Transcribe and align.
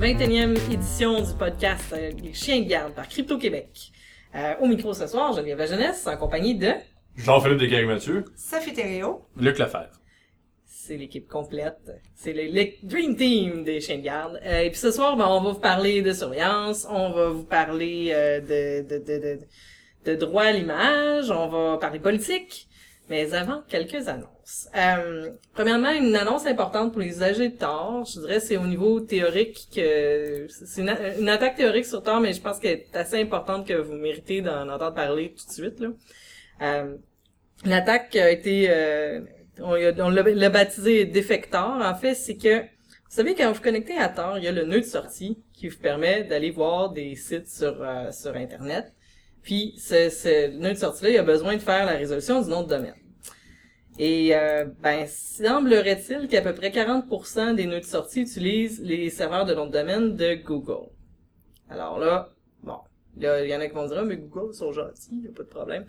21e 0.00 0.56
édition 0.72 1.20
du 1.20 1.32
podcast 1.34 1.92
euh, 1.92 2.12
Les 2.22 2.32
Chiens 2.32 2.60
de 2.60 2.68
garde 2.68 2.94
par 2.94 3.08
Crypto 3.08 3.36
Québec. 3.36 3.90
Euh, 4.34 4.54
au 4.60 4.66
micro 4.66 4.94
ce 4.94 5.08
soir, 5.08 5.32
Geneviève 5.32 5.66
Jeunesse 5.68 6.06
en 6.06 6.16
compagnie 6.16 6.54
de... 6.54 6.70
Jean-Philippe 7.16 7.58
Descartes-Mathieu. 7.58 8.24
Sophie 8.36 8.72
Thériault. 8.72 9.26
Luc 9.36 9.58
Lefebvre. 9.58 9.90
C'est 10.64 10.96
l'équipe 10.96 11.26
complète. 11.26 11.90
C'est 12.14 12.32
le, 12.32 12.44
le 12.44 12.68
Dream 12.84 13.16
Team 13.16 13.64
des 13.64 13.80
Chiens 13.80 13.98
de 13.98 14.02
garde. 14.02 14.40
Euh, 14.44 14.60
et 14.60 14.70
puis 14.70 14.78
ce 14.78 14.92
soir, 14.92 15.16
ben, 15.16 15.26
on 15.26 15.40
va 15.42 15.50
vous 15.50 15.58
parler 15.58 16.00
de 16.00 16.12
surveillance, 16.12 16.86
on 16.88 17.10
va 17.10 17.30
vous 17.30 17.44
parler 17.44 18.10
euh, 18.12 18.40
de, 18.40 18.88
de, 18.88 18.98
de, 19.04 19.18
de, 19.18 19.38
de 20.04 20.14
droit 20.14 20.44
à 20.44 20.52
l'image, 20.52 21.30
on 21.32 21.48
va 21.48 21.76
parler 21.78 21.98
politique. 21.98 22.67
Mais 23.08 23.32
avant, 23.32 23.62
quelques 23.68 24.06
annonces. 24.08 24.68
Euh, 24.76 25.30
premièrement, 25.54 25.90
une 25.90 26.14
annonce 26.14 26.46
importante 26.46 26.92
pour 26.92 27.00
les 27.00 27.08
usagers 27.08 27.48
de 27.48 27.56
Tor. 27.56 28.04
Je 28.04 28.20
dirais 28.20 28.40
c'est 28.40 28.58
au 28.58 28.66
niveau 28.66 29.00
théorique 29.00 29.68
que 29.74 30.46
c'est 30.48 30.82
une, 30.82 31.28
attaque 31.28 31.56
théorique 31.56 31.86
sur 31.86 32.02
Tor, 32.02 32.20
mais 32.20 32.32
je 32.34 32.40
pense 32.40 32.58
qu'elle 32.58 32.80
est 32.80 32.96
assez 32.96 33.20
importante 33.20 33.66
que 33.66 33.74
vous 33.74 33.94
méritez 33.94 34.42
d'en 34.42 34.68
entendre 34.68 34.94
parler 34.94 35.34
tout 35.34 35.46
de 35.46 35.52
suite. 35.52 35.80
Là. 35.80 35.88
Euh, 36.62 36.96
L'attaque 37.64 38.14
a 38.14 38.30
été, 38.30 38.66
euh, 38.70 39.20
on, 39.58 39.74
l'a- 39.74 40.50
baptisé 40.50 41.06
Defector. 41.06 41.80
En 41.82 41.94
fait, 41.94 42.14
c'est 42.14 42.36
que 42.36 42.60
vous 42.60 43.14
savez 43.14 43.34
quand 43.34 43.48
vous 43.48 43.54
vous 43.54 43.62
connectez 43.62 43.96
à 43.96 44.08
Tor, 44.08 44.38
il 44.38 44.44
y 44.44 44.48
a 44.48 44.52
le 44.52 44.64
nœud 44.64 44.80
de 44.80 44.86
sortie 44.86 45.42
qui 45.54 45.68
vous 45.68 45.78
permet 45.78 46.24
d'aller 46.24 46.50
voir 46.50 46.92
des 46.92 47.16
sites 47.16 47.48
sur 47.48 47.82
euh, 47.82 48.12
sur 48.12 48.36
Internet. 48.36 48.92
Puis 49.48 49.72
ce, 49.78 50.10
ce 50.10 50.48
nœud 50.58 50.74
de 50.74 50.78
sortie-là, 50.78 51.08
il 51.08 51.16
a 51.16 51.22
besoin 51.22 51.56
de 51.56 51.62
faire 51.62 51.86
la 51.86 51.92
résolution 51.92 52.42
du 52.42 52.50
nom 52.50 52.64
de 52.64 52.68
domaine. 52.68 52.92
Et 53.98 54.36
euh, 54.36 54.66
ben 54.82 55.06
semblerait-il 55.06 56.28
qu'à 56.28 56.42
peu 56.42 56.52
près 56.52 56.68
40% 56.68 57.54
des 57.54 57.64
nœuds 57.64 57.80
de 57.80 57.84
sortie 57.86 58.20
utilisent 58.20 58.78
les 58.84 59.08
serveurs 59.08 59.46
de 59.46 59.54
nom 59.54 59.64
de 59.64 59.72
domaine 59.72 60.16
de 60.16 60.34
Google. 60.34 60.90
Alors 61.70 61.98
là, 61.98 62.28
bon, 62.62 62.76
là, 63.18 63.42
il 63.42 63.48
y 63.48 63.56
en 63.56 63.60
a 63.60 63.66
qui 63.68 63.74
vont 63.74 63.86
dire 63.86 63.96
ah, 64.00 64.04
mais 64.04 64.18
Google 64.18 64.52
sont 64.52 64.70
gentils, 64.70 65.18
y 65.24 65.28
a 65.28 65.32
pas 65.34 65.44
de 65.44 65.48
problème. 65.48 65.86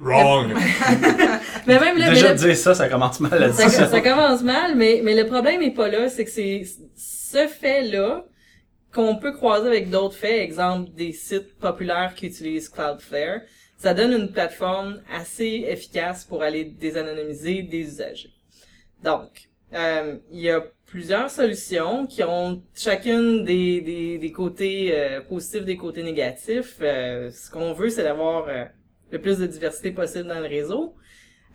Wrong. 0.00 0.52
Mais 1.68 1.78
même 1.78 1.98
là, 1.98 2.08
mais 2.08 2.14
Déjà 2.14 2.28
là- 2.28 2.34
de 2.34 2.38
dire 2.38 2.56
ça, 2.56 2.74
ça 2.74 2.88
commence 2.88 3.20
mal 3.20 3.38
la 3.38 3.52
ça, 3.52 3.68
ça 3.68 4.00
commence 4.00 4.42
mal, 4.42 4.74
mais, 4.74 5.00
mais 5.04 5.14
le 5.14 5.28
problème 5.28 5.62
est 5.62 5.70
pas 5.70 5.86
là, 5.86 6.08
c'est 6.08 6.24
que 6.24 6.30
c'est 6.32 6.64
ce 6.96 7.46
fait-là 7.46 8.24
qu'on 8.92 9.16
peut 9.16 9.32
croiser 9.32 9.68
avec 9.68 9.90
d'autres 9.90 10.16
faits, 10.16 10.40
exemple 10.40 10.90
des 10.92 11.12
sites 11.12 11.58
populaires 11.58 12.14
qui 12.14 12.26
utilisent 12.26 12.68
Cloudflare, 12.68 13.40
ça 13.76 13.94
donne 13.94 14.12
une 14.12 14.30
plateforme 14.30 15.02
assez 15.12 15.64
efficace 15.66 16.24
pour 16.24 16.42
aller 16.42 16.64
désanonymiser 16.64 17.62
des 17.62 17.80
usagers. 17.80 18.30
Donc, 19.02 19.48
euh, 19.74 20.18
il 20.30 20.40
y 20.40 20.50
a 20.50 20.62
plusieurs 20.86 21.30
solutions 21.30 22.06
qui 22.06 22.22
ont 22.22 22.62
chacune 22.74 23.44
des, 23.44 23.80
des, 23.80 24.18
des 24.18 24.32
côtés 24.32 24.90
euh, 24.92 25.20
positifs, 25.22 25.64
des 25.64 25.76
côtés 25.76 26.02
négatifs. 26.02 26.76
Euh, 26.80 27.30
ce 27.30 27.50
qu'on 27.50 27.72
veut, 27.72 27.88
c'est 27.88 28.02
d'avoir 28.04 28.48
euh, 28.48 28.64
le 29.10 29.20
plus 29.20 29.38
de 29.38 29.46
diversité 29.46 29.90
possible 29.90 30.28
dans 30.28 30.40
le 30.40 30.46
réseau. 30.46 30.94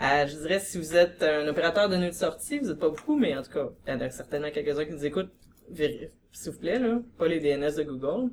Euh, 0.01 0.27
je 0.27 0.35
dirais, 0.35 0.59
si 0.59 0.77
vous 0.77 0.95
êtes 0.95 1.23
un 1.23 1.47
opérateur 1.47 1.87
de 1.87 1.95
nœud 1.95 2.09
de 2.09 2.13
sortie, 2.13 2.59
vous 2.59 2.71
êtes 2.71 2.79
pas 2.79 2.89
beaucoup, 2.89 3.15
mais 3.15 3.37
en 3.37 3.43
tout 3.43 3.51
cas, 3.51 3.69
il 3.87 3.93
y 3.93 3.95
en 3.95 4.01
a 4.01 4.09
certainement 4.09 4.49
quelques-uns 4.51 4.85
qui 4.85 4.91
nous 4.91 5.05
écoutent, 5.05 5.31
véri- 5.71 6.09
s'il 6.43 6.51
vous 6.53 6.59
plaît, 6.59 6.79
là, 6.79 6.99
pas 7.17 7.27
les 7.27 7.39
DNS 7.39 7.75
de 7.77 7.83
Google. 7.83 8.29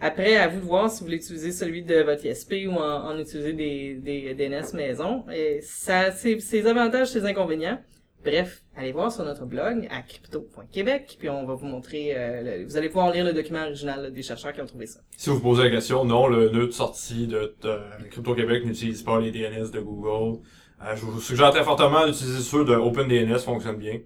Après, 0.00 0.36
à 0.36 0.48
vous 0.48 0.60
de 0.60 0.64
voir 0.64 0.90
si 0.90 1.00
vous 1.00 1.06
voulez 1.06 1.18
utiliser 1.18 1.52
celui 1.52 1.82
de 1.82 1.96
votre 2.02 2.24
ISP 2.24 2.54
ou 2.68 2.72
en, 2.72 3.08
en 3.10 3.18
utiliser 3.18 3.52
des, 3.52 3.94
des 3.96 4.34
DNS 4.34 4.72
maison. 4.74 5.24
Et 5.30 5.60
ça, 5.62 6.10
c'est 6.10 6.38
ses 6.40 6.66
avantages, 6.66 7.08
ses 7.08 7.26
inconvénients. 7.26 7.78
Bref, 8.24 8.62
allez 8.76 8.92
voir 8.92 9.10
sur 9.12 9.24
notre 9.24 9.46
blog 9.46 9.86
à 9.90 10.02
crypto.québec, 10.02 11.16
puis 11.18 11.28
on 11.30 11.46
va 11.46 11.54
vous 11.54 11.66
montrer, 11.66 12.12
euh, 12.16 12.42
le- 12.58 12.64
vous 12.64 12.76
allez 12.76 12.88
pouvoir 12.88 13.12
lire 13.12 13.24
le 13.24 13.32
document 13.32 13.62
original 13.62 14.12
des 14.12 14.22
chercheurs 14.22 14.52
qui 14.52 14.60
ont 14.60 14.66
trouvé 14.66 14.86
ça. 14.86 15.00
si 15.16 15.30
vous 15.30 15.36
vous 15.36 15.42
posez 15.42 15.62
la 15.64 15.70
question, 15.70 16.04
non, 16.04 16.26
le 16.28 16.50
nœud 16.50 16.66
de 16.66 16.70
sortie 16.72 17.26
de, 17.26 17.54
de 17.62 17.78
Crypto-Québec 18.10 18.64
n'utilise 18.66 19.02
pas 19.02 19.18
les 19.20 19.30
DNS 19.32 19.70
de 19.72 19.80
Google. 19.80 20.40
Euh, 20.82 20.96
je 20.96 21.04
vous 21.06 21.18
suggère 21.20 21.50
très 21.50 21.64
fortement 21.64 22.06
d'utiliser 22.06 22.40
ceux 22.40 22.64
de 22.64 22.74
OpenDNS, 22.74 23.38
fonctionne 23.38 23.76
bien. 23.76 24.00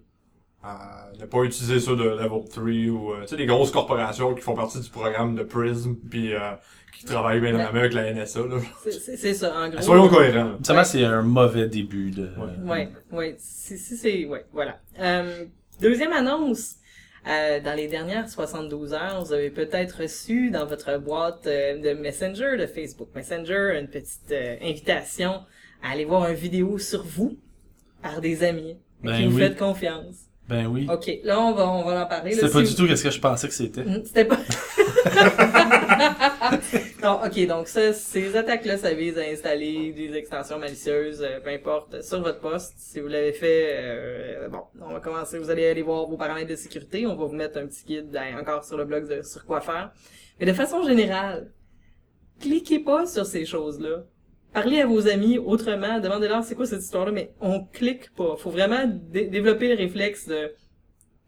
Euh, 0.65 1.21
ne 1.21 1.27
pas 1.27 1.43
utiliser 1.43 1.79
ceux 1.79 1.95
de 1.97 2.05
Level 2.05 2.49
3 2.49 2.63
ou, 2.91 3.13
euh, 3.13 3.21
tu 3.23 3.29
sais, 3.29 3.37
des 3.37 3.45
grosses 3.47 3.71
corporations 3.71 4.35
qui 4.35 4.41
font 4.41 4.55
partie 4.55 4.81
du 4.81 4.89
programme 4.89 5.35
de 5.35 5.43
PRISM, 5.43 5.95
puis 6.11 6.33
euh, 6.35 6.39
qui 6.97 7.05
travaillent 7.05 7.41
bien 7.41 7.53
dans 7.53 7.59
la 7.59 7.71
main 7.73 7.81
avec 7.81 7.93
la 7.93 8.11
NSA, 8.13 8.41
là. 8.47 8.57
C'est- 8.91 9.35
ça, 9.35 9.55
en 9.55 9.69
gros. 9.69 9.83
Soyons 9.83 10.09
cohérents. 10.09 10.53
Seulement, 10.63 10.85
c'est 10.85 11.05
un 11.05 11.21
mauvais 11.23 11.69
début 11.69 12.11
de... 12.11 12.31
Ouais, 12.65 12.89
ouais, 13.13 13.37
si, 13.39 13.77
si 13.77 13.97
c'est, 13.97 14.25
ouais, 14.25 14.47
voilà. 14.53 14.79
Euh, 15.01 15.45
deuxième 15.81 16.13
annonce. 16.13 16.77
Euh, 17.27 17.59
dans 17.61 17.75
les 17.75 17.89
dernières 17.89 18.29
72 18.29 18.93
heures, 18.93 19.25
vous 19.25 19.33
avez 19.33 19.49
peut-être 19.51 20.03
reçu 20.03 20.51
dans 20.51 20.67
votre 20.67 20.99
boîte 20.99 21.47
euh, 21.47 21.79
de 21.79 21.99
Messenger, 21.99 22.57
de 22.59 22.67
Facebook 22.67 23.09
Messenger, 23.15 23.79
une 23.81 23.89
petite 23.89 24.31
euh, 24.31 24.57
invitation 24.63 25.41
à 25.83 25.93
aller 25.93 26.05
voir 26.05 26.29
une 26.29 26.35
vidéo 26.37 26.77
sur 26.79 27.03
vous 27.03 27.39
par 28.03 28.21
des 28.21 28.45
amis 28.45 28.77
Ben 29.03 29.17
qui 29.17 29.27
vous 29.27 29.37
oui. 29.37 29.43
faites 29.43 29.59
confiance. 29.59 30.27
Ben 30.49 30.67
oui. 30.67 30.87
Ok, 30.91 31.11
là 31.25 31.41
on 31.41 31.55
va 31.55 31.67
on 31.67 31.85
va 31.85 32.05
en 32.05 32.07
parler. 32.07 32.33
C'était 32.33 32.51
pas 32.51 32.63
du 32.63 32.75
tout 32.75 32.87
qu'est-ce 32.87 33.05
que 33.05 33.11
je 33.11 33.21
pensais 33.21 33.49
que 33.49 33.55
c'était. 33.55 33.83
Mm, 33.83 34.03
C'était 34.05 34.27
pas. 34.27 34.37
non, 37.03 37.21
ok, 37.25 37.47
donc 37.47 37.69
ça, 37.69 37.93
ces 37.95 38.37
attaques-là, 38.37 38.77
ça 38.77 38.93
vise 38.93 39.19
à 39.19 39.23
installer 39.23 39.93
des 39.93 40.15
extensions 40.15 40.59
malicieuses, 40.59 41.23
euh, 41.23 41.41
peu 41.41 41.51
importe, 41.51 42.03
sur 42.03 42.21
votre 42.21 42.41
poste. 42.41 42.75
Si 42.77 43.01
vous 43.01 43.09
l'avez 43.09 43.33
fait, 43.33 43.69
euh, 43.73 44.49
bon, 44.49 44.63
on 44.83 44.93
va 44.93 45.01
commencer. 45.01 45.39
Vous 45.39 45.51
allez 45.51 45.67
aller 45.67 45.83
voir 45.83 46.07
vos 46.07 46.17
paramètres 46.17 46.51
de 46.51 46.57
sécurité. 46.57 47.07
On 47.07 47.17
va 47.17 47.25
vous 47.25 47.35
mettre 47.35 47.59
un 47.59 47.67
petit 47.67 47.85
guide 47.85 48.11
ben, 48.11 48.39
encore 48.39 48.65
sur 48.65 48.77
le 48.77 48.85
blog 48.85 49.09
de, 49.09 49.23
sur 49.23 49.45
quoi 49.47 49.61
faire. 49.61 49.93
Mais 50.41 50.47
de 50.47 50.53
façon 50.53 50.83
générale, 50.83 51.53
cliquez 52.41 52.81
pas 52.81 53.07
sur 53.07 53.25
ces 53.25 53.47
choses-là. 53.47 54.05
Parlez 54.55 54.81
à 54.81 54.87
vos 54.87 55.09
amis 55.09 55.37
autrement, 55.37 55.99
demandez-leur 56.01 56.45
c'est 56.45 56.55
quoi 56.55 56.65
cette 56.67 56.83
histoire-là, 56.83 57.11
mais 57.13 57.33
on 57.41 57.65
clique 57.65 58.11
pas. 58.15 58.37
Faut 58.37 58.51
vraiment 58.51 58.85
dé- 58.87 59.27
développer 59.27 59.69
le 59.69 59.75
réflexe 59.75 60.27
de 60.29 60.53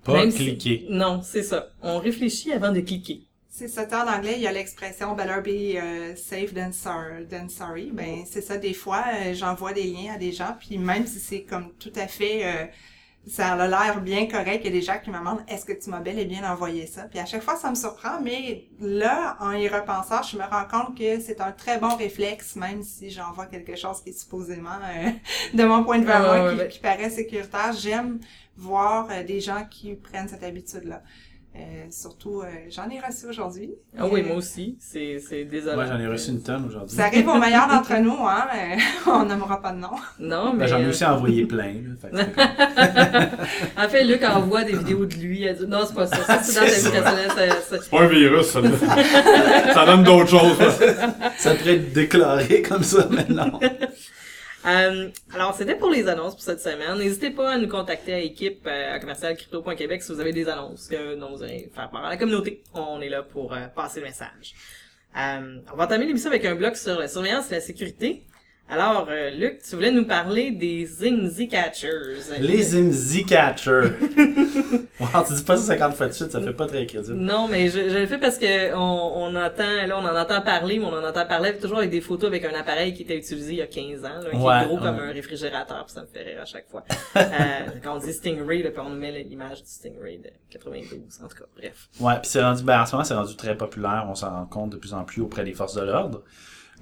Pas 0.05 0.15
même 0.15 0.31
si- 0.31 0.39
cliquer. 0.57 0.87
Non, 0.89 1.21
c'est 1.23 1.43
ça. 1.43 1.71
On 1.83 1.99
réfléchit 1.99 2.53
avant 2.53 2.73
de 2.73 2.81
cliquer. 2.81 3.23
C'est 3.51 3.69
ça, 3.69 3.85
en 4.05 4.17
anglais, 4.19 4.35
il 4.37 4.43
y 4.43 4.47
a 4.47 4.53
l'expression 4.53 5.15
better 5.17 5.41
be 5.43 5.77
euh, 5.77 6.15
safe 6.15 6.55
than, 6.55 6.73
sor- 6.73 7.27
than 7.31 7.49
sorry. 7.49 7.91
Ben, 7.93 8.19
c'est 8.27 8.43
ça, 8.43 8.59
des 8.59 8.75
fois, 8.75 9.03
euh, 9.15 9.35
j'envoie 9.35 9.73
des 9.73 9.85
liens 9.85 10.15
à 10.15 10.19
des 10.19 10.31
gens, 10.31 10.55
puis 10.61 10.79
même 10.79 11.07
si 11.07 11.19
c'est 11.19 11.43
comme 11.43 11.73
tout 11.81 11.93
à 11.97 12.07
fait, 12.07 12.45
euh, 12.45 12.67
ça 13.27 13.55
a 13.55 13.67
l'air 13.69 14.01
bien 14.01 14.27
correct, 14.29 14.61
il 14.63 14.67
y 14.67 14.69
a 14.69 14.71
des 14.71 14.83
gens 14.83 14.99
qui 15.03 15.11
me 15.11 15.19
demandent 15.19 15.43
est-ce 15.49 15.65
que 15.65 15.73
tu 15.73 15.91
m'as 15.91 16.01
bel 16.01 16.19
et 16.19 16.25
bien 16.27 16.49
envoyé 16.51 16.87
ça? 16.87 17.03
Puis 17.05 17.19
à 17.19 17.27
chaque 17.27 17.43
fois, 17.43 17.57
ça 17.57 17.71
me 17.71 17.75
surprend, 17.75 18.21
mais 18.23 18.69
là, 18.81 19.37
en 19.41 19.53
y 19.53 19.69
repensant, 19.69 20.23
je 20.23 20.37
me 20.37 20.45
rends 20.45 20.67
compte 20.71 20.97
que 20.97 21.21
c'est 21.21 21.41
un 21.41 21.53
très 21.53 21.79
bon 21.79 21.97
réflexe, 21.97 22.55
même 22.57 22.83
si 22.83 23.11
j'envoie 23.11 23.47
quelque 23.47 23.75
chose 23.77 24.01
qui 24.03 24.11
est 24.11 24.19
supposément, 24.19 24.79
euh, 24.85 25.11
de 25.55 25.65
mon 25.65 25.83
point 25.85 25.99
de 25.99 26.05
vue, 26.05 26.13
Ah, 26.13 26.21
moi, 26.21 26.45
ouais, 26.45 26.55
qui, 26.55 26.57
ouais. 26.57 26.69
qui 26.69 26.79
paraît 26.79 27.11
sécuritaire. 27.11 27.73
J'aime 27.73 28.21
voir 28.57 29.09
euh, 29.11 29.23
des 29.25 29.41
gens 29.41 29.65
qui 29.71 29.95
prennent 29.95 30.29
cette 30.29 30.45
habitude-là. 30.45 31.03
Euh, 31.59 31.87
surtout, 31.91 32.43
euh, 32.43 32.47
j'en 32.69 32.89
ai 32.91 33.01
reçu 33.01 33.27
aujourd'hui. 33.27 33.71
Ah 33.99 34.07
oui, 34.11 34.21
Euh, 34.21 34.27
moi 34.27 34.37
aussi. 34.37 34.77
C'est, 34.79 35.19
c'est 35.27 35.45
désolant. 35.45 35.77
Moi, 35.77 35.87
j'en 35.87 35.99
ai 35.99 36.07
reçu 36.07 36.31
une 36.31 36.43
tonne 36.43 36.67
aujourd'hui. 36.67 36.95
Ça 36.95 37.07
arrive 37.07 37.27
aux 37.29 37.39
meilleurs 37.39 37.67
d'entre 37.69 37.97
nous, 37.99 38.17
hein, 38.27 38.45
mais 38.53 38.77
on 39.11 39.25
n'aimera 39.25 39.63
pas 39.63 39.73
de 39.73 39.79
nom. 39.79 39.89
Non, 40.19 40.51
Ben, 40.51 40.57
mais. 40.59 40.69
j'en 40.69 40.79
ai 40.81 40.85
euh, 40.85 40.89
aussi 40.91 41.05
envoyé 41.07 41.47
plein. 41.47 41.73
là, 41.73 41.95
fait 41.99 42.11
que 42.11 42.17
En 43.85 43.89
fait, 43.89 44.05
Luc 44.05 44.23
envoie 44.25 44.65
des 44.65 44.77
vidéos 44.77 45.07
de 45.07 45.15
lui. 45.15 45.45
Elle 45.45 45.57
dit, 45.57 45.67
non, 45.67 45.81
c'est 45.87 45.95
pas 45.95 46.07
ça. 46.07 46.17
Ça, 46.43 46.43
c'est 46.43 46.61
dans 46.93 47.05
C'est 47.71 47.91
pas 47.91 48.01
un 48.03 48.07
virus, 48.07 48.47
ça. 48.49 48.61
ça 49.73 49.87
donne 49.87 50.03
d'autres 50.03 50.29
choses. 50.39 50.59
là. 50.59 50.71
ça 51.39 51.55
pourrait 51.55 51.77
être 51.77 51.93
déclaré 51.95 52.61
comme 52.63 52.83
ça, 52.83 53.09
mais 53.11 53.25
non. 53.29 53.59
Euh, 54.67 55.11
alors, 55.33 55.55
c'était 55.55 55.77
pour 55.77 55.91
les 55.91 56.09
annonces 56.09 56.35
pour 56.35 56.43
cette 56.43 56.61
semaine. 56.61 56.99
N'hésitez 56.99 57.31
pas 57.31 57.53
à 57.53 57.59
nous 57.59 57.69
contacter 57.69 58.15
à 58.15 58.19
équipe 58.19 58.67
euh, 58.67 58.95
à 58.95 58.99
commercialcrypto.québec 58.99 60.03
si 60.03 60.13
vous 60.13 60.21
avez 60.21 60.33
des 60.33 60.49
annonces 60.49 60.89
que 60.89 61.15
dont 61.15 61.31
vous 61.31 61.43
allez 61.43 61.71
faire 61.73 61.89
part 61.89 62.05
à 62.05 62.11
la 62.11 62.17
communauté. 62.17 62.63
On 62.75 63.01
est 63.01 63.09
là 63.09 63.23
pour 63.23 63.55
euh, 63.55 63.69
passer 63.69 64.01
le 64.01 64.07
message. 64.07 64.55
Euh, 65.17 65.61
on 65.73 65.77
va 65.77 65.85
entamer 65.85 66.07
l'émission 66.07 66.31
avec 66.31 66.45
un 66.45 66.57
bloc 66.57 66.77
sur 66.77 66.99
la 66.99 67.07
surveillance 67.07 67.51
et 67.53 67.55
la 67.55 67.61
sécurité. 67.61 68.27
Alors, 68.69 69.07
euh, 69.09 69.31
Luc, 69.31 69.63
tu 69.63 69.77
voulais 69.77 69.93
nous 69.93 70.07
parler 70.07 70.51
des 70.51 70.85
Zimzy 70.87 71.47
Catchers. 71.47 72.17
Les 72.41 72.63
Zimzy 72.63 73.25
Catchers. 73.25 73.93
wow, 75.01 75.23
tu 75.25 75.35
dis 75.35 75.43
pas 75.45 75.57
ça 75.57 75.75
50 75.79 75.95
fois 75.95 76.09
de 76.09 76.13
suite, 76.13 76.33
ça 76.33 76.41
fait 76.41 76.53
pas 76.53 76.67
très 76.67 76.85
crédible. 76.85 77.17
Non, 77.17 77.47
mais 77.47 77.69
je, 77.69 77.89
je 77.89 77.97
le 77.97 78.07
fais 78.07 78.19
parce 78.19 78.39
que 78.39 78.75
on, 78.75 78.79
on 78.79 79.37
entend, 79.37 79.87
là, 79.87 79.97
on 79.97 80.05
en 80.05 80.17
entend 80.17 80.41
parler, 80.41 80.81
mais 80.81 80.85
on 80.85 80.95
en 80.95 81.05
entend 81.05 81.25
parler 81.27 81.57
toujours 81.59 81.79
avec 81.79 81.91
des 81.91 82.01
photos 82.01 82.27
avec 82.27 82.45
un 82.45 82.55
appareil 82.55 82.93
qui 82.93 83.03
était 83.03 83.17
utilisé 83.17 83.53
il 83.53 83.59
y 83.59 83.63
a 83.63 83.69
15 83.69 84.05
ans, 84.05 84.09
là, 84.25 84.31
qui 84.31 84.37
Ouais, 84.37 84.63
est 84.63 84.67
gros 84.67 84.79
comme 84.79 84.99
un 84.99 85.13
réfrigérateur, 85.13 85.85
puis 85.87 85.95
ça 85.95 86.01
me 86.03 86.07
fait 86.09 86.25
rire 86.25 86.43
à 86.43 86.45
chaque 86.45 86.69
fois. 86.69 86.83
euh, 87.17 87.21
quand 87.85 87.95
on 87.95 87.99
dit 88.01 88.13
Stingray, 88.13 88.65
là, 88.65 88.71
puis 88.71 88.81
on 88.85 88.91
nous 88.91 88.99
met 88.99 89.13
l'image 89.23 89.63
du 89.63 89.71
Stingray 89.71 90.19
de 90.19 90.31
92, 90.51 91.21
en 91.23 91.29
tout 91.29 91.37
cas, 91.37 91.45
bref. 91.57 91.89
Ouais, 92.01 92.15
puis 92.21 92.31
c'est 92.31 92.43
rendu, 92.43 92.65
ben, 92.65 92.81
en 92.81 92.87
ce 92.87 92.93
moment, 92.93 93.05
c'est 93.05 93.15
rendu 93.15 93.37
très 93.37 93.57
populaire. 93.57 94.07
On 94.09 94.17
s'en 94.17 94.31
rend 94.31 94.47
compte 94.47 94.71
de 94.71 94.77
plus 94.77 94.93
en 94.93 95.05
plus 95.05 95.23
auprès 95.23 95.45
des 95.45 95.53
forces 95.55 95.75
de 95.75 95.83
l'ordre. 95.83 96.25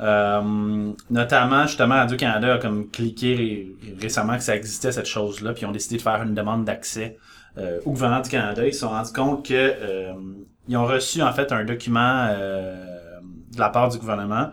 Euh, 0.00 0.93
notamment, 1.11 1.67
justement, 1.67 1.94
Radio-Canada 1.94 2.55
a 2.55 2.58
comme 2.58 2.91
cliqué 2.91 3.35
ré- 3.37 3.76
récemment 4.00 4.37
que 4.37 4.43
ça 4.43 4.56
existait, 4.56 4.93
cette 4.93 5.06
chose-là, 5.06 5.52
puis 5.52 5.62
ils 5.62 5.67
ont 5.67 5.73
décidé 5.73 5.96
de 5.96 6.02
faire 6.02 6.23
une 6.23 6.35
demande 6.35 6.64
d'accès 6.64 7.17
euh, 7.58 7.79
au 7.85 7.91
gouvernement 7.93 8.20
du 8.23 8.31
Canada. 8.31 8.67
Ils 8.67 8.75
se 8.75 8.81
sont 8.81 8.88
rendus 8.88 9.12
compte 9.12 9.46
que 9.46 9.55
euh, 9.55 10.12
ils 10.67 10.76
ont 10.76 10.87
reçu 10.87 11.23
en 11.23 11.32
fait 11.32 11.52
un 11.52 11.64
document 11.64 12.26
euh, 12.31 13.20
de 13.55 13.61
la 13.61 13.69
part 13.69 13.88
du 13.88 13.99
gouvernement 13.99 14.49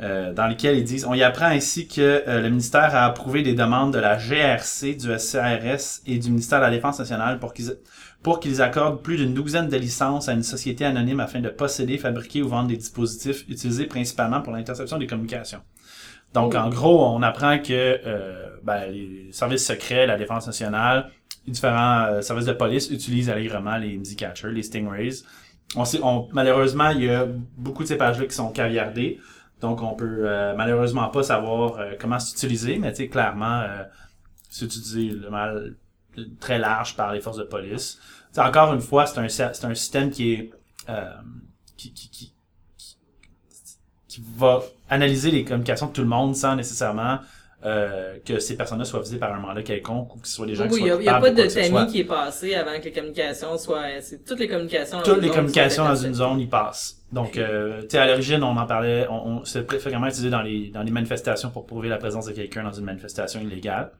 euh, 0.00 0.32
dans 0.32 0.48
lequel 0.48 0.78
ils 0.78 0.84
disent 0.84 1.04
on 1.04 1.12
y 1.12 1.22
apprend 1.22 1.46
ainsi 1.46 1.86
que 1.86 2.24
euh, 2.26 2.40
le 2.40 2.48
ministère 2.48 2.96
a 2.96 3.04
approuvé 3.04 3.42
des 3.42 3.54
demandes 3.54 3.92
de 3.92 3.98
la 3.98 4.16
GRC, 4.16 4.94
du 4.94 5.18
SCRS 5.18 6.00
et 6.06 6.18
du 6.18 6.30
ministère 6.30 6.60
de 6.60 6.64
la 6.64 6.70
Défense 6.70 6.98
nationale 6.98 7.38
pour 7.38 7.52
qu'ils 7.52 7.76
pour 8.22 8.40
qu'ils 8.40 8.62
accordent 8.62 9.02
plus 9.02 9.16
d'une 9.16 9.34
douzaine 9.34 9.68
de 9.68 9.76
licences 9.76 10.28
à 10.28 10.32
une 10.32 10.44
société 10.44 10.84
anonyme 10.84 11.20
afin 11.20 11.40
de 11.40 11.48
posséder, 11.48 11.98
fabriquer 11.98 12.40
ou 12.40 12.48
vendre 12.48 12.68
des 12.68 12.76
dispositifs 12.76 13.44
utilisés 13.48 13.86
principalement 13.86 14.40
pour 14.40 14.52
l'interception 14.52 14.96
des 14.96 15.08
communications. 15.08 15.60
Donc, 16.32 16.54
en 16.54 16.70
gros, 16.70 17.04
on 17.04 17.20
apprend 17.22 17.58
que 17.58 17.72
euh, 18.06 18.46
ben, 18.62 18.90
les 18.90 19.28
services 19.32 19.66
secrets, 19.66 20.06
la 20.06 20.16
défense 20.16 20.46
nationale, 20.46 21.10
les 21.46 21.52
différents 21.52 22.22
services 22.22 22.46
de 22.46 22.52
police 22.52 22.90
utilisent 22.90 23.28
allègrement 23.28 23.76
les 23.76 24.00
Catchers, 24.16 24.52
les 24.52 24.62
Stingrays. 24.62 25.24
On 25.74 25.84
sait, 25.84 25.98
on, 26.02 26.28
malheureusement, 26.32 26.90
il 26.90 27.04
y 27.04 27.10
a 27.10 27.26
beaucoup 27.56 27.82
de 27.82 27.88
ces 27.88 27.96
pages-là 27.96 28.26
qui 28.26 28.34
sont 28.34 28.50
caviardées. 28.50 29.18
Donc, 29.62 29.80
on 29.82 29.94
peut 29.94 30.28
euh, 30.28 30.54
malheureusement 30.56 31.08
pas 31.08 31.22
savoir 31.22 31.78
euh, 31.78 31.92
comment 31.98 32.18
c'est 32.18 32.34
utilisé, 32.34 32.78
mais 32.78 32.90
tu 32.92 32.98
sais, 32.98 33.08
clairement, 33.08 33.60
euh, 33.60 33.84
c'est 34.50 34.66
utilisé 34.66 35.08
le 35.10 35.30
mal 35.30 35.76
très 36.40 36.58
large 36.58 36.94
par 36.96 37.12
les 37.14 37.20
forces 37.20 37.38
de 37.38 37.44
police. 37.44 37.98
Encore 38.36 38.74
une 38.74 38.80
fois, 38.80 39.06
c'est 39.06 39.18
un, 39.20 39.28
c'est 39.28 39.64
un 39.64 39.74
système 39.74 40.10
qui 40.10 40.32
est 40.32 40.50
qui, 41.76 41.92
qui- 41.94 42.34
qui 44.08 44.22
va 44.36 44.62
analyser 44.90 45.30
les 45.30 45.42
communications 45.44 45.86
de 45.86 45.92
tout 45.92 46.02
le 46.02 46.06
monde 46.08 46.36
sans 46.36 46.54
nécessairement 46.54 47.18
euh, 47.64 48.16
que 48.24 48.38
ces 48.40 48.56
personnes-là 48.56 48.84
soient 48.84 49.00
visées 49.02 49.18
par 49.18 49.32
un 49.32 49.38
mandat 49.38 49.62
quelconque 49.62 50.16
ou 50.16 50.18
que 50.18 50.26
ce 50.26 50.34
soit 50.34 50.46
des 50.46 50.54
gens 50.54 50.64
Oui, 50.64 50.70
qui 50.70 50.86
soient 50.88 50.96
a, 50.96 51.00
il 51.00 51.04
y 51.04 51.08
a 51.08 51.20
pas 51.20 51.30
de 51.30 51.42
tamis 51.46 51.86
qui 51.86 52.00
est 52.00 52.04
passé 52.04 52.54
avant 52.54 52.78
que 52.78 52.84
les 52.84 52.92
communications 52.92 53.56
soient, 53.56 54.00
c'est 54.00 54.24
toutes 54.24 54.40
les 54.40 54.48
communications. 54.48 54.98
dans 54.98 55.02
Toutes 55.04 55.14
une 55.16 55.20
les 55.22 55.26
zone 55.28 55.36
communications 55.36 55.84
dans 55.84 55.94
une 55.94 56.14
zone, 56.14 56.40
ils 56.40 56.48
passent. 56.48 56.98
Donc, 57.12 57.36
euh, 57.36 57.82
tu 57.82 57.90
sais, 57.90 57.98
à 57.98 58.06
l'origine, 58.06 58.42
on 58.42 58.56
en 58.56 58.66
parlait, 58.66 59.06
on, 59.10 59.26
on 59.40 59.44
c'est 59.44 59.70
fréquemment 59.80 60.06
utilisé 60.06 60.30
dans 60.30 60.42
les, 60.42 60.70
dans 60.70 60.82
les 60.82 60.90
manifestations 60.90 61.50
pour 61.50 61.66
prouver 61.66 61.88
la 61.88 61.98
présence 61.98 62.26
de 62.26 62.32
quelqu'un 62.32 62.62
dans 62.64 62.72
une 62.72 62.84
manifestation 62.86 63.40
illégale. 63.40 63.92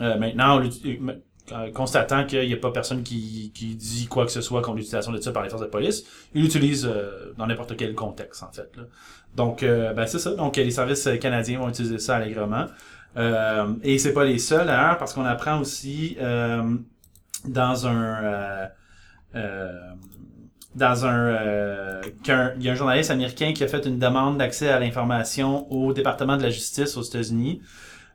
Euh, 0.00 0.18
maintenant, 0.18 0.56
on 0.56 0.58
l'utilise- 0.58 0.98
constatant 1.74 2.24
qu'il 2.24 2.46
n'y 2.46 2.54
a 2.54 2.56
pas 2.56 2.70
personne 2.70 3.02
qui, 3.02 3.50
dit 3.54 4.06
quoi 4.08 4.24
que 4.24 4.32
ce 4.32 4.40
soit 4.40 4.62
contre 4.62 4.76
l'utilisation 4.76 5.12
de 5.12 5.20
ça 5.20 5.32
par 5.32 5.42
les 5.42 5.50
forces 5.50 5.62
de 5.62 5.68
police, 5.68 6.04
ils 6.34 6.42
l'utilisent 6.42 6.86
euh, 6.86 7.32
dans 7.36 7.46
n'importe 7.46 7.76
quel 7.76 7.94
contexte, 7.94 8.42
en 8.42 8.50
fait. 8.52 8.70
Là. 8.76 8.84
Donc, 9.36 9.62
euh, 9.62 9.92
ben, 9.92 10.06
c'est 10.06 10.18
ça. 10.18 10.34
Donc, 10.34 10.56
les 10.56 10.70
services 10.70 11.08
canadiens 11.20 11.58
vont 11.58 11.68
utiliser 11.68 11.98
ça 11.98 12.16
allègrement. 12.16 12.66
Euh, 13.16 13.66
et 13.82 13.98
c'est 13.98 14.12
pas 14.12 14.24
les 14.24 14.38
seuls, 14.38 14.66
d'ailleurs, 14.66 14.98
parce 14.98 15.12
qu'on 15.12 15.24
apprend 15.24 15.60
aussi 15.60 16.16
euh, 16.20 16.62
dans 17.44 17.86
un... 17.86 18.24
euh, 18.24 18.66
euh, 19.34 19.72
dans 20.74 21.06
un 21.06 22.00
qu'un- 22.24 22.52
il 22.56 22.64
y 22.64 22.68
a 22.68 22.72
un 22.72 22.74
journaliste 22.74 23.12
américain 23.12 23.52
qui 23.52 23.62
a 23.62 23.68
fait 23.68 23.86
une 23.86 24.00
demande 24.00 24.38
d'accès 24.38 24.68
à 24.70 24.80
l'information 24.80 25.70
au 25.72 25.92
département 25.92 26.36
de 26.36 26.42
la 26.42 26.50
justice 26.50 26.96
aux 26.96 27.02
États-Unis. 27.02 27.60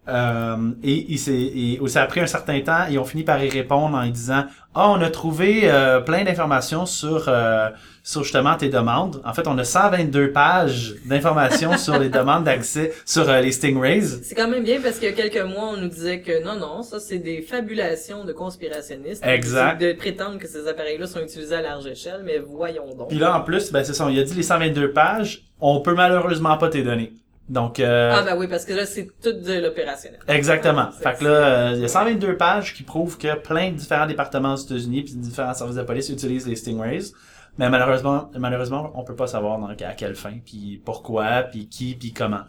Euh, 0.10 0.72
et 0.84 1.06
il 1.10 1.20
s'est 1.20 1.34
et 1.34 1.80
ça 1.88 2.04
a 2.04 2.08
pris 2.08 2.20
un 2.20 2.28
certain 2.28 2.60
temps 2.62 2.86
ils 2.90 2.98
ont 2.98 3.06
fini 3.06 3.24
par 3.24 3.44
y 3.44 3.50
répondre 3.50 3.96
en 3.96 4.06
disant 4.08 4.46
ah 4.76 4.90
on 4.90 5.02
a 5.02 5.10
trouvé 5.10 5.62
euh, 5.64 6.00
plein 6.00 6.24
d'informations 6.24 6.86
sur 6.86 7.26
euh, 7.28 7.70
sur 8.04 8.24
justement 8.24 8.56
tes 8.56 8.70
demandes 8.70 9.22
en 9.26 9.34
fait 9.34 9.48
on 9.48 9.58
a 9.58 9.64
122 9.64 10.32
pages 10.32 10.96
d'informations 11.06 11.78
sur 11.78 11.98
les 11.98 12.10
demandes 12.20 12.44
d'accès 12.44 12.94
sur 13.06 13.30
euh, 13.30 13.42
les 13.42 13.52
stingrays 13.52 14.02
C'est 14.24 14.36
quand 14.36 14.48
même 14.48 14.64
bien 14.64 14.80
parce 14.82 15.00
qu'il 15.00 15.10
y 15.10 15.12
a 15.12 15.16
quelques 15.16 15.44
mois, 15.46 15.74
on 15.74 15.78
nous 15.78 15.88
disait 15.90 16.22
que 16.22 16.44
non, 16.44 16.56
non, 16.56 16.84
ça 16.84 17.00
c'est 17.00 17.18
des 17.20 17.42
fabulations 17.42 18.26
de 18.26 18.34
conspirationnistes. 18.34 19.24
Exact. 19.26 19.82
De 19.82 19.94
prétendre 19.94 20.38
que 20.38 20.48
ces 20.48 20.68
appareils-là 20.68 21.08
sont 21.08 21.22
utilisés 21.22 21.56
à 21.56 21.62
large 21.62 21.86
échelle, 21.88 22.22
mais 22.24 22.40
voyons 22.40 22.94
donc. 22.96 23.10
puis 23.10 23.20
là 23.20 23.38
en 23.38 23.42
plus 23.42 23.72
ben 23.72 23.84
c'est 23.84 23.94
ça 23.94 24.08
il 24.10 24.20
a 24.20 24.24
dit 24.24 24.34
les 24.34 24.44
122 24.44 24.92
pages 24.92 25.44
on 25.60 25.82
peut 25.82 25.96
malheureusement 25.96 26.58
pas 26.58 26.70
t'es 26.70 26.84
donner 26.84 27.14
donc 27.50 27.80
euh, 27.80 28.14
Ah 28.16 28.24
ben 28.24 28.38
oui, 28.38 28.48
parce 28.48 28.64
que 28.66 28.74
là, 28.74 28.86
c'est 28.86 29.10
tout 29.22 29.32
de 29.34 29.60
l'opérationnel. 29.62 30.20
Exactement. 30.28 30.92
Fait 30.92 31.18
que 31.18 31.24
là, 31.24 31.30
euh, 31.30 31.72
il 31.76 31.82
y 31.82 31.86
a 31.86 31.88
122 31.88 32.38
pages 32.38 32.74
qui 32.74 32.84
prouvent 32.84 33.18
que 33.18 33.36
plein 33.36 33.72
de 33.72 33.76
différents 33.76 34.06
départements 34.06 34.54
aux 34.54 34.58
États-Unis 34.58 35.04
puis 35.04 35.16
différents 35.16 35.54
services 35.54 35.76
de 35.78 35.84
police 35.84 36.10
utilisent 36.10 36.48
les 36.48 36.56
Stingrays. 36.56 37.12
Mais 37.58 37.70
malheureusement, 37.70 38.32
malheureusement, 38.38 38.92
on 38.96 39.04
peut 39.04 39.16
pas 39.16 39.28
savoir 39.28 39.58
dans, 39.60 39.68
à 39.68 39.76
quelle 39.76 40.16
fin, 40.16 40.34
puis 40.46 40.82
pourquoi, 40.86 41.42
puis 41.44 41.68
qui, 41.68 41.96
puis 41.96 42.14
comment. 42.14 42.42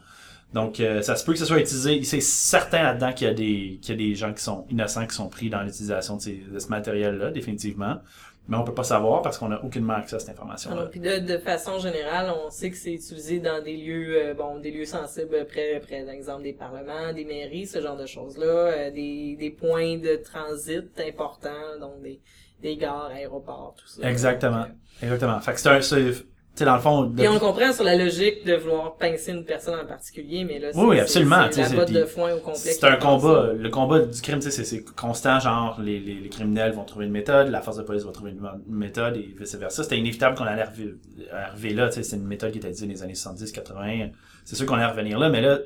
Donc, 0.53 0.81
euh, 0.81 1.01
ça 1.03 1.15
se 1.17 1.25
peut 1.25 1.33
que 1.33 1.39
ce 1.39 1.45
soit 1.45 1.61
utilisé. 1.61 2.03
C'est 2.03 2.21
certain 2.21 2.83
là-dedans 2.83 3.13
qu'il 3.13 3.27
y 3.29 3.31
a 3.31 3.35
des 3.35 3.79
qu'il 3.81 3.91
y 3.91 3.93
a 3.93 4.09
des 4.09 4.15
gens 4.17 4.33
qui 4.33 4.43
sont 4.43 4.67
innocents 4.69 5.07
qui 5.07 5.15
sont 5.15 5.29
pris 5.29 5.49
dans 5.49 5.63
l'utilisation 5.63 6.17
de, 6.17 6.23
ces- 6.23 6.45
de 6.53 6.59
ce 6.59 6.69
matériel-là, 6.69 7.31
définitivement. 7.31 7.99
Mais 8.49 8.57
on 8.57 8.65
peut 8.65 8.75
pas 8.75 8.83
savoir 8.85 9.23
parce 9.23 9.39
qu'on 9.39 9.49
n'a 9.49 9.63
aucunement 9.65 9.93
accès 9.95 10.17
à 10.17 10.19
cette 10.19 10.31
information-là. 10.31 10.87
Puis 10.87 10.99
de, 10.99 11.19
de 11.19 11.39
façon 11.39 11.79
générale, 11.79 12.33
on 12.45 12.51
sait 12.51 12.71
que 12.71 12.77
c'est 12.77 12.95
utilisé 12.95 13.39
dans 13.39 13.63
des 13.63 13.77
lieux, 13.77 14.17
euh, 14.17 14.35
bon, 14.35 14.59
des 14.59 14.73
lieux 14.73 14.87
sensibles 14.87 15.47
près, 15.47 15.79
près, 15.79 16.03
par 16.03 16.15
exemple, 16.15 16.43
des 16.43 16.53
parlements, 16.53 17.13
des 17.13 17.25
mairies, 17.25 17.67
ce 17.67 17.81
genre 17.81 17.97
de 17.97 18.07
choses-là, 18.07 18.45
euh, 18.47 18.91
des, 18.91 19.37
des 19.39 19.51
points 19.51 19.99
de 19.99 20.17
transit 20.17 20.99
importants, 20.99 21.79
donc 21.81 22.03
des, 22.03 22.21
des 22.61 22.77
gares, 22.77 23.11
aéroports, 23.15 23.75
tout 23.77 23.87
ça. 23.87 24.11
Exactement. 24.11 24.63
Donc, 24.63 24.69
euh, 24.69 25.05
Exactement. 25.07 25.41
Fait 25.41 25.53
que 25.53 25.61
c'est 25.61 25.69
un, 25.99 26.13
sais, 26.61 26.65
dans 26.65 26.77
le 26.77 26.81
fond, 26.81 27.13
Puis 27.17 27.29
on 27.29 27.39
comprend 27.39 27.73
sur 27.73 27.85
la 27.85 27.97
logique 27.97 28.47
de 28.47 28.55
vouloir 28.55 28.97
pincer 28.97 29.33
une 29.33 29.45
personne 29.45 29.79
en 29.79 29.85
particulier, 29.87 30.45
mais 30.45 30.59
là, 30.59 30.69
c'est 30.73 30.81
Oui, 30.81 31.01
absolument, 31.01 31.47
c'est 31.51 31.63
la 31.63 31.69
botte 31.69 31.91
de 31.93 32.05
foin 32.05 32.33
au 32.35 32.39
complet. 32.39 32.55
C'est 32.55 32.85
un 32.85 32.97
combat. 32.97 33.47
ça. 33.49 33.53
Le 33.53 33.69
combat 33.69 34.01
du 34.01 34.21
crime, 34.21 34.39
tu 34.39 34.51
sais, 34.51 34.65
c'est 34.65 34.85
constant, 34.95 35.41
genre, 35.41 35.79
les, 35.83 35.99
les, 35.99 36.15
les 36.15 36.29
criminels 36.29 36.73
vont 36.73 36.85
trouver 36.85 37.07
une 37.07 37.13
méthode, 37.13 37.49
la 37.49 37.61
force 37.61 37.77
de 37.77 37.83
police 37.83 38.05
va 38.05 38.13
trouver 38.13 38.31
une 38.31 38.41
méthode 38.69 39.17
et 39.17 39.35
vice-versa. 39.39 39.83
C'était 39.83 39.99
inévitable 39.99 40.37
qu'on 40.37 40.45
allait 40.45 40.63
arriver, 40.63 40.95
arriver 41.33 41.71
là, 41.71 41.89
tu 41.89 41.97
sais, 41.97 42.03
c'est 42.03 42.17
une 42.17 42.27
méthode 42.27 42.53
qui 42.53 42.59
était 42.59 42.69
utilisée 42.69 42.87
dans 42.87 42.93
les 42.93 43.03
années 43.03 43.15
70, 43.15 43.53
80. 43.53 44.09
C'est 44.45 44.57
sûr 44.57 44.67
qu'on 44.67 44.75
allait 44.75 44.87
revenir 44.87 45.19
là, 45.19 45.29
mais 45.29 45.41
là, 45.41 45.59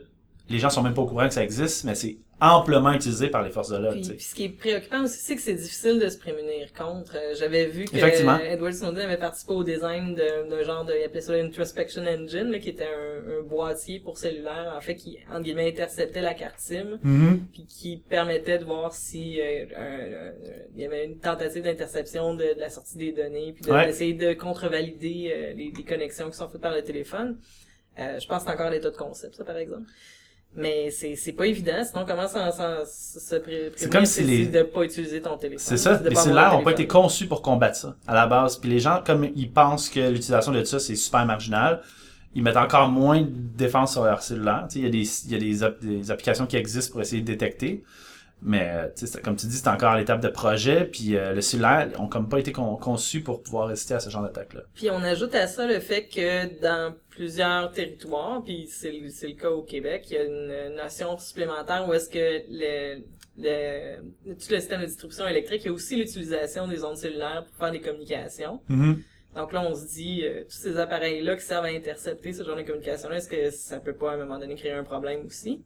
les 0.51 0.59
gens 0.59 0.71
sont 0.71 0.83
même 0.83 0.95
pas 0.95 1.03
au 1.03 1.07
courant 1.07 1.27
que 1.29 1.35
ça 1.35 1.43
existe, 1.43 1.85
mais 1.85 1.95
c'est 1.95 2.17
amplement 2.41 2.93
utilisé 2.93 3.29
par 3.29 3.43
les 3.43 3.51
forces 3.51 3.71
de 3.71 3.77
l'ordre, 3.79 4.03
ce 4.03 4.35
qui 4.35 4.45
est 4.45 4.49
préoccupant 4.51 5.05
aussi, 5.05 5.19
c'est 5.19 5.37
que 5.37 5.41
c'est 5.41 5.55
difficile 5.55 5.99
de 6.01 6.09
se 6.09 6.19
prémunir 6.19 6.73
contre. 6.75 7.17
Euh, 7.17 7.33
J'avais 7.39 7.67
vu 7.67 7.85
que 7.87 7.97
euh, 7.97 8.39
Edward 8.53 8.75
Snowden 8.75 9.03
avait 9.07 9.17
participé 9.17 9.53
au 9.55 9.63
design 9.65 10.15
de- 10.15 10.51
d'un 10.51 10.63
genre 10.65 10.85
de, 10.85 10.93
il 10.99 11.05
appelait 11.05 11.21
ça 11.23 11.33
l'Introspection 11.35 12.03
Engine, 12.03 12.51
là, 12.51 12.59
qui 12.59 12.69
était 12.71 12.85
un, 12.89 13.39
un 13.39 13.43
boîtier 13.45 14.01
pour 14.01 14.19
cellulaire, 14.19 14.75
en 14.77 14.81
fait, 14.83 14.97
qui, 14.97 15.17
entre 15.31 15.43
guillemets, 15.43 15.69
interceptait 15.71 16.21
la 16.21 16.35
carte 16.35 16.59
SIM, 16.59 16.99
puis 17.53 17.65
qui 17.67 17.97
permettait 18.09 18.59
de 18.59 18.65
voir 18.65 18.93
si 18.93 19.41
euh, 19.41 19.65
un- 19.79 20.33
il 20.75 20.83
y 20.83 20.85
avait 20.85 21.07
une 21.07 21.19
tentative 21.21 21.63
d'interception 21.63 22.35
de, 22.35 22.43
de 22.57 22.61
la 22.61 22.69
sortie 22.69 22.99
des 22.99 23.13
données, 23.13 23.55
puis 23.59 23.71
Ouais. 23.71 23.87
d'essayer 23.87 24.13
de 24.13 24.35
contrevalider 24.35 25.33
euh, 25.35 25.53
les, 25.55 25.73
les 25.75 25.85
connexions 25.85 26.29
qui 26.31 26.37
sont 26.37 26.49
faites 26.49 26.61
par 26.61 26.75
le 26.75 26.83
téléphone. 26.83 27.39
Euh, 27.99 28.19
je 28.19 28.27
pense 28.27 28.43
que 28.43 28.49
c'est 28.51 28.55
encore 28.55 28.71
l'état 28.71 28.91
de 28.91 28.97
concept, 28.97 29.37
ça, 29.37 29.45
par 29.45 29.57
exemple. 29.57 29.87
Mais 30.57 30.91
c'est 30.91 31.17
c'est 31.17 31.33
pas 31.33 31.47
évident, 31.47 31.83
sinon 31.85 32.05
comment 32.07 32.29
ça, 32.29 32.51
ça, 32.53 32.85
se 32.85 33.37
pré- 33.37 33.73
C'est 33.77 33.91
comme 33.91 34.05
si 34.07 34.23
les- 34.23 34.47
de 34.47 34.63
pas 34.63 34.85
utiliser 34.85 35.21
ton 35.21 35.37
téléphone. 35.37 35.59
C'est 35.67 35.77
ça, 35.77 36.01
les 36.05 36.15
cellulaires 36.15 36.51
de 36.53 36.57
n'ont 36.57 36.63
pas 36.63 36.71
été 36.73 36.87
conçus 36.87 37.27
pour 37.27 37.43
combattre 37.43 37.77
ça, 37.77 37.97
à 38.07 38.15
la 38.15 38.27
base. 38.27 38.57
Puis 38.57 38.71
les 38.71 38.79
gens, 38.79 39.03
comme 39.05 39.25
ils 39.35 39.51
pensent 39.51 39.89
que 39.89 40.01
l'utilisation 40.11 40.53
de 40.53 40.63
ça, 40.65 40.79
c'est 40.79 40.95
super 40.97 41.27
marginal, 41.27 41.81
ils 42.37 42.43
mettent 42.43 42.57
encore 42.57 42.89
moins 42.89 43.23
de 43.23 43.29
défense 43.31 43.93
sur 43.93 44.05
leur 44.05 44.23
cellulaire. 44.23 44.67
Tu 44.71 44.75
sais, 44.75 44.79
il 44.81 44.85
y 44.85 44.89
a, 44.89 44.91
des, 44.91 45.25
il 45.27 45.33
y 45.33 45.35
a 45.65 45.71
des 45.81 46.11
applications 46.11 46.47
qui 46.47 46.57
existent 46.57 46.93
pour 46.93 47.01
essayer 47.01 47.23
de 47.23 47.27
détecter. 47.27 47.83
Mais, 48.43 48.69
euh, 48.75 48.89
tu 48.95 49.01
sais, 49.01 49.07
c'est- 49.07 49.23
comme 49.23 49.37
tu 49.37 49.47
dis, 49.47 49.57
c'est 49.57 49.69
encore 49.69 49.91
à 49.93 49.99
l'étape 49.99 50.21
de 50.21 50.29
projet, 50.29 50.85
puis 50.85 51.17
euh, 51.17 51.33
le 51.33 51.41
cellulaire 51.41 51.89
ont 51.99 52.09
comme 52.09 52.29
pas 52.29 52.39
été 52.39 52.53
con- 52.53 52.77
conçus 52.77 53.23
pour 53.23 53.43
pouvoir 53.43 53.69
résister 53.69 53.95
à 53.95 54.01
ce 54.01 54.11
genre 54.11 54.23
d'attaque-là. 54.23 54.63
Puis 54.75 54.91
on 54.91 54.99
ajoute 55.03 55.35
à 55.35 55.47
ça 55.47 55.67
le 55.67 55.81
fait 55.81 56.07
que 56.09 56.61
dans 56.61 56.95
plusieurs 57.09 57.71
territoires, 57.73 58.43
puis 58.45 58.67
c'est 58.71 58.93
le, 58.93 59.09
c'est 59.09 59.29
le 59.29 59.35
cas 59.35 59.51
au 59.51 59.63
Québec, 59.63 60.05
il 60.11 60.15
y 60.15 60.19
a 60.19 60.25
une 60.25 60.77
notion 60.77 61.17
supplémentaire 61.17 61.87
où 61.89 61.95
est-ce 61.95 62.11
que 62.11 62.43
le, 62.51 63.03
le, 63.39 63.97
tout 64.35 64.51
le 64.51 64.59
système 64.61 64.81
de 64.83 64.87
distribution 64.87 65.27
électrique, 65.27 65.63
il 65.65 65.67
y 65.69 65.71
a 65.71 65.73
aussi 65.73 65.97
l'utilisation 65.97 66.69
des 66.69 66.85
ondes 66.85 66.97
cellulaires 66.99 67.45
pour 67.47 67.57
faire 67.57 67.71
des 67.73 67.81
communications. 67.81 68.61
Donc 69.35 69.53
là, 69.53 69.63
on 69.69 69.75
se 69.75 69.87
dit, 69.87 70.23
euh, 70.25 70.43
tous 70.45 70.57
ces 70.57 70.77
appareils-là 70.79 71.35
qui 71.37 71.43
servent 71.45 71.65
à 71.65 71.69
intercepter 71.69 72.33
ce 72.33 72.45
genre 72.45 72.57
de 72.57 72.63
communication-là, 72.63 73.17
est-ce 73.17 73.29
que 73.29 73.51
ça 73.51 73.81
peut 73.81 73.95
pas 73.95 74.13
à 74.13 74.15
un 74.15 74.19
moment 74.19 74.39
donné 74.39 74.55
créer 74.55 74.71
un 74.73 74.85
problème 74.85 75.25
aussi? 75.27 75.63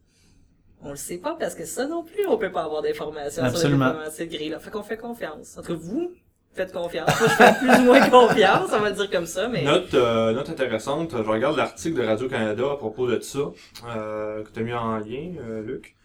On 0.81 0.91
le 0.91 0.95
sait 0.95 1.17
pas 1.17 1.35
parce 1.37 1.55
que 1.55 1.65
ça 1.65 1.87
non 1.87 2.03
plus, 2.03 2.25
on 2.27 2.37
peut 2.37 2.51
pas 2.51 2.63
avoir 2.63 2.81
d'informations 2.81 3.43
Absolument. 3.43 3.91
sur 3.91 4.01
les 4.01 4.11
cette 4.11 4.29
grille-là. 4.29 4.59
Fait 4.59 4.71
qu'on 4.71 4.83
fait 4.83 4.97
confiance. 4.97 5.57
Entre 5.57 5.73
vous, 5.73 6.13
faites 6.53 6.71
confiance. 6.71 7.09
Moi, 7.19 7.29
je 7.29 7.35
fais 7.35 7.53
plus 7.59 7.79
ou 7.79 7.83
moins 7.83 8.09
confiance, 8.09 8.69
on 8.73 8.79
va 8.79 8.89
le 8.89 8.95
dire 8.95 9.09
comme 9.09 9.25
ça, 9.25 9.47
mais... 9.47 9.63
Note, 9.63 9.93
euh, 9.93 10.33
note 10.33 10.49
intéressante, 10.49 11.11
je 11.11 11.29
regarde 11.29 11.57
l'article 11.57 11.99
de 12.01 12.05
Radio-Canada 12.05 12.63
à 12.73 12.77
propos 12.77 13.07
de 13.07 13.19
ça, 13.19 13.39
euh, 13.87 14.43
que 14.43 14.49
tu 14.51 14.59
as 14.59 14.63
mis 14.63 14.73
en 14.73 14.97
lien, 14.97 15.33
euh, 15.39 15.61
Luc. 15.61 15.95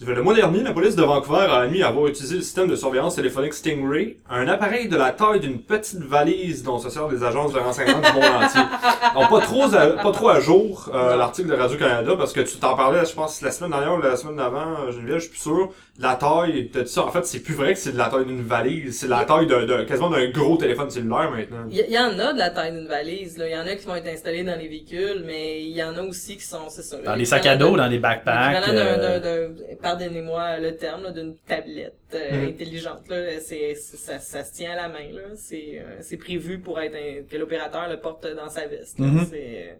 Le 0.00 0.22
mois 0.22 0.32
dernier, 0.32 0.62
la 0.62 0.72
police 0.72 0.94
de 0.94 1.02
Vancouver 1.02 1.46
a 1.50 1.62
admis 1.62 1.82
avoir 1.82 2.06
utilisé 2.06 2.36
le 2.36 2.42
système 2.42 2.68
de 2.68 2.76
surveillance 2.76 3.16
téléphonique 3.16 3.52
Stingray, 3.52 4.18
un 4.30 4.46
appareil 4.46 4.88
de 4.88 4.96
la 4.96 5.10
taille 5.10 5.40
d'une 5.40 5.60
petite 5.60 5.98
valise 5.98 6.62
dont 6.62 6.78
se 6.78 6.88
servent 6.88 7.12
les 7.12 7.24
agences 7.24 7.52
de 7.52 7.58
renseignement 7.58 7.98
du 7.98 8.12
monde 8.12 8.44
entier. 8.44 8.60
Donc 9.14 9.28
pas 9.28 9.40
trop 9.40 9.74
à, 9.74 9.86
pas 10.00 10.12
trop 10.12 10.28
à 10.28 10.38
jour 10.38 10.88
euh, 10.94 11.16
l'article 11.16 11.48
de 11.48 11.54
Radio-Canada 11.54 12.12
parce 12.16 12.32
que 12.32 12.40
tu 12.40 12.58
t'en 12.58 12.76
parlais, 12.76 13.04
je 13.04 13.12
pense, 13.12 13.42
la 13.42 13.50
semaine 13.50 13.72
dernière 13.72 13.94
ou 13.94 14.00
la 14.00 14.14
semaine 14.14 14.36
d'avant, 14.36 14.84
euh, 14.86 14.92
Geneviève, 14.92 15.16
je 15.16 15.22
suis 15.22 15.30
plus 15.30 15.40
sûr. 15.40 15.70
La 16.00 16.14
taille, 16.14 16.70
dit 16.72 16.86
ça, 16.86 17.04
en 17.06 17.10
fait, 17.10 17.26
c'est 17.26 17.40
plus 17.40 17.54
vrai 17.54 17.72
que 17.74 17.78
c'est 17.80 17.90
de 17.90 17.98
la 17.98 18.08
taille 18.08 18.24
d'une 18.24 18.42
valise, 18.42 19.00
c'est 19.00 19.08
la 19.08 19.24
taille 19.24 19.48
de, 19.48 19.64
de 19.64 19.82
quasiment 19.82 20.10
d'un 20.10 20.30
gros 20.30 20.56
téléphone 20.56 20.88
cellulaire 20.90 21.28
maintenant. 21.32 21.66
Il 21.68 21.76
y, 21.90 21.98
en 21.98 22.16
a 22.20 22.32
de 22.32 22.38
la 22.38 22.50
taille 22.50 22.70
d'une 22.70 22.86
valise, 22.86 23.36
là. 23.36 23.48
Il 23.48 23.52
y 23.52 23.56
en 23.56 23.66
a 23.66 23.74
qui 23.74 23.84
vont 23.84 23.96
être 23.96 24.06
installés 24.06 24.44
dans 24.44 24.56
les 24.56 24.68
véhicules, 24.68 25.24
mais 25.26 25.60
il 25.64 25.76
y 25.76 25.82
en 25.82 25.96
a 25.96 26.02
aussi 26.02 26.36
qui 26.36 26.44
sont, 26.44 26.68
c'est 26.68 26.82
ça. 26.82 26.98
Dans 27.02 27.16
les 27.16 27.24
sacs 27.24 27.46
à 27.46 27.56
dos, 27.56 27.76
dans 27.76 27.88
les 27.88 27.98
backpacks. 27.98 28.68
Euh, 28.68 29.18
d'un- 29.18 29.18
d'un- 29.48 29.54
pardonnez-moi 29.82 30.58
le 30.60 30.76
terme, 30.76 31.02
là, 31.02 31.10
d'une 31.10 31.34
tablette 31.48 31.94
euh, 32.14 32.42
Mhm. 32.42 32.48
intelligente. 32.48 33.02
Là, 33.08 33.40
c'est, 33.40 33.74
c'est- 33.74 33.96
ça, 33.96 34.20
ça 34.20 34.44
se 34.44 34.54
tient 34.54 34.70
à 34.72 34.76
la 34.76 34.88
main. 34.88 35.10
Là. 35.12 35.22
C'est, 35.34 35.80
euh, 35.80 35.96
c'est 36.00 36.16
prévu 36.16 36.60
pour 36.60 36.78
être 36.80 36.94
un- 36.94 37.24
que 37.28 37.36
l'opérateur 37.36 37.88
le 37.88 37.98
porte 37.98 38.24
dans 38.36 38.48
sa 38.48 38.68
veste. 38.68 39.00
là. 39.00 39.06
Mhm. 39.06 39.26
C'est, 39.28 39.36
euh, 39.72 39.74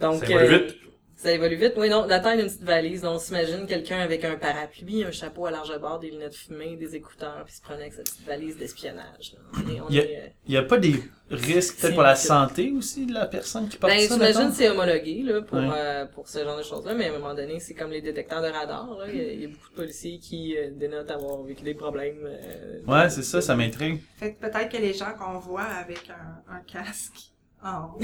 donc, 0.00 0.28
euh, 0.28 0.46
vite. 0.46 0.76
Ça 1.22 1.30
évolue 1.30 1.54
vite. 1.54 1.74
Oui, 1.76 1.88
non, 1.88 2.04
la 2.06 2.18
taille 2.18 2.38
d'une 2.38 2.46
petite 2.48 2.64
valise. 2.64 3.02
Donc, 3.02 3.14
on 3.14 3.18
s'imagine 3.20 3.64
quelqu'un 3.66 4.00
avec 4.00 4.24
un 4.24 4.34
parapluie, 4.34 5.04
un 5.04 5.12
chapeau 5.12 5.46
à 5.46 5.52
large 5.52 5.78
bord, 5.80 6.00
des 6.00 6.10
lunettes 6.10 6.34
fumées, 6.34 6.74
des 6.74 6.96
écouteurs, 6.96 7.44
puis 7.44 7.54
se 7.54 7.62
prenait 7.62 7.82
avec 7.82 7.92
sa 7.92 8.02
petite 8.02 8.26
valise 8.26 8.56
d'espionnage. 8.56 9.36
Il 9.68 9.94
y 9.94 10.00
a- 10.00 10.02
est, 10.04 10.32
euh, 10.50 10.60
a 10.60 10.62
pas 10.64 10.78
des 10.78 10.94
risques 11.30 11.80
peut-être 11.80 11.94
pour 11.94 12.02
la 12.02 12.16
santé 12.16 12.72
aussi 12.76 13.06
de 13.06 13.14
la 13.14 13.26
personne 13.26 13.68
qui 13.68 13.76
porte 13.76 13.92
Ben, 13.92 14.00
ça, 14.00 14.14
j'imagine 14.14 14.48
que 14.50 14.56
c'est 14.56 14.68
homologué 14.68 15.22
là, 15.22 15.42
pour, 15.42 15.58
Ouais. 15.58 15.68
euh, 15.76 16.06
pour 16.06 16.26
ce 16.26 16.42
genre 16.42 16.58
de 16.58 16.64
choses-là, 16.64 16.92
mais 16.94 17.06
à 17.08 17.14
un 17.14 17.18
moment 17.18 17.34
donné, 17.34 17.60
c'est 17.60 17.74
comme 17.74 17.92
les 17.92 18.02
détecteurs 18.02 18.42
de 18.42 18.48
radar. 18.48 18.90
Là. 18.98 19.06
Il, 19.08 19.16
y 19.16 19.20
a, 19.20 19.32
il 19.32 19.40
y 19.42 19.44
a 19.44 19.48
beaucoup 19.48 19.70
de 19.70 19.76
policiers 19.76 20.18
qui 20.18 20.56
euh, 20.58 20.70
dénotent 20.72 21.10
avoir 21.12 21.40
vécu 21.44 21.62
des 21.62 21.74
problèmes. 21.74 22.18
euh, 22.26 22.80
Ouais, 22.88 23.08
c'est 23.10 23.22
ça, 23.22 23.40
ça 23.40 23.54
m'intrigue. 23.54 24.00
Fait 24.16 24.34
que 24.34 24.40
peut-être 24.40 24.68
que 24.70 24.76
les 24.78 24.92
gens 24.92 25.12
qu'on 25.16 25.38
voit 25.38 25.62
avec 25.62 26.10
un, 26.10 26.52
un 26.56 26.60
casque 26.60 27.31
en, 27.64 27.96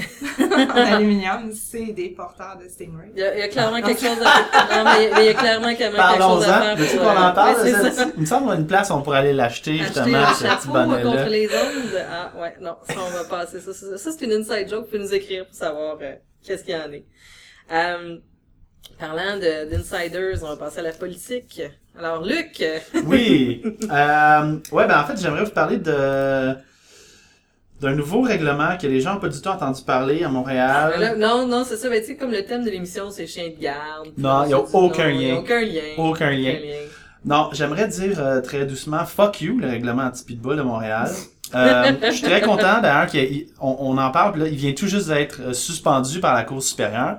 en 0.73 0.93
aluminium, 0.93 1.51
c'est 1.51 1.87
des 1.93 2.09
porteurs 2.09 2.57
de 2.57 2.67
Stingray. 2.69 3.11
Il 3.13 3.19
y 3.19 3.23
a, 3.23 3.35
il 3.35 3.39
y 3.39 3.43
a 3.43 3.47
clairement 3.49 3.81
quelque 3.81 3.99
chose 4.01 4.17
à... 4.23 4.83
non, 4.83 4.89
mais 4.89 5.05
il 5.05 5.09
y 5.09 5.13
a- 5.13 5.19
il 5.21 5.25
y 5.25 5.29
a 5.29 5.33
clairement 5.33 5.67
quand 5.67 5.79
même 5.79 5.91
quelque 5.91 5.97
chose 5.97 5.99
à 5.99 6.17
Parlons-en. 6.17 6.41
faire. 6.41 6.75
Veux-tu 6.77 6.97
qu'on 6.97 7.05
en 7.05 7.27
euh, 7.27 7.31
parle? 7.31 7.55
ouais, 7.57 7.61
c'est 7.63 7.71
ça? 7.71 7.91
ça. 7.91 8.05
Il 8.15 8.21
me 8.21 8.25
semble 8.25 8.47
y 8.47 8.51
a 8.51 8.55
une 8.55 8.67
place 8.67 8.89
où 8.89 8.93
on 8.93 9.01
pourrait 9.01 9.17
aller 9.19 9.33
l'acheter, 9.33 9.81
Acheter 9.81 9.85
justement, 9.85 10.25
ce 10.27 10.43
petit 10.43 10.47
chapeau 10.49 10.71
contre 10.71 11.01
bonnet-là. 11.03 11.29
les 11.29 11.47
ondes. 11.47 12.05
Ah, 12.09 12.31
ouais, 12.39 12.55
non, 12.61 12.75
ça, 12.87 12.95
on 13.05 13.09
va 13.11 13.23
passer 13.25 13.59
ça. 13.59 13.73
Ça, 13.73 13.97
ça, 13.97 14.11
c'est 14.17 14.25
une 14.25 14.31
inside 14.31 14.69
joke. 14.69 14.81
Vous 14.85 14.85
pouvez 14.91 14.99
nous 14.99 15.13
écrire 15.13 15.45
pour 15.45 15.55
savoir 15.55 15.97
euh, 16.01 16.13
qu'est-ce 16.45 16.63
qu'il 16.63 16.75
y 16.75 16.77
en 16.77 16.91
est. 16.93 17.05
Euh, 17.71 18.17
parlant 18.97 19.35
de- 19.37 19.69
d'insiders, 19.71 20.39
on 20.43 20.47
va 20.47 20.55
passer 20.57 20.79
à 20.79 20.83
la 20.83 20.93
politique. 20.93 21.61
Alors, 21.97 22.23
Luc, 22.23 22.61
euh, 22.61 22.79
Oui. 23.05 23.61
Euh, 23.91 24.57
ouais, 24.71 24.87
ben 24.87 25.01
en 25.01 25.05
fait, 25.05 25.17
j'aimerais 25.21 25.43
vous 25.43 25.51
parler 25.51 25.77
de 25.77 26.55
d'un 27.81 27.95
nouveau 27.95 28.21
règlement 28.21 28.77
que 28.77 28.87
les 28.87 28.99
gens 28.99 29.13
n'ont 29.13 29.19
pas 29.19 29.29
du 29.29 29.41
tout 29.41 29.49
entendu 29.49 29.81
parler 29.83 30.23
à 30.23 30.29
Montréal. 30.29 30.93
là, 30.99 31.15
non, 31.15 31.47
non, 31.47 31.63
c'est 31.63 31.77
ça. 31.77 31.89
Ben, 31.89 32.01
tu 32.01 32.07
sais, 32.07 32.15
comme 32.15 32.31
le 32.31 32.43
thème 32.43 32.65
de 32.65 32.69
l'émission, 32.69 33.09
c'est 33.09 33.27
chien 33.27 33.49
de 33.49 33.61
garde. 33.61 34.07
Non, 34.17 34.41
Puis 34.41 34.51
y 34.51 34.53
a 34.53 34.59
aucun 34.59 35.09
lien. 35.09 35.37
Aucun 35.37 35.61
lien. 35.61 35.93
Aucun 35.97 36.31
lien. 36.31 36.55
Non, 37.25 37.49
j'aimerais 37.51 37.87
dire 37.87 38.19
euh, 38.19 38.41
très 38.41 38.65
doucement 38.65 39.05
fuck 39.05 39.41
you, 39.41 39.59
le 39.59 39.67
règlement 39.67 40.03
anti-pitbull 40.03 40.57
de 40.57 40.61
Montréal. 40.61 41.09
Euh, 41.55 41.93
je 42.03 42.11
suis 42.11 42.21
très 42.23 42.41
content 42.41 42.79
d'ailleurs 42.81 43.07
qu'on 43.11 43.75
on 43.79 43.97
en 43.97 44.11
parle, 44.11 44.33
puis 44.33 44.41
là, 44.41 44.47
il 44.47 44.55
vient 44.55 44.73
tout 44.73 44.87
juste 44.87 45.07
d'être 45.07 45.41
euh, 45.41 45.53
suspendu 45.53 46.19
par 46.19 46.35
la 46.35 46.43
Cour 46.43 46.61
supérieure. 46.61 47.17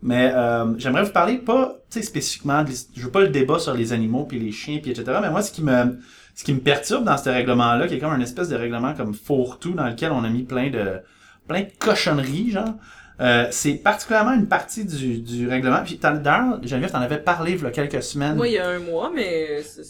Mais 0.00 0.30
euh, 0.34 0.78
j'aimerais 0.78 1.02
vous 1.02 1.12
parler 1.12 1.38
pas, 1.38 1.78
tu 1.90 1.98
sais, 1.98 2.06
spécifiquement, 2.06 2.62
de 2.62 2.70
je 2.70 3.02
veux 3.02 3.10
pas 3.10 3.22
le 3.22 3.30
débat 3.30 3.58
sur 3.58 3.72
les 3.74 3.92
animaux 3.92 4.24
puis 4.24 4.38
les 4.38 4.52
chiens 4.52 4.78
puis 4.80 4.90
etc. 4.90 5.18
Mais 5.22 5.30
moi, 5.30 5.42
ce 5.42 5.50
qui 5.50 5.62
me, 5.62 5.98
ce 6.34 6.44
qui 6.44 6.52
me 6.54 6.60
perturbe 6.60 7.04
dans 7.04 7.16
ce 7.16 7.28
règlement-là, 7.30 7.86
qui 7.88 7.94
est 7.94 7.98
comme 7.98 8.12
un 8.12 8.20
espèce 8.20 8.48
de 8.48 8.56
règlement 8.56 8.94
comme 8.94 9.14
fourre-tout 9.14 9.72
dans 9.72 9.86
lequel 9.86 10.10
on 10.12 10.24
a 10.24 10.28
mis 10.28 10.42
plein 10.42 10.70
de, 10.70 11.00
plein 11.48 11.60
de 11.60 11.68
cochonneries, 11.78 12.50
genre. 12.50 12.74
euh, 13.20 13.46
c'est 13.52 13.74
particulièrement 13.74 14.32
une 14.32 14.48
partie 14.48 14.84
du, 14.84 15.18
du 15.18 15.48
règlement. 15.48 15.80
Puis 15.84 16.00
d'ailleurs, 16.02 16.58
Geneviève, 16.64 16.90
t'en 16.90 17.00
avais 17.00 17.18
parlé 17.18 17.52
il 17.52 17.62
y 17.62 17.66
a 17.66 17.70
quelques 17.70 18.02
semaines. 18.02 18.34
Moi, 18.34 18.48
il 18.48 18.54
y 18.54 18.58
a 18.58 18.66
un 18.68 18.80
mois, 18.80 19.12
mais 19.14 19.62
c'est- 19.62 19.84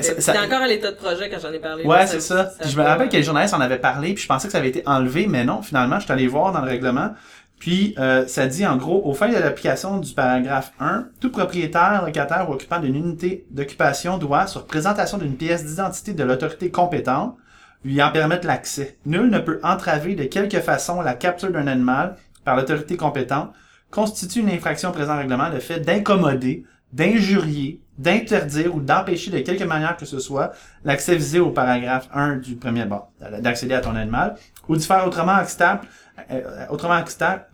ça- 0.00 0.20
ça- 0.20 0.44
encore 0.44 0.60
à 0.62 0.68
l'état 0.68 0.92
de 0.92 0.96
projet 0.96 1.28
quand 1.28 1.38
j'en 1.42 1.52
ai 1.52 1.58
parlé. 1.58 1.84
Ouais, 1.84 2.06
c'est 2.06 2.20
ça. 2.20 2.52
Puis 2.60 2.70
je 2.70 2.76
me 2.78 2.84
rappelle 2.84 3.08
que 3.08 3.16
les 3.16 3.24
journalistes 3.24 3.54
en 3.54 3.60
avaient 3.60 3.80
parlé, 3.80 4.14
puis 4.14 4.22
je 4.22 4.28
pensais 4.28 4.46
que 4.46 4.52
ça 4.52 4.58
avait 4.58 4.68
été 4.68 4.84
enlevé, 4.86 5.26
mais 5.26 5.44
non, 5.44 5.62
finalement, 5.62 5.98
je 5.98 6.04
suis 6.04 6.12
allé 6.12 6.28
voir 6.28 6.52
dans 6.52 6.60
le 6.60 6.68
règlement. 6.68 7.14
Puis 7.58 7.94
euh, 7.98 8.26
ça 8.26 8.46
dit 8.46 8.66
en 8.66 8.76
gros, 8.76 9.02
au 9.04 9.14
fin 9.14 9.28
de 9.28 9.34
l'application 9.34 9.98
du 9.98 10.14
paragraphe 10.14 10.72
1, 10.78 11.08
tout 11.20 11.30
propriétaire, 11.30 12.04
locataire 12.04 12.48
ou 12.48 12.52
occupant 12.52 12.78
d'une 12.78 12.94
unité 12.94 13.46
d'occupation 13.50 14.18
doit, 14.18 14.46
sur 14.46 14.66
présentation 14.66 15.18
d'une 15.18 15.36
pièce 15.36 15.64
d'identité 15.64 16.12
de 16.12 16.22
l'autorité 16.24 16.70
compétente, 16.70 17.36
lui 17.84 18.02
en 18.02 18.10
permettre 18.10 18.46
l'accès. 18.46 18.98
Nul 19.06 19.30
ne 19.30 19.38
peut 19.38 19.60
entraver 19.62 20.14
de 20.14 20.24
quelque 20.24 20.60
façon 20.60 21.00
la 21.00 21.14
capture 21.14 21.50
d'un 21.50 21.66
animal 21.66 22.16
par 22.44 22.56
l'autorité 22.56 22.96
compétente, 22.96 23.52
constitue 23.90 24.40
une 24.40 24.50
infraction 24.50 24.92
présent 24.92 25.16
règlement 25.16 25.48
le 25.48 25.60
fait 25.60 25.80
d'incommoder, 25.80 26.64
d'injurier, 26.92 27.80
d'interdire 27.98 28.74
ou 28.74 28.80
d'empêcher 28.80 29.30
de 29.30 29.38
quelque 29.40 29.64
manière 29.64 29.96
que 29.96 30.06
ce 30.06 30.20
soit 30.20 30.52
l'accès 30.84 31.16
visé 31.16 31.40
au 31.40 31.50
paragraphe 31.50 32.08
1 32.14 32.36
du 32.36 32.56
premier 32.56 32.84
bon, 32.84 33.02
d'accéder 33.40 33.74
à 33.74 33.80
ton 33.80 33.96
animal, 33.96 34.36
ou 34.68 34.76
de 34.76 34.80
faire 34.80 35.06
autrement 35.06 35.38
obstacle, 35.38 35.86
euh, 36.30 36.66
autrement 36.70 37.00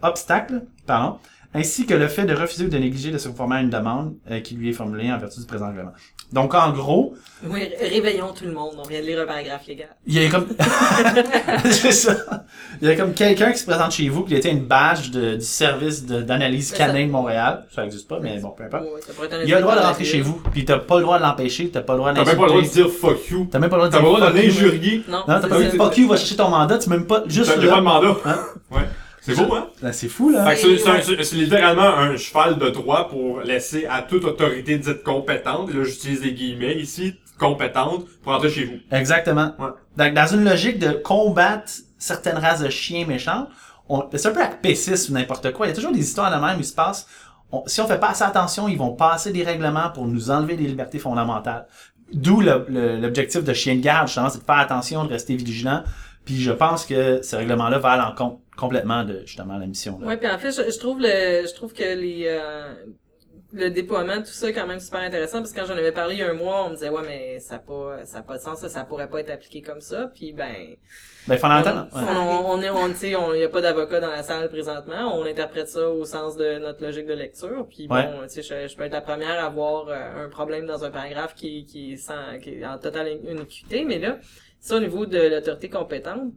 obstacle, 0.02 0.62
pardon, 0.86 1.18
ainsi 1.54 1.86
que 1.86 1.94
le 1.94 2.08
fait 2.08 2.24
de 2.24 2.34
refuser 2.34 2.66
ou 2.66 2.68
de 2.68 2.76
négliger 2.76 3.10
de 3.12 3.18
se 3.18 3.28
conformer 3.28 3.56
à 3.56 3.60
une 3.60 3.70
demande 3.70 4.16
euh, 4.30 4.40
qui 4.40 4.56
lui 4.56 4.70
est 4.70 4.72
formulée 4.72 5.10
en 5.12 5.18
vertu 5.18 5.40
du 5.40 5.46
présent 5.46 5.68
règlement. 5.68 5.92
Donc 6.34 6.52
en 6.54 6.70
gros, 6.72 7.14
Oui, 7.46 7.60
ré- 7.80 7.88
réveillons 7.88 8.32
tout 8.36 8.44
le 8.44 8.52
monde. 8.52 8.72
On 8.78 8.86
vient 8.88 9.00
de 9.00 9.06
lire 9.06 9.20
un 9.20 9.26
paragraphe 9.26 9.66
légal. 9.68 9.88
il 10.06 10.20
y 10.20 10.26
a 10.26 10.28
comme 10.30 10.48
c'est 11.70 11.92
ça. 11.92 12.14
Il 12.82 12.88
y 12.88 12.90
a 12.90 12.96
comme 12.96 13.14
quelqu'un 13.14 13.52
qui 13.52 13.58
se 13.58 13.66
présente 13.66 13.92
chez 13.92 14.08
vous 14.08 14.24
qui 14.24 14.34
était 14.34 14.50
une 14.50 14.64
badge 14.64 15.10
de, 15.10 15.36
du 15.36 15.44
service 15.44 16.04
de- 16.06 16.22
d'analyse 16.22 16.72
canin 16.72 17.06
de 17.06 17.10
Montréal. 17.10 17.64
Ça 17.74 17.84
existe 17.84 18.08
pas, 18.08 18.18
mais 18.20 18.38
bon, 18.38 18.50
peu 18.50 18.64
importe. 18.64 18.84
Un 19.32 19.44
Il 19.44 19.52
a 19.54 19.56
le 19.56 19.62
droit 19.62 19.76
de 19.76 19.80
rentrer 19.80 20.04
chez 20.04 20.20
vous, 20.20 20.42
puis 20.52 20.64
t'as 20.64 20.78
pas 20.78 20.96
le 20.96 21.02
droit 21.02 21.18
de 21.18 21.22
l'empêcher, 21.22 21.68
t'as 21.70 21.82
pas 21.82 21.92
le 21.94 21.98
droit 22.00 22.12
T'as 22.12 22.24
même 22.24 22.36
pas 22.36 22.42
le 22.42 22.48
droit 22.48 22.62
de 22.62 22.66
dire 22.66 22.88
fuck 22.90 23.28
you. 23.30 23.48
T'as 23.50 23.58
même 23.58 23.70
pas 23.70 23.76
le 23.76 23.88
droit 23.88 23.88
de 23.88 23.92
T'as 23.94 24.00
pas 24.02 24.08
le 24.10 24.16
droit 24.16 24.30
de 24.32 24.36
l'injurier. 24.36 25.02
Non, 25.08 25.18
Non, 25.18 25.24
t'as 25.26 25.40
pas 25.40 25.46
le 25.58 25.64
droit 25.66 25.72
de 25.72 25.76
fuck 25.76 25.98
you, 25.98 26.08
va 26.08 26.16
chercher 26.16 26.36
ton 26.36 26.48
mandat, 26.48 26.78
tu 26.78 26.90
même 26.90 27.06
pas, 27.06 27.22
juste 27.26 27.52
T'as 27.54 27.68
pas 27.68 27.76
de 27.76 27.80
mandat. 27.80 28.16
Hein? 28.24 28.38
Ouais. 28.72 28.78
C'est 29.26 29.34
beau, 29.36 29.54
hein? 29.54 29.68
Là, 29.82 29.92
c'est 29.92 30.08
fou, 30.08 30.28
là. 30.30 30.44
Fait 30.50 30.60
que 30.60 31.22
c'est- 31.24 31.36
littéralement 31.36 31.96
un 31.96 32.16
cheval 32.16 32.58
de 32.58 32.68
droit 32.70 33.08
pour 33.08 33.40
laisser 33.40 33.86
à 33.86 34.02
toute 34.02 34.24
autorité 34.24 34.76
dite 34.78 35.02
compétente, 35.02 35.70
et 35.70 35.72
là 35.72 35.84
j'utilise 35.84 36.20
des 36.20 36.32
guillemets 36.32 36.76
ici, 36.76 37.14
compétente, 37.38 38.04
pour 38.22 38.32
entrer 38.32 38.50
chez 38.50 38.64
vous. 38.64 38.78
Exactement. 38.96 39.52
Ouais. 39.58 39.68
Donc, 39.96 40.14
dans 40.14 40.26
une 40.26 40.44
logique 40.44 40.78
de 40.78 40.90
combattre 40.92 41.72
certaines 41.98 42.36
races 42.38 42.60
de 42.60 42.68
chiens 42.68 43.06
méchants, 43.06 43.48
on, 43.88 44.04
c'est 44.14 44.28
un 44.28 44.32
peu 44.32 44.40
avec 44.42 44.62
P6 44.62 45.10
ou 45.10 45.14
n'importe 45.14 45.52
quoi. 45.52 45.66
Il 45.66 45.70
y 45.70 45.72
a 45.72 45.74
toujours 45.74 45.92
des 45.92 46.00
histoires 46.00 46.30
de 46.30 46.44
même 46.44 46.56
où 46.56 46.60
il 46.60 46.64
se 46.64 46.74
passe, 46.74 47.06
on- 47.50 47.62
si 47.66 47.80
on 47.80 47.86
fait 47.86 47.98
pas 47.98 48.10
assez 48.10 48.24
attention, 48.24 48.68
ils 48.68 48.78
vont 48.78 48.92
passer 48.94 49.32
des 49.32 49.42
règlements 49.42 49.90
pour 49.90 50.06
nous 50.06 50.30
enlever 50.30 50.56
des 50.56 50.66
libertés 50.66 50.98
fondamentales. 50.98 51.66
D'où 52.12 52.40
l'objectif 52.40 53.42
de 53.42 53.52
chien 53.54 53.74
de 53.76 53.80
garde, 53.80 54.06
justement, 54.06 54.28
c'est 54.28 54.38
de 54.40 54.44
faire 54.44 54.58
attention, 54.58 55.04
de 55.04 55.10
rester 55.10 55.34
vigilant. 55.36 55.82
Puis 56.24 56.40
je 56.40 56.52
pense 56.52 56.86
que 56.86 57.22
ce 57.22 57.36
règlement-là 57.36 57.78
va 57.78 57.90
à 57.90 57.96
l'encontre 57.96 58.38
complètement 58.56 59.04
de, 59.04 59.22
justement, 59.26 59.58
la 59.58 59.66
mission. 59.66 59.98
Ouais, 59.98 60.16
puis 60.16 60.28
en 60.28 60.38
fait, 60.38 60.52
je, 60.52 60.70
je 60.70 60.78
trouve 60.78 61.00
le, 61.00 61.46
je 61.46 61.54
trouve 61.54 61.72
que 61.72 61.82
les, 61.82 62.24
euh, 62.28 62.72
le 63.52 63.70
déploiement, 63.70 64.18
tout 64.18 64.26
ça, 64.26 64.48
est 64.48 64.52
quand 64.52 64.66
même 64.66 64.80
super 64.80 65.00
intéressant, 65.00 65.38
parce 65.38 65.52
que 65.52 65.60
quand 65.60 65.66
j'en 65.66 65.76
avais 65.76 65.92
parlé 65.92 66.14
il 66.14 66.20
y 66.20 66.22
a 66.22 66.30
un 66.30 66.34
mois, 66.34 66.64
on 66.66 66.70
me 66.70 66.74
disait, 66.74 66.88
ouais, 66.88 67.02
mais 67.06 67.38
ça 67.40 67.56
a 67.56 67.58
pas, 67.58 68.04
ça 68.04 68.18
a 68.18 68.22
pas 68.22 68.36
de 68.38 68.42
sens, 68.42 68.58
ça, 68.60 68.68
ça 68.68 68.84
pourrait 68.84 69.08
pas 69.08 69.20
être 69.20 69.30
appliqué 69.30 69.60
comme 69.62 69.80
ça, 69.80 70.10
puis 70.14 70.32
ben, 70.32 70.76
Ben, 71.28 71.36
fondamentalement. 71.36 71.86
on, 71.92 71.98
ouais. 71.98 72.10
on, 72.16 72.50
on 72.50 72.62
est, 72.62 72.70
on, 72.70 72.88
tu 72.88 72.94
sais, 72.96 73.16
on, 73.16 73.32
y 73.34 73.44
a 73.44 73.48
pas 73.48 73.60
d'avocat 73.60 74.00
dans 74.00 74.10
la 74.10 74.22
salle 74.22 74.48
présentement, 74.48 75.16
on 75.18 75.24
interprète 75.24 75.68
ça 75.68 75.88
au 75.88 76.04
sens 76.04 76.36
de 76.36 76.58
notre 76.58 76.82
logique 76.82 77.06
de 77.06 77.14
lecture, 77.14 77.66
puis 77.68 77.86
bon, 77.86 78.02
tu 78.24 78.28
sais, 78.28 78.42
je, 78.42 78.68
je 78.68 78.76
peux 78.76 78.84
être 78.84 78.92
la 78.92 79.00
première 79.02 79.38
à 79.42 79.46
avoir 79.46 79.88
euh, 79.88 80.24
un 80.24 80.28
problème 80.28 80.66
dans 80.66 80.84
un 80.84 80.90
paragraphe 80.90 81.34
qui, 81.34 81.64
qui 81.64 81.92
est 81.92 81.96
sans, 81.96 82.38
qui 82.42 82.50
est 82.50 82.66
en 82.66 82.78
totale 82.78 83.18
uniquité, 83.28 83.84
mais 83.84 83.98
là, 83.98 84.18
ça 84.64 84.76
au 84.76 84.80
niveau 84.80 85.04
de 85.04 85.18
l'autorité 85.18 85.68
compétente, 85.68 86.32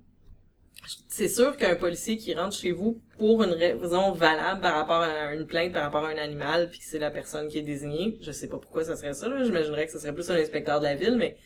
c'est 1.07 1.29
sûr 1.29 1.55
qu'un 1.55 1.75
policier 1.75 2.17
qui 2.17 2.35
rentre 2.35 2.57
chez 2.57 2.73
vous 2.73 3.01
pour 3.17 3.41
une 3.41 3.53
raison 3.53 4.11
valable 4.11 4.59
par 4.59 4.75
rapport 4.75 5.01
à 5.01 5.33
une 5.33 5.47
plainte, 5.47 5.71
par 5.71 5.83
rapport 5.83 6.03
à 6.03 6.09
un 6.09 6.17
animal, 6.17 6.69
puis 6.69 6.81
c'est 6.81 6.99
la 6.99 7.09
personne 7.09 7.47
qui 7.47 7.57
est 7.57 7.61
désignée, 7.61 8.17
je 8.21 8.33
sais 8.33 8.49
pas 8.49 8.57
pourquoi 8.57 8.83
ça 8.83 8.97
serait 8.97 9.13
ça, 9.13 9.29
j'imaginerais 9.45 9.85
que 9.85 9.93
ce 9.93 9.99
serait 9.99 10.13
plus 10.13 10.29
un 10.29 10.35
inspecteur 10.35 10.81
de 10.81 10.85
la 10.85 10.95
ville, 10.95 11.15
mais 11.15 11.37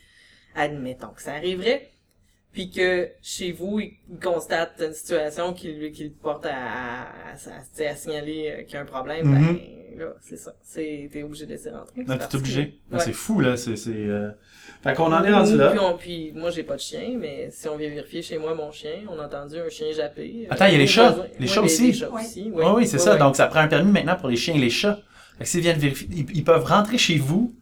admettons 0.56 1.10
que 1.10 1.22
ça 1.22 1.34
arriverait, 1.34 1.92
puis 2.53 2.70
que 2.70 3.10
chez 3.22 3.51
vous, 3.51 3.79
il 3.79 3.93
constate 4.22 4.81
une 4.86 4.93
situation 4.93 5.53
qui 5.53 5.72
lui 5.72 5.91
qui 5.91 6.03
le 6.05 6.10
porte 6.12 6.46
à, 6.46 6.50
à, 6.50 6.53
à, 6.53 7.86
à- 7.86 7.89
à 7.91 7.96
signaler 7.96 8.50
euh, 8.60 8.63
qu'il 8.63 8.74
y 8.74 8.77
a 8.77 8.81
un 8.81 8.86
problème, 8.86 9.27
Mhm. 9.27 9.53
ben 9.96 10.00
là, 10.00 10.13
c'est 10.22 10.38
ça. 10.38 10.53
C'est 10.63 11.10
t'es 11.12 11.24
obligé 11.24 11.46
de 11.46 11.51
laisser 11.51 11.70
rentrer. 11.70 12.03
Non, 12.05 12.17
t'es 12.17 12.36
obligé. 12.36 12.79
Ben, 12.89 12.98
Ouais. 12.98 13.03
C'est 13.03 13.13
fou, 13.13 13.39
là. 13.39 13.55
C'est, 13.58 13.75
c'est, 13.75 13.91
euh... 13.93 14.29
Fait 14.84 14.96
qu'on 14.96 15.12
en 15.13 15.24
est 15.24 15.31
rendu 15.31 15.55
là. 15.58 15.70
Puis, 15.72 15.79
on- 15.79 15.98
puis 15.98 16.31
moi 16.36 16.50
j'ai 16.50 16.63
pas 16.63 16.75
de 16.75 16.81
chien, 16.81 17.15
mais 17.20 17.50
si 17.51 17.67
on 17.67 17.77
vient 17.77 17.89
vérifier 17.89 18.22
chez 18.22 18.38
moi 18.38 18.55
mon 18.55 18.72
chien, 18.72 19.01
on 19.10 19.20
a 19.20 19.25
entendu 19.27 19.58
un 19.60 19.70
chien 19.70 19.91
japper. 19.91 20.48
Attends, 20.50 20.65
il 20.65 20.72
y 20.74 20.75
a 20.75 20.77
les 20.79 20.88
chats. 20.88 21.15
Les 21.39 21.46
ouais, 21.46 21.48
chats 21.53 21.62
aussi. 21.62 21.88
Les 21.88 21.93
chats 21.93 22.10
Ouais. 22.10 22.22
aussi. 22.22 22.51
Oui, 22.53 22.63
oui, 22.75 22.88
c'est 22.88 22.98
ça. 23.00 23.15
Donc, 23.17 23.36
ça 23.36 23.48
prend 23.48 23.60
un 23.60 23.67
permis 23.67 23.91
maintenant 23.91 24.15
pour 24.15 24.29
les 24.29 24.38
chiens 24.38 24.55
et 24.55 24.60
les 24.60 24.70
chats. 24.70 25.00
Fait 25.38 25.43
que 25.43 25.50
s'ils 25.50 25.62
viennent 25.62 25.77
vérifier, 25.79 26.08
ils, 26.12 26.25
ils 26.38 26.43
peuvent 26.43 26.63
rentrer 26.65 26.98
chez 26.98 27.17
vous 27.17 27.53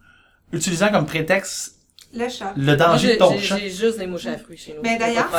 utilisant 0.53 0.89
comme 0.91 1.05
prétexte 1.05 1.78
Le 2.11 2.27
chat. 2.27 2.53
le 2.57 2.75
danger 2.75 3.07
j'ai 3.09 3.13
de 3.13 3.19
ton 3.19 3.31
j'ai- 3.33 3.39
chat. 3.39 3.57
j'ai 3.59 3.69
juste 3.69 3.99
des 3.99 4.07
mouches 4.07 4.25
à 4.25 4.37
fruits 4.37 4.57
chez 4.57 4.73
nous. 4.73 4.81
Ben, 4.81 4.97
d'ailleurs, 4.97 5.29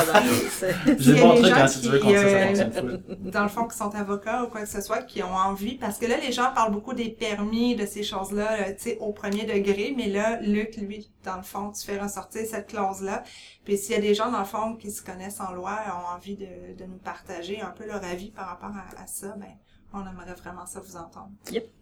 J'ai 0.86 0.94
S'il 1.02 1.14
y 1.16 1.18
le 1.18 1.18
a 1.18 1.20
bon 1.22 1.34
des 1.34 1.40
truc 1.40 1.52
gens 1.54 1.60
quand 1.62 1.68
si 1.68 1.80
tu 1.80 1.88
veux 1.88 1.98
qui, 1.98 2.04
qu'on 2.06 2.12
ça 2.14 2.18
euh, 2.20 2.96
dans 3.32 3.42
le 3.42 3.48
fond, 3.48 3.66
qui 3.66 3.76
sont 3.76 3.92
avocats 3.94 4.44
ou 4.44 4.48
quoi 4.48 4.60
que 4.62 4.68
ce 4.68 4.80
soit, 4.80 5.02
qui 5.02 5.20
ont 5.24 5.34
envie, 5.34 5.74
parce 5.78 5.98
que 5.98 6.06
là, 6.06 6.14
les 6.24 6.30
gens 6.30 6.52
parlent 6.54 6.70
beaucoup 6.72 6.94
des 6.94 7.08
permis, 7.08 7.74
de 7.74 7.86
ces 7.86 8.04
choses-là, 8.04 8.72
tu 8.74 8.82
sais, 8.84 8.98
au 9.00 9.12
premier 9.12 9.44
degré, 9.46 9.94
mais 9.96 10.06
là, 10.08 10.38
Luc, 10.42 10.76
lui, 10.76 11.10
dans 11.24 11.36
le 11.36 11.42
fond, 11.42 11.72
tu 11.72 11.84
fais 11.84 11.98
ressortir 11.98 12.42
cette 12.48 12.68
clause-là. 12.68 13.24
Puis 13.64 13.76
s'il 13.76 13.96
y 13.96 13.98
a 13.98 14.00
des 14.00 14.14
gens, 14.14 14.30
dans 14.30 14.38
le 14.38 14.44
fond, 14.44 14.76
qui 14.76 14.90
se 14.92 15.02
connaissent 15.02 15.40
en 15.40 15.52
loi, 15.52 15.76
ont 15.88 16.14
envie 16.16 16.36
de, 16.36 16.46
de 16.78 16.84
nous 16.84 16.98
partager 16.98 17.60
un 17.60 17.70
peu 17.70 17.84
leur 17.84 18.02
avis 18.04 18.30
par 18.30 18.46
rapport 18.48 18.70
à, 18.70 19.02
à 19.02 19.06
ça, 19.08 19.34
ben, 19.38 19.48
on 19.92 20.00
aimerait 20.00 20.34
vraiment 20.34 20.66
ça 20.66 20.80
vous 20.80 20.96
entendre. 20.96 21.30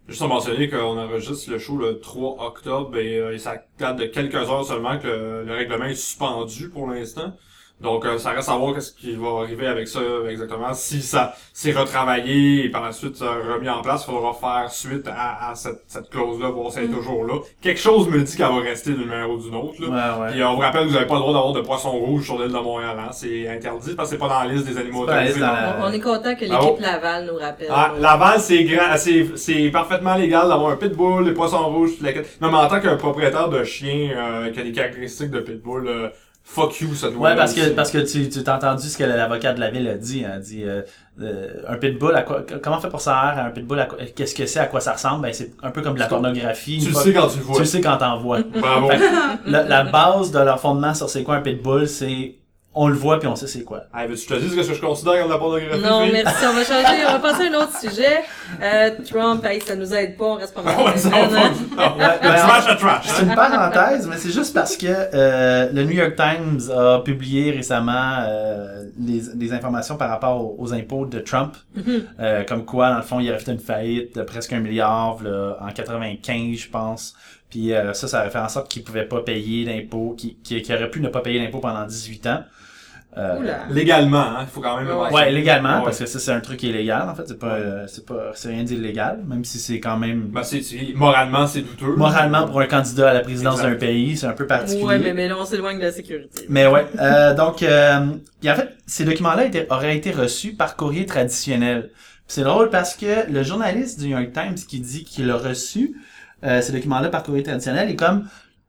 Juste 0.07 0.23
à 0.23 0.27
mentionner 0.27 0.69
qu'on 0.71 0.99
enregistre 0.99 1.51
le 1.51 1.59
show 1.59 1.77
le 1.77 2.01
3 2.01 2.45
octobre 2.47 2.97
et, 2.97 3.19
euh, 3.19 3.35
et 3.35 3.39
ça 3.39 3.63
date 3.79 3.99
de 3.99 4.07
quelques 4.07 4.35
heures 4.35 4.65
seulement 4.65 4.99
que 4.99 5.07
le, 5.07 5.45
le 5.45 5.53
règlement 5.53 5.85
est 5.85 5.95
suspendu 5.95 6.71
pour 6.71 6.87
l'instant. 6.89 7.35
Donc 7.81 8.05
euh, 8.05 8.19
ça 8.19 8.31
reste 8.31 8.49
à 8.49 8.57
voir 8.57 8.75
qu'est-ce 8.75 8.93
qui 8.93 9.15
va 9.15 9.29
arriver 9.43 9.67
avec 9.67 9.87
ça 9.87 10.01
exactement. 10.29 10.75
Si 10.75 11.01
ça 11.01 11.35
s'est 11.53 11.73
retravaillé 11.73 12.65
et 12.65 12.69
par 12.71 12.83
la 12.85 12.93
suite 12.93 13.21
euh, 13.23 13.55
remis 13.55 13.69
en 13.69 13.83
place, 13.83 14.05
il 14.09 14.13
faudra 14.13 14.33
faire 14.35 14.71
suite 14.71 15.07
à, 15.09 15.51
à 15.51 15.55
cette, 15.55 15.83
cette 15.87 16.09
clause-là, 16.11 16.49
voir 16.51 16.73
si 16.73 16.79
elle 16.79 16.85
est 16.85 16.89
Mm. 16.89 16.95
toujours 16.97 17.25
là. 17.25 17.35
Quelque 17.61 17.81
chose 17.81 18.09
me 18.09 18.21
dit 18.23 18.37
qu'elle 18.37 18.47
va 18.47 18.61
rester 18.61 18.93
d'une 18.93 19.07
manière 19.07 19.31
ou 19.31 19.39
d'une 19.39 19.55
autre. 19.55 19.75
Là. 19.81 19.89
Ouais, 20.19 20.23
ouais. 20.25 20.31
Puis 20.33 20.41
euh, 20.43 20.49
on 20.49 20.55
vous 20.55 20.61
rappelle 20.61 20.83
que 20.83 20.89
vous 20.89 20.95
n'avez 20.95 21.07
pas 21.07 21.15
le 21.15 21.21
droit 21.21 21.33
d'avoir 21.35 21.53
de 21.53 21.61
poisson 21.61 21.91
rouge 21.93 22.25
sur 22.25 22.39
l'île 22.39 22.49
de 22.53 22.59
Montréal. 22.59 22.97
Hein. 22.99 23.11
C'est 23.13 23.49
interdit 23.49 23.95
parce 23.95 24.09
que 24.11 24.15
c'est 24.17 24.21
pas 24.21 24.29
dans 24.29 24.41
la 24.43 24.53
liste 24.53 24.67
des 24.67 24.77
animaux 24.79 25.03
autorisés. 25.03 25.39
la- 25.41 25.77
On, 25.81 25.89
on 25.89 25.93
est 25.93 26.01
content 26.01 26.35
que 26.35 26.41
l'équipe 26.41 26.53
Ah, 26.61 26.65
oh. 26.65 26.79
Laval 26.81 27.27
nous 27.27 27.37
rappelle. 27.39 27.69
Ah, 27.71 27.93
Laval, 27.99 28.41
c'est 28.41 28.65
grand, 28.65 28.97
c'est, 28.97 29.37
c'est 29.37 29.71
parfaitement 29.71 30.15
légal 30.15 30.49
d'avoir 30.49 30.71
un 30.73 30.77
pitbull, 30.77 31.25
des 31.25 31.33
poissons 31.33 31.65
rouges, 31.69 31.93
la. 32.01 32.13
Non, 32.41 32.51
mais 32.51 32.59
en 32.59 32.69
tant 32.69 32.81
qu'un 32.81 32.97
propriétaire 32.97 33.49
de 33.49 33.63
chien, 33.65 34.11
euh, 34.17 34.51
qui 34.51 34.59
a 34.61 34.63
des 34.65 34.73
caractéristiques 34.73 35.31
de 35.31 35.41
pitbull, 35.41 35.87
euh, 35.87 36.09
fuck 36.51 36.81
you, 36.81 36.95
ça 36.95 37.11
doit 37.11 37.29
Ouais, 37.31 37.37
parce 37.37 37.53
que, 37.55 37.69
parce 37.71 37.91
que 37.91 37.99
tu, 37.99 38.29
tu 38.31 38.43
t'as 38.43 38.57
entendu 38.57 38.89
ce 38.89 38.97
que 38.97 39.05
l'avocat 39.05 39.53
de 39.53 39.61
la 39.61 39.71
ville 39.71 39.87
a 39.89 39.95
dit. 39.97 40.25
hein. 40.25 40.39
Dit, 40.41 40.65
euh, 40.65 40.83
euh, 41.21 41.49
un 41.69 41.77
pitbull, 41.77 42.15
à 42.15 42.23
quoi, 42.23 42.45
comment 42.63 42.79
on 42.79 42.81
fait 42.81 42.89
pour 42.89 43.01
savoir 43.01 43.39
un 43.39 43.51
pitbull, 43.51 43.79
à 43.81 43.87
quoi- 43.87 43.99
qu'est-ce 44.17 44.35
que 44.35 44.47
c'est, 44.47 44.61
à 44.61 44.67
quoi 44.67 44.81
ça 44.81 44.93
ressemble? 44.95 45.23
Ben, 45.23 45.33
c'est 45.33 45.53
un 45.63 45.71
peu 45.71 45.83
comme 45.83 45.95
de 45.95 45.99
la 46.01 46.07
pornographie. 46.07 46.79
Tu 46.83 46.89
le 46.89 46.95
sais 46.95 47.13
quand 47.13 47.29
tu 47.29 47.39
le 47.39 47.45
vois. 47.45 47.55
tu 47.57 47.61
le 47.63 47.67
sais 47.67 47.81
quand 47.81 47.97
t'en 47.99 48.19
vois. 48.19 48.41
Bravo. 48.43 48.89
Fait 48.91 48.99
que 48.99 49.51
la, 49.51 49.63
la 49.65 49.85
base 49.85 50.31
de 50.33 50.39
leur 50.39 50.59
fondement 50.61 50.95
sur 50.95 51.09
c'est 51.11 51.23
quoi 51.23 51.37
un 51.37 51.41
pitbull, 51.43 51.87
c'est, 51.89 52.37
on 52.81 52.89
le 52.89 52.95
voit 52.95 53.19
puis 53.19 53.29
on 53.29 53.37
sait 53.37 53.47
c'est 53.47 53.65
quoi. 53.65 53.83
Hey, 53.95 54.09
veux-tu 54.09 54.27
que 54.27 54.35
je 54.35 54.41
te 54.41 54.45
dise 54.45 54.51
ce 54.63 54.69
que 54.69 54.75
je 54.75 54.81
considère 54.81 55.15
comme 55.19 55.29
de 55.29 55.33
la 55.33 55.39
pornographie? 55.39 55.83
Non, 55.83 56.07
merci. 56.13 56.45
On 56.49 56.53
va 56.55 56.65
changer. 56.65 57.05
On 57.09 57.13
va 57.13 57.19
passer 57.19 57.47
à 57.47 57.51
un 57.51 57.55
autre 57.63 57.79
sujet. 57.79 58.21
Euh, 58.63 58.91
Trump, 59.11 59.45
hey, 59.45 59.61
ça 59.61 59.75
nous 59.77 59.93
aide 59.95 60.17
pas. 60.17 60.25
On 60.25 60.35
reste 60.35 60.55
pas 60.55 60.63
mal. 60.63 60.75
Ah 60.79 60.85
ouais, 60.85 60.97
ça. 60.97 61.09
Ouais, 61.19 61.25
Le 62.23 62.29
ouais, 62.29 62.37
trash 62.37 62.69
à 62.69 62.75
trash. 62.77 63.05
C'est 63.07 63.23
une 63.25 63.35
parenthèse, 63.35 64.07
mais 64.09 64.17
c'est 64.17 64.31
juste 64.33 64.55
parce 64.55 64.77
que 64.77 64.87
euh, 64.89 65.69
le 65.73 65.85
New 65.85 65.93
York 65.97 66.15
Times 66.17 66.71
a 66.71 67.01
publié 67.01 67.51
récemment 67.51 68.19
euh, 68.29 68.85
les, 68.99 69.21
des 69.35 69.53
informations 69.53 69.97
par 69.97 70.11
rapport 70.11 70.41
aux, 70.41 70.57
aux 70.59 70.73
impôts 70.75 71.07
de 71.07 71.19
Trump. 71.21 71.55
Euh, 72.21 72.45
comme 72.45 72.65
quoi, 72.65 72.91
dans 72.91 72.97
le 72.97 73.03
fond, 73.03 73.21
il 73.21 73.29
aurait 73.31 73.39
fait 73.39 73.53
une 73.53 73.59
faillite 73.59 74.17
de 74.17 74.23
presque 74.23 74.53
un 74.53 74.61
milliard 74.61 75.19
là, 75.23 75.57
en 75.61 75.69
95, 75.71 76.57
je 76.59 76.69
pense. 76.71 77.15
Puis 77.51 77.73
euh, 77.73 77.95
ça, 77.95 78.09
ça 78.09 78.21
aurait 78.21 78.31
fait 78.31 78.39
en 78.39 78.49
sorte 78.49 78.69
qu'il 78.69 78.85
pouvait 78.85 79.07
pas 79.07 79.21
payer 79.23 79.65
l'impôt, 79.65 80.15
qu'il 80.19 80.37
qu'il- 80.43 80.61
qu'il 80.63 80.75
aurait 80.75 80.91
pu 80.91 81.01
ne 81.01 81.09
pas 81.09 81.21
payer 81.21 81.39
l'impôt 81.43 81.61
pendant 81.61 81.85
18 81.87 82.27
ans. 82.27 82.43
Euh, 83.19 83.39
Oula. 83.41 83.59
Légalement, 83.71 84.21
hein, 84.21 84.39
il 84.43 84.47
faut 84.47 84.61
quand 84.61 84.77
même 84.77 84.87
le 84.87 84.95
Ouais. 84.95 85.13
Ouais, 85.13 85.33
légalement, 85.33 85.79
Ouais. 85.79 85.85
parce 85.87 85.99
que 85.99 86.07
ça, 86.07 86.19
c'est 86.21 86.31
un 86.31 86.41
truc 86.41 86.63
illégal, 86.63 87.09
en 87.09 87.15
fait. 87.17 87.25
C'est 87.27 87.39
pas, 87.39 87.55
euh, 87.55 87.85
c'est 87.89 88.07
pas, 88.07 88.31
c'est 88.35 88.49
rien 88.51 88.63
d'illégal, 88.63 89.21
même 89.27 89.45
si 89.45 89.59
c'est 89.59 89.81
quand 89.81 89.97
même, 89.97 90.29
Ben, 90.29 90.43
c'est, 90.45 90.63
c'est- 90.63 90.93
moralement, 90.95 91.47
c'est 91.49 91.63
douteux. 91.63 91.97
moralement, 91.97 92.47
pour 92.47 92.61
un 92.61 92.67
candidat 92.67 93.11
à 93.11 93.15
la 93.15 93.21
présidence 93.21 93.61
d'un 93.63 93.75
pays, 93.75 94.17
c'est 94.17 94.27
un 94.27 94.33
peu 94.33 94.47
particulier. 94.47 94.85
Ouais, 94.85 94.99
mais, 95.01 95.15
mais 95.15 95.27
là, 95.29 95.35
on 95.39 95.45
s'éloigne 95.45 95.79
de 95.79 95.85
la 95.85 95.93
sécurité. 95.93 96.45
Mais 96.49 96.67
ouais, 96.69 96.87
euh, 97.01 97.35
donc, 97.35 97.63
euh, 97.65 98.07
puis 98.41 98.51
en 98.51 98.55
fait, 98.55 98.77
ces 98.87 99.05
documents-là 99.05 99.47
auraient 99.71 99.97
été 99.97 100.13
reçus 100.13 100.53
par 100.55 100.77
courrier 100.77 101.05
traditionnel. 101.05 101.91
C'est 102.29 102.43
drôle 102.43 102.71
parce 102.71 102.95
que 102.95 103.31
le 103.33 103.43
journaliste 103.43 103.99
du 104.01 104.07
New 104.11 104.19
York 104.19 104.33
Times 104.33 104.55
qui 104.55 104.81
dit 104.81 105.03
qu'il 105.05 105.31
a 105.31 105.37
reçu 105.37 105.97
euh, 106.45 106.61
ces 106.61 106.73
documents-là 106.73 107.09
par 107.09 107.23
courrier 107.25 107.43
traditionnel 107.43 107.91
est 107.91 107.97
comme, 107.97 108.29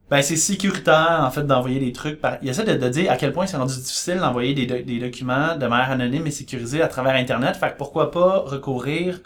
ben 0.09 0.21
c'est 0.21 0.35
sécuritaire 0.35 1.21
en 1.23 1.31
fait 1.31 1.43
d'envoyer 1.43 1.79
des 1.79 1.91
trucs. 1.93 2.19
Par... 2.19 2.37
Il 2.41 2.49
essaie 2.49 2.63
de, 2.63 2.73
de 2.75 2.89
dire 2.89 3.11
à 3.11 3.17
quel 3.17 3.31
point 3.33 3.45
c'est 3.47 3.57
rendu 3.57 3.75
difficile 3.75 4.17
d'envoyer 4.17 4.53
des, 4.53 4.65
do- 4.65 4.81
des 4.81 4.99
documents 4.99 5.55
de 5.55 5.67
manière 5.67 5.91
anonyme 5.91 6.25
et 6.27 6.31
sécurisée 6.31 6.81
à 6.81 6.87
travers 6.87 7.15
Internet. 7.15 7.55
Fait 7.57 7.71
que 7.71 7.77
pourquoi 7.77 8.11
pas 8.11 8.39
recourir 8.39 9.19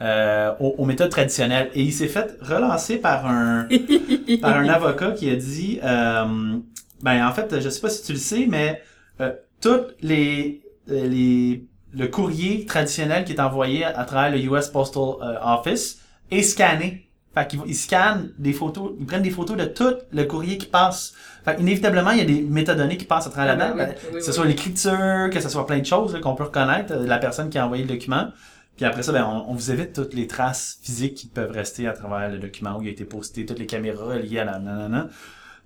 euh, 0.00 0.52
aux, 0.60 0.76
aux 0.78 0.84
méthodes 0.84 1.10
traditionnelles. 1.10 1.70
Et 1.74 1.82
il 1.82 1.92
s'est 1.92 2.06
fait 2.08 2.36
relancer 2.40 2.98
par 2.98 3.26
un 3.26 3.66
par 4.40 4.56
un 4.56 4.68
avocat 4.68 5.12
qui 5.12 5.28
a 5.30 5.36
dit 5.36 5.80
euh, 5.82 6.58
ben 7.02 7.26
en 7.26 7.32
fait 7.32 7.60
je 7.60 7.68
sais 7.68 7.80
pas 7.80 7.90
si 7.90 8.04
tu 8.04 8.12
le 8.12 8.18
sais 8.18 8.46
mais 8.48 8.80
euh, 9.20 9.32
toutes 9.60 9.94
les 10.02 10.62
euh, 10.90 11.08
les 11.08 11.66
le 11.92 12.06
courrier 12.08 12.66
traditionnel 12.66 13.24
qui 13.24 13.32
est 13.32 13.40
envoyé 13.40 13.84
à, 13.84 13.98
à 13.98 14.04
travers 14.04 14.30
le 14.30 14.38
US 14.44 14.68
Postal 14.68 15.02
euh, 15.22 15.36
Office 15.42 16.00
est 16.30 16.42
scanné 16.42 17.07
fait 17.38 17.48
qu'ils 17.48 17.60
ils 17.66 17.74
scannent 17.74 18.30
des 18.38 18.52
photos 18.52 18.92
ils 18.98 19.06
prennent 19.06 19.22
des 19.22 19.30
photos 19.30 19.56
de 19.56 19.64
tout 19.64 19.94
le 20.12 20.24
courrier 20.24 20.58
qui 20.58 20.66
passe. 20.66 21.14
Fait 21.44 21.58
inévitablement 21.60 22.10
il 22.10 22.18
y 22.18 22.22
a 22.22 22.24
des 22.24 22.40
métadonnées 22.42 22.96
qui 22.96 23.04
passent 23.04 23.26
à 23.26 23.30
travers 23.30 23.54
Ah, 23.54 23.56
la 23.56 23.74
ben 23.74 23.86
date. 23.86 23.98
oui, 24.02 24.08
oui, 24.12 24.18
que 24.18 24.24
ce 24.24 24.32
soit 24.32 24.44
l'écriture 24.46 25.30
que 25.32 25.40
ce 25.40 25.48
soit 25.48 25.66
plein 25.66 25.78
de 25.78 25.86
choses 25.86 26.18
qu'on 26.20 26.34
peut 26.34 26.44
reconnaître 26.44 26.92
euh, 26.92 27.06
la 27.06 27.18
personne 27.18 27.50
qui 27.50 27.58
a 27.58 27.64
envoyé 27.64 27.84
le 27.84 27.88
document. 27.88 28.28
Puis 28.76 28.84
après 28.84 29.02
ça, 29.02 29.10
ben, 29.12 29.24
on, 29.24 29.50
on 29.50 29.54
vous 29.54 29.70
évite 29.72 29.92
toutes 29.92 30.14
les 30.14 30.26
traces 30.28 30.78
physiques 30.82 31.14
qui 31.16 31.26
peuvent 31.26 31.50
rester 31.50 31.88
à 31.88 31.92
travers 31.92 32.30
le 32.30 32.38
document 32.38 32.78
où 32.78 32.82
il 32.82 32.88
a 32.88 32.90
été 32.92 33.04
posté, 33.04 33.44
toutes 33.44 33.58
les 33.58 33.66
caméras 33.66 34.16
liées 34.18 34.38
à 34.38 34.44
la 34.44 34.58
nanana. 34.60 35.08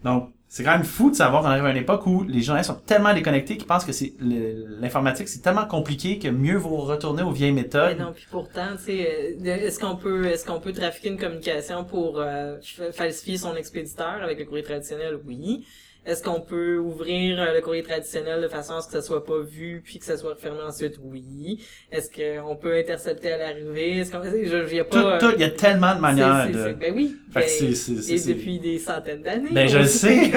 Donc, 0.03 0.31
c'est 0.55 0.65
quand 0.65 0.73
même 0.73 0.85
fou 0.85 1.11
de 1.11 1.15
savoir 1.17 1.41
qu'on 1.41 1.49
arrive 1.49 1.65
à 1.65 1.71
une 1.71 1.79
époque 1.79 2.07
où 2.07 2.25
les 2.25 2.43
journalistes 2.43 2.69
sont 2.71 2.79
tellement 2.85 3.15
déconnectés 3.15 3.57
qu'ils 3.57 3.67
pensent 3.67 3.87
que 3.87 3.93
c'est 3.93 4.13
l'informatique, 4.21 5.27
c'est 5.29 5.41
tellement 5.41 5.65
compliqué 5.65 6.19
que 6.19 6.29
mieux 6.29 6.59
vaut 6.59 6.77
retourner 6.77 7.23
aux 7.23 7.31
vieilles 7.31 7.53
méthodes. 7.53 7.99
non, 7.99 8.13
puis 8.13 8.27
pourtant, 8.31 8.77
euh, 8.87 9.45
est-ce 9.47 9.81
qu'on 9.81 9.97
peut, 9.97 10.27
est-ce 10.27 10.45
qu'on 10.45 10.61
peut 10.61 10.75
trafiquer 10.75 11.09
une 11.09 11.17
communication 11.17 11.85
pour 11.85 12.21
euh, 12.21 12.59
fa- 12.63 12.93
falsifier 12.93 13.39
son 13.39 13.57
expéditeur 13.57 14.23
avec 14.23 14.39
le 14.41 14.45
courrier 14.45 14.63
traditionnel? 14.63 15.19
Oui. 15.27 15.65
Est-ce 16.05 16.21
qu'on 16.23 16.41
peut 16.41 16.79
ouvrir 16.79 17.41
euh, 17.41 17.55
le 17.55 17.61
courrier 17.61 17.85
traditionnel 17.85 18.43
de 18.43 18.49
façon 18.49 18.75
à 18.75 18.81
ce 18.81 18.87
que 18.89 18.93
ça 18.95 19.03
soit 19.03 19.25
pas 19.25 19.39
vu 19.39 19.83
puis 19.85 20.01
que 20.01 20.05
ça 20.05 20.17
soit 20.17 20.35
refermé 20.35 20.61
ensuite? 20.63 20.99
Oui. 21.01 21.65
Est-ce 21.93 22.11
qu'on 22.11 22.57
peut 22.57 22.77
intercepter 22.77 23.33
à 23.33 23.39
l'arrivée? 23.39 23.99
Est-ce 23.99 24.11
qu'on, 24.11 24.23
je, 24.25 24.81
a 24.81 24.85
Tout, 24.85 24.91
pas. 24.91 25.19
tout, 25.19 25.31
il 25.37 25.41
y 25.41 25.45
a 25.45 25.51
tellement 25.51 25.95
de 25.95 26.01
manières 26.01 26.49
de... 26.51 26.73
ben 26.73 26.93
oui. 26.95 27.17
Fait 27.33 27.41
Ben, 27.41 27.49
c'est- 27.49 28.13
et 28.13 28.35
depuis 28.35 28.59
des 28.59 28.79
centaines 28.81 29.23
d'années. 29.23 29.51
Ben, 29.53 29.69
je 29.69 29.79
le 29.79 29.85
sais. 29.87 30.33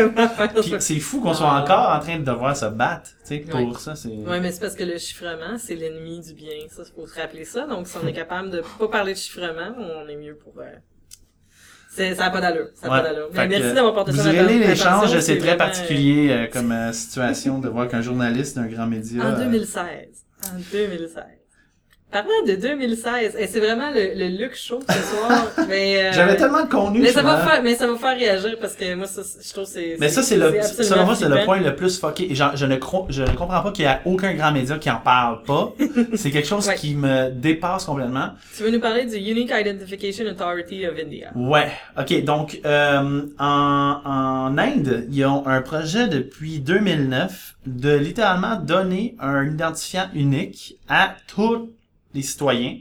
c'est 0.79 0.99
fou 0.99 1.19
qu'on 1.21 1.33
soit 1.33 1.47
Ah. 1.49 1.63
encore 1.63 1.95
en 1.95 1.99
train 1.99 2.19
de 2.19 2.23
devoir 2.25 2.55
se 2.55 2.65
battre, 2.67 3.09
tu 3.21 3.25
sais, 3.25 3.39
pour 3.39 3.59
Ouais. 3.59 3.73
ça. 3.79 3.95
C'est... 3.95 4.09
Ouais, 4.09 4.39
mais 4.39 4.51
c'est 4.51 4.59
parce 4.61 4.75
que 4.75 4.83
le 4.83 4.97
chiffrement, 4.99 5.57
c'est 5.57 5.75
l'ennemi 5.75 6.21
du 6.21 6.33
bien. 6.35 6.51
Ça, 6.69 6.83
faut 6.95 7.07
se 7.07 7.19
rappeler 7.19 7.43
ça. 7.45 7.65
Donc, 7.65 7.87
si 7.87 7.97
on 7.97 8.05
est 8.07 8.13
capable 8.23 8.51
de 8.51 8.61
pas 8.77 8.87
parler 8.87 9.13
de 9.13 9.17
chiffrement, 9.17 9.73
on 9.79 10.07
est 10.07 10.15
mieux 10.15 10.35
pour... 10.35 10.53
euh, 10.59 10.65
ça 11.95 12.25
n'a 12.25 12.29
pas 12.29 12.41
d'allure. 12.41 12.67
Ça 12.75 12.89
Ouais. 12.89 13.01
pas 13.01 13.09
d'allure. 13.09 13.29
Merci 13.33 13.73
d'avoir 13.73 13.93
porté 13.93 14.11
Vous 14.11 14.17
ça 14.17 14.31
l'attention, 14.31 14.59
l'échange, 14.59 15.19
c'est 15.19 15.37
très 15.37 15.55
vraiment, 15.55 15.57
particulier 15.57 16.29
euh, 16.31 16.47
comme 16.51 16.71
euh, 16.71 16.91
situation 16.91 17.59
de 17.59 17.69
voir 17.69 17.87
qu'un 17.87 18.01
journaliste 18.01 18.55
d'un 18.57 18.67
grand 18.67 18.87
média... 18.87 19.23
En 19.23 19.33
euh, 19.33 19.37
2016. 19.45 19.83
En 20.43 20.59
2016. 20.71 21.23
Parlant 22.15 22.45
de 22.47 22.55
2016, 22.55 23.35
et 23.37 23.45
c'est 23.45 23.59
vraiment 23.59 23.89
le, 23.93 24.13
le 24.17 24.41
look 24.41 24.55
show 24.55 24.79
ce 24.87 24.93
soir. 25.17 25.51
mais, 25.67 25.97
euh, 26.01 26.11
J'avais 26.13 26.37
tellement 26.37 26.63
de 26.63 26.69
contenu. 26.69 27.01
mais 27.01 27.11
ça 27.11 27.21
va 27.21 27.45
faire, 27.45 27.61
mais 27.61 27.75
ça 27.75 27.87
va 27.87 27.97
faire 27.97 28.17
réagir 28.17 28.55
parce 28.61 28.75
que 28.75 28.95
moi, 28.95 29.05
ça, 29.05 29.21
je 29.21 29.51
trouve 29.51 29.65
que 29.65 29.69
c'est. 29.71 29.97
Mais 29.99 30.07
ça, 30.07 30.23
c'est 30.23 30.37
le, 30.37 30.61
selon 30.61 31.03
moi, 31.03 31.15
c'est 31.17 31.27
le 31.27 31.43
point 31.43 31.59
le 31.59 31.75
plus 31.75 31.99
fucké. 31.99 32.31
Et 32.31 32.35
genre, 32.35 32.55
je 32.55 32.65
ne 32.65 32.75
je 33.09 33.21
ne 33.23 33.35
comprends 33.35 33.61
pas 33.61 33.71
qu'il 33.73 33.83
y 33.83 33.87
a 33.89 33.99
aucun 34.05 34.33
grand 34.33 34.53
média 34.53 34.77
qui 34.77 34.89
en 34.89 35.01
parle 35.01 35.43
pas. 35.43 35.73
c'est 36.15 36.31
quelque 36.31 36.47
chose 36.47 36.65
Ouais. 36.69 36.75
qui 36.75 36.95
me 36.95 37.31
dépasse 37.31 37.83
complètement. 37.83 38.29
Tu 38.55 38.63
veux 38.63 38.71
nous 38.71 38.79
parler 38.79 39.03
du 39.03 39.17
Unique 39.17 39.51
Identification 39.51 40.25
Authority 40.27 40.87
of 40.87 40.93
India? 40.97 41.31
Ouais. 41.35 41.69
Ok. 41.99 42.23
Donc, 42.23 42.61
euh, 42.65 43.23
en, 43.37 44.01
en 44.05 44.57
Inde, 44.57 45.05
ils 45.11 45.25
ont 45.25 45.45
un 45.45 45.61
projet 45.61 46.07
depuis 46.07 46.61
2009 46.61 47.55
de 47.65 47.93
littéralement 47.97 48.55
donner 48.55 49.17
un 49.19 49.45
identifiant 49.51 50.05
unique 50.13 50.77
à 50.87 51.15
tous 51.27 51.67
les 52.15 52.23
citoyens 52.23 52.77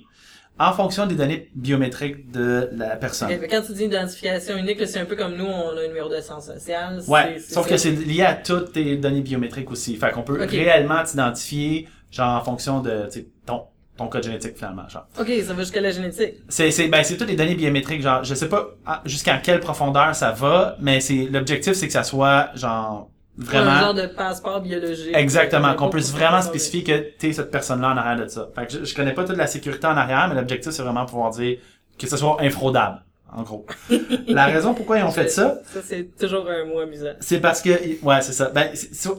en 0.59 0.73
fonction 0.73 1.07
des 1.07 1.17
données 1.17 1.51
biométriques 1.55 2.31
de 2.31 2.71
la 2.73 2.97
personne. 2.97 3.29
Quand 3.51 3.63
tu 3.63 3.73
dis 3.73 3.85
identification 3.85 4.57
unique, 4.57 4.87
c'est 4.87 5.01
un 5.01 5.05
peu 5.05 5.17
comme 5.17 5.35
nous, 5.35 5.45
on 5.45 5.77
a 5.77 5.81
un 5.81 5.89
numéro 5.89 6.09
de 6.09 6.21
sens 6.21 6.47
social. 6.47 7.01
Ouais, 7.09 7.39
sauf 7.39 7.69
que 7.69 7.77
c'est 7.77 7.91
lié 7.91 8.23
à 8.23 8.35
toutes 8.35 8.73
tes 8.73 8.97
données 8.97 9.21
biométriques 9.21 9.71
aussi. 9.71 9.97
Fait 9.97 10.13
qu'on 10.13 10.23
peut 10.23 10.41
réellement 10.45 11.03
t'identifier, 11.03 11.89
genre, 12.11 12.41
en 12.41 12.45
fonction 12.45 12.81
de, 12.81 13.09
ton, 13.45 13.65
ton 13.97 14.07
code 14.07 14.23
génétique, 14.23 14.57
finalement, 14.57 14.89
genre. 14.89 15.09
Ok, 15.19 15.29
ça 15.45 15.55
va 15.55 15.63
jusqu'à 15.63 15.81
la 15.81 15.91
génétique. 15.91 16.35
C'est, 16.49 16.71
c'est, 16.71 16.87
ben, 16.87 17.03
c'est 17.03 17.17
toutes 17.17 17.29
les 17.29 17.37
données 17.37 17.57
biométriques, 17.57 18.03
genre, 18.03 18.23
je 18.23 18.35
sais 18.35 18.49
pas 18.49 18.77
ah, 18.87 19.03
jusqu'à 19.05 19.39
quelle 19.39 19.59
profondeur 19.59 20.15
ça 20.15 20.31
va, 20.31 20.77
mais 20.81 21.01
c'est, 21.01 21.27
l'objectif, 21.33 21.73
c'est 21.73 21.89
que 21.89 21.93
ça 21.93 22.05
soit, 22.05 22.51
genre, 22.55 23.11
Un 23.41 23.45
vraiment, 23.45 23.81
genre 23.81 23.95
de 23.95 24.07
passeport 24.07 24.61
biologique. 24.61 25.15
exactement, 25.15 25.69
Euh, 25.71 25.75
qu'on 25.75 25.89
puisse 25.91 26.13
vraiment 26.13 26.41
spécifier 26.43 26.85
que 26.85 27.11
t'es 27.19 27.33
cette 27.33 27.51
personne-là 27.51 27.91
en 27.91 27.97
arrière 27.97 28.25
de 28.25 28.29
ça. 28.31 28.49
Fait 28.55 28.67
que 28.67 28.73
je, 28.73 28.85
je 28.85 28.95
connais 28.95 29.13
pas 29.13 29.25
toute 29.25 29.37
la 29.37 29.47
sécurité 29.49 29.87
en 29.87 29.97
arrière, 29.97 30.29
mais 30.29 30.35
l'objectif, 30.37 30.71
c'est 30.73 30.83
vraiment 30.83 31.05
pouvoir 31.07 31.31
dire 31.31 31.59
que 31.99 32.07
ce 32.07 32.17
soit 32.17 32.37
infraudable, 32.41 33.03
en 33.33 33.43
gros. 33.43 33.67
La 34.29 34.47
raison 34.47 34.73
pourquoi 34.75 34.99
ils 34.99 35.05
ont 35.05 35.11
fait 35.11 35.29
ça, 35.29 35.59
Ça, 35.65 35.81
c'est 35.83 36.17
toujours 36.17 36.49
un 36.49 36.65
mot 36.65 36.79
amusant. 36.81 37.11
c'est 37.21 37.41
parce 37.41 37.61
que, 37.61 37.71
ouais, 38.05 38.23
c'est 38.23 38.33
ça. 38.33 38.51
Ben, 38.55 38.69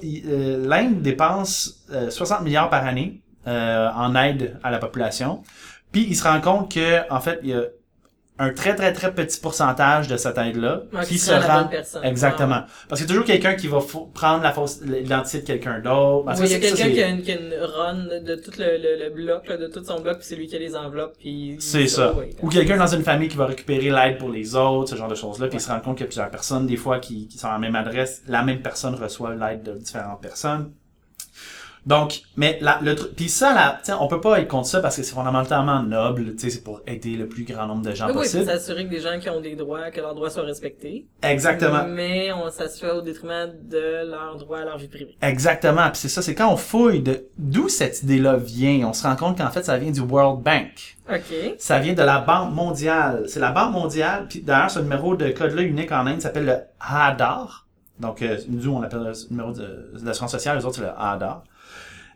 euh, 0.04 0.66
l'Inde 0.68 1.02
dépense 1.02 1.84
euh, 1.92 2.10
60 2.10 2.42
milliards 2.42 2.70
par 2.70 2.86
année 2.86 3.22
euh, 3.48 3.90
en 3.96 4.16
aide 4.16 4.58
à 4.64 4.72
la 4.72 4.78
population. 4.80 5.44
Puis 5.92 6.06
il 6.10 6.16
se 6.16 6.24
rend 6.28 6.42
compte 6.42 6.72
que, 6.74 7.10
en 7.12 7.20
fait, 7.22 7.40
il 7.44 7.50
y 7.50 7.54
a 7.54 7.64
un 8.38 8.52
très 8.52 8.76
très 8.76 8.92
très 8.92 9.14
petit 9.14 9.40
pourcentage 9.40 10.08
de 10.08 10.18
cette 10.18 10.38
aide-là 10.38 10.84
Ouais, 10.94 11.06
qui 11.06 11.18
se 11.18 11.32
rend 11.32 11.70
exactement. 12.04 12.64
Parce 12.90 13.00
qu'il 13.00 13.10
y 13.10 13.12
a 13.12 13.14
toujours 13.14 13.26
quelqu'un 13.26 13.56
qui 13.56 13.68
va 13.68 13.80
prendre 14.14 14.44
la 14.44 14.52
fausse 14.52 14.82
l'identité 14.82 15.40
de 15.40 15.46
quelqu'un 15.46 15.80
d'autre. 15.80 16.26
Oui, 16.40 16.46
il 16.46 16.52
y 16.52 16.56
a 16.56 16.60
quelqu'un 16.60 16.90
qui 16.90 17.02
a, 17.02 17.08
une, 17.08 17.22
qui 17.22 17.32
a 17.32 17.36
une 17.36 17.54
run 17.62 18.20
de 18.22 18.36
tout 18.36 18.52
le, 18.58 18.78
le, 18.78 19.06
le 19.06 19.10
bloc, 19.10 19.48
là, 19.48 19.58
de 19.58 19.68
tout 19.68 19.84
son 19.84 20.02
bloc, 20.02 20.18
puis 20.18 20.28
c'est 20.28 20.36
lui 20.36 20.48
qui 20.48 20.56
a 20.56 20.60
les 20.60 20.76
enveloppes, 20.76 21.16
puis... 21.18 21.56
C'est 21.60 21.88
ça. 21.88 22.14
Ou 22.42 22.50
quelqu'un 22.50 22.78
dans 22.78 22.88
une 22.88 23.04
famille 23.04 23.30
qui 23.30 23.38
va 23.38 23.46
récupérer 23.46 23.90
l'aide 23.90 24.18
pour 24.18 24.30
les 24.30 24.56
autres, 24.56 24.90
ce 24.92 24.96
genre 24.96 25.08
de 25.08 25.16
choses-là, 25.16 25.48
puis 25.48 25.58
il 25.58 25.62
se 25.62 25.70
rend 25.70 25.80
compte 25.80 25.98
qu'il 25.98 26.04
y 26.04 26.08
a 26.08 26.08
plusieurs 26.08 26.30
personnes, 26.30 26.68
des 26.68 26.78
fois, 26.78 27.00
qui, 27.00 27.28
qui 27.28 27.38
sont 27.38 27.48
à 27.48 27.54
la 27.54 27.60
même 27.60 27.76
adresse, 27.76 28.22
la 28.28 28.44
même 28.44 28.62
personne 28.62 28.96
reçoit 28.96 29.34
l'aide 29.36 29.64
de 29.64 29.74
différentes 29.74 30.22
personnes. 30.22 30.72
Donc, 31.86 32.22
mais 32.36 32.58
la, 32.62 32.80
le 32.82 32.96
truc, 32.96 33.16
puis 33.16 33.30
ça, 33.30 33.54
là, 33.54 33.80
on 34.00 34.08
peut 34.08 34.20
pas 34.20 34.40
être 34.40 34.48
contre 34.48 34.68
ça 34.68 34.80
parce 34.82 34.96
que 34.98 35.04
c'est 35.04 35.14
fondamentalement 35.14 35.84
noble, 35.84 36.34
tu 36.36 36.40
sais, 36.40 36.50
c'est 36.50 36.64
pour 36.64 36.82
aider 36.88 37.16
le 37.16 37.28
plus 37.28 37.44
grand 37.44 37.68
nombre 37.68 37.84
de 37.84 37.94
gens 37.94 38.08
Oui, 38.08 38.14
possible. 38.14 38.46
s'assurer 38.46 38.86
que 38.86 38.90
des 38.90 39.02
gens 39.02 39.20
qui 39.20 39.30
ont 39.30 39.40
des 39.40 39.56
droits, 39.56 39.92
que 39.92 40.02
leurs 40.02 40.16
droits 40.16 40.32
soient 40.32 40.44
respectés. 40.44 41.06
Exactement. 41.22 41.86
Mais 41.88 42.32
on, 42.34 42.50
ça 42.50 42.68
se 42.70 42.80
fait 42.80 42.90
au 42.90 43.02
détriment 43.02 43.52
de 43.70 44.10
leurs 44.10 44.36
droits 44.38 44.60
à 44.62 44.66
leur 44.66 44.78
vie 44.80 44.88
privée. 44.88 45.16
Exactement. 45.22 45.88
Puis 45.92 46.00
c'est 46.02 46.10
ça, 46.10 46.24
c'est 46.24 46.34
quand 46.34 46.52
on 46.52 46.58
fouille 46.58 47.02
de 47.02 47.28
d'où 47.38 47.70
cette 47.70 48.02
idée-là 48.02 48.38
vient, 48.38 48.88
on 48.88 48.94
se 48.94 49.04
rend 49.04 49.16
compte 49.16 49.38
qu'en 49.38 49.52
fait, 49.52 49.64
ça 49.64 49.78
vient 49.78 49.92
du 49.92 50.02
World 50.02 50.42
Bank. 50.42 50.98
OK. 51.08 51.56
Ça 51.60 51.78
vient 51.78 51.94
de 51.94 52.02
la 52.02 52.18
Banque 52.20 52.52
mondiale. 52.52 53.26
C'est 53.28 53.40
la 53.40 53.52
Banque 53.52 53.74
mondiale, 53.74 54.26
puis 54.28 54.42
d'ailleurs, 54.42 54.72
ce 54.72 54.80
numéro 54.80 55.16
de 55.16 55.30
code-là 55.30 55.62
unique 55.62 55.92
en 55.92 56.08
Inde 56.08 56.20
s'appelle 56.22 56.46
le 56.46 56.58
ADAR. 56.80 57.68
Donc, 58.00 58.22
euh, 58.24 58.38
nous, 58.50 58.72
on 58.72 58.82
l'appelle 58.82 59.04
le 59.04 59.14
numéro 59.30 59.52
de, 59.52 59.62
de 59.62 60.06
l'assurance 60.06 60.32
sociale, 60.32 60.58
les 60.58 60.66
autres, 60.66 60.76
c'est 60.78 60.82
le 60.82 60.90
ADAR. 60.98 61.44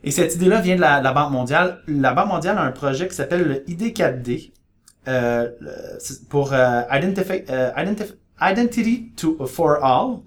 Et 0.04 0.12
cette 0.12 0.36
idée-là 0.36 0.62
vient 0.62 0.76
de 0.76 0.82
la, 0.82 1.14
Banque 1.14 1.32
mondiale. 1.32 1.82
La 1.88 2.14
Banque 2.14 2.30
mondiale 2.30 2.58
a 2.58 2.62
un 2.62 2.72
projet 2.72 3.08
qui 3.08 3.16
s'appelle 3.16 3.44
le 3.44 3.56
ID4D 3.74 4.52
euh, 5.08 5.50
pour 6.30 6.54
euh, 6.54 6.82
identify- 6.92 7.44
euh, 7.50 7.72
identif- 7.76 8.16
Identity 8.42 9.12
to, 9.18 9.46
for 9.48 9.84
All. 9.84 10.20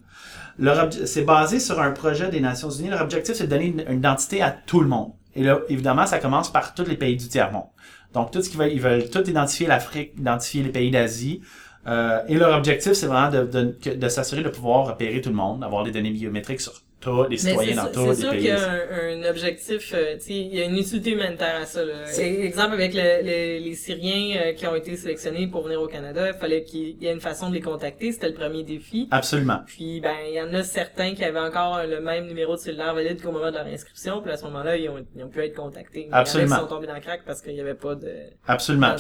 C'est 1.07 1.23
basé 1.25 1.59
sur 1.61 1.81
un 1.81 1.93
projet 1.93 2.29
des 2.29 2.41
Nations 2.41 2.69
Unies. 2.71 2.91
Leur 2.91 3.01
objectif, 3.03 3.35
c'est 3.35 3.45
de 3.45 3.51
donner 3.51 3.67
une, 3.67 3.99
identité 3.99 4.43
à 4.43 4.51
tout 4.51 4.81
le 4.81 4.89
monde. 4.89 5.13
Et 5.35 5.43
là, 5.43 5.61
évidemment, 5.71 6.05
ça 6.07 6.19
commence 6.19 6.53
par 6.53 6.75
tous 6.75 6.85
les 6.85 6.97
pays 6.97 7.17
du 7.17 7.27
tiers-monde. 7.29 7.69
Donc, 8.13 8.31
tout 8.31 8.43
ce 8.43 8.51
qu'ils 8.51 8.59
veulent, 8.59 8.73
ils 8.73 8.81
veulent 8.81 9.09
tout 9.09 9.29
identifier 9.29 9.67
l'Afrique, 9.67 10.13
identifier 10.19 10.63
les 10.63 10.69
pays 10.69 10.91
d'Asie. 10.91 11.41
Euh, 11.87 12.21
et 12.29 12.35
leur 12.37 12.55
objectif, 12.57 12.93
c'est 12.93 13.07
vraiment 13.07 13.31
de, 13.31 13.45
de, 13.45 13.95
de 13.95 14.09
s'assurer 14.09 14.43
de 14.43 14.51
pouvoir 14.51 14.87
repérer 14.87 15.23
tout 15.23 15.31
le 15.31 15.35
monde, 15.35 15.61
d'avoir 15.61 15.85
des 15.85 15.91
données 15.91 16.11
biométriques 16.11 16.61
sur 16.61 16.75
tous 17.03 17.25
les 17.29 17.37
citoyens 17.37 17.75
c'est 17.93 17.93
sûr- 17.93 18.15
c'est 18.15 18.29
qu'il 18.31 18.45
y 18.47 18.51
a 18.51 18.71
un, 18.71 19.23
un 19.25 19.29
objectif, 19.29 19.93
euh, 19.95 20.15
tu 20.15 20.21
sais, 20.21 20.33
il 20.35 20.55
y 20.55 20.63
a 20.63 20.65
une 20.65 20.77
utilité 20.79 21.11
humanitaire 21.11 21.57
à 21.61 21.67
ça. 21.67 21.85
Là. 21.85 21.95
Exemple 22.19 22.75
avec 22.75 22.95
le- 22.95 23.23
le- 23.23 23.65
les 23.65 23.75
Syriens 23.75 24.37
euh, 24.41 24.53
qui 24.53 24.67
ont 24.67 24.75
été 24.75 24.97
sélectionnés 24.97 25.47
pour 25.49 25.63
venir 25.65 25.81
au 25.83 25.89
Canada, 25.89 26.29
il 26.29 26.39
fallait 26.39 26.63
qu'il 26.65 27.03
y 27.03 27.07
ait 27.07 27.13
une 27.13 27.21
façon 27.21 27.49
de 27.51 27.55
les 27.55 27.61
contacter, 27.61 28.13
c'était 28.13 28.29
le 28.29 28.35
premier 28.35 28.63
défi. 28.63 29.09
Absolument. 29.11 29.61
Puis 29.67 30.01
ben 30.01 30.15
il 30.29 30.35
y 30.35 30.41
en 30.41 30.53
a 30.55 30.63
certains 30.63 31.15
qui 31.15 31.25
avaient 31.25 31.41
encore 31.41 31.81
le 31.87 32.01
même 32.01 32.27
numéro 32.27 32.55
de 32.55 32.61
cellulaire 32.61 32.95
valide 32.95 33.21
qu'au 33.21 33.33
moment 33.33 33.51
de 33.51 33.57
leur 33.57 33.67
inscription, 33.67 34.23
puis 34.23 34.33
à 34.33 34.37
ce 34.37 34.45
moment-là 34.45 34.77
ils 34.77 34.89
ont, 34.89 35.05
ils 35.17 35.25
ont 35.25 35.29
pu 35.29 35.41
être 35.45 35.55
contactés. 35.57 36.07
Mais 36.11 36.17
Absolument. 36.17 36.47
Il 36.47 36.51
y 36.51 36.53
en 36.53 36.55
a 36.55 36.59
qui 36.59 36.69
sont 36.71 36.75
tombés 36.77 36.87
dans 36.87 36.95
le 36.95 37.01
crack 37.01 37.23
parce 37.27 37.43
qu'il 37.43 37.55
y 37.55 37.61
avait 37.61 37.75
pas 37.75 37.95
de. 37.95 38.13
Absolument. 38.47 38.95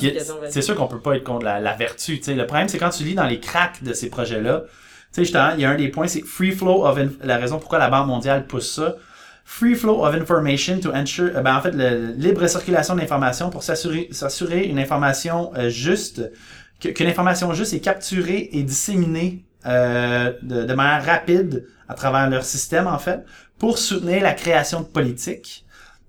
C'est 0.50 0.62
sûr 0.62 0.74
qu'on 0.74 0.88
peut 0.88 1.00
pas 1.00 1.16
être 1.16 1.24
contre 1.24 1.44
la, 1.44 1.60
la 1.60 1.74
vertu. 1.74 2.18
tu 2.18 2.24
sais. 2.24 2.34
Le 2.34 2.46
problème, 2.46 2.68
c'est 2.68 2.78
quand 2.78 2.90
tu 2.90 3.04
lis 3.04 3.14
dans 3.14 3.26
les 3.26 3.40
cracks 3.40 3.82
de 3.82 3.92
ces 3.92 4.10
projets-là, 4.10 4.64
tu 5.14 5.24
sais, 5.24 5.30
il 5.56 5.60
y 5.60 5.64
a 5.64 5.70
un 5.70 5.76
des 5.76 5.88
points, 5.88 6.06
c'est 6.08 6.22
free 6.24 6.52
flow 6.52 6.84
of, 6.86 6.98
la 7.22 7.36
raison 7.36 7.58
pourquoi 7.58 7.78
la 7.78 7.90
Banque 7.90 8.06
mondiale 8.06 8.46
pousse 8.46 8.74
ça. 8.74 8.96
Free 9.44 9.74
flow 9.74 10.04
of 10.04 10.14
information 10.14 10.78
to 10.80 10.90
ensure, 10.94 11.32
euh, 11.36 11.40
ben, 11.42 11.56
en 11.56 11.60
fait, 11.60 11.72
le 11.72 12.12
libre 12.16 12.46
circulation 12.46 12.94
d'informations 12.94 13.50
pour 13.50 13.62
s'assurer, 13.62 14.08
s'assurer 14.12 14.64
une 14.64 14.78
information 14.78 15.52
euh, 15.56 15.68
juste, 15.68 16.30
que- 16.80 16.88
qu'une 16.90 17.08
information 17.08 17.52
juste 17.52 17.74
est 17.74 17.80
capturée 17.80 18.48
et 18.52 18.62
disséminée 18.62 19.44
euh, 19.66 20.32
de, 20.42 20.64
de 20.64 20.74
manière 20.74 21.04
rapide 21.04 21.66
à 21.88 21.94
travers 21.94 22.30
leur 22.30 22.44
système, 22.44 22.86
en 22.86 22.98
fait, 22.98 23.24
pour 23.58 23.78
soutenir 23.78 24.22
la 24.22 24.32
création 24.32 24.80
de 24.80 24.86
politiques, 24.86 25.64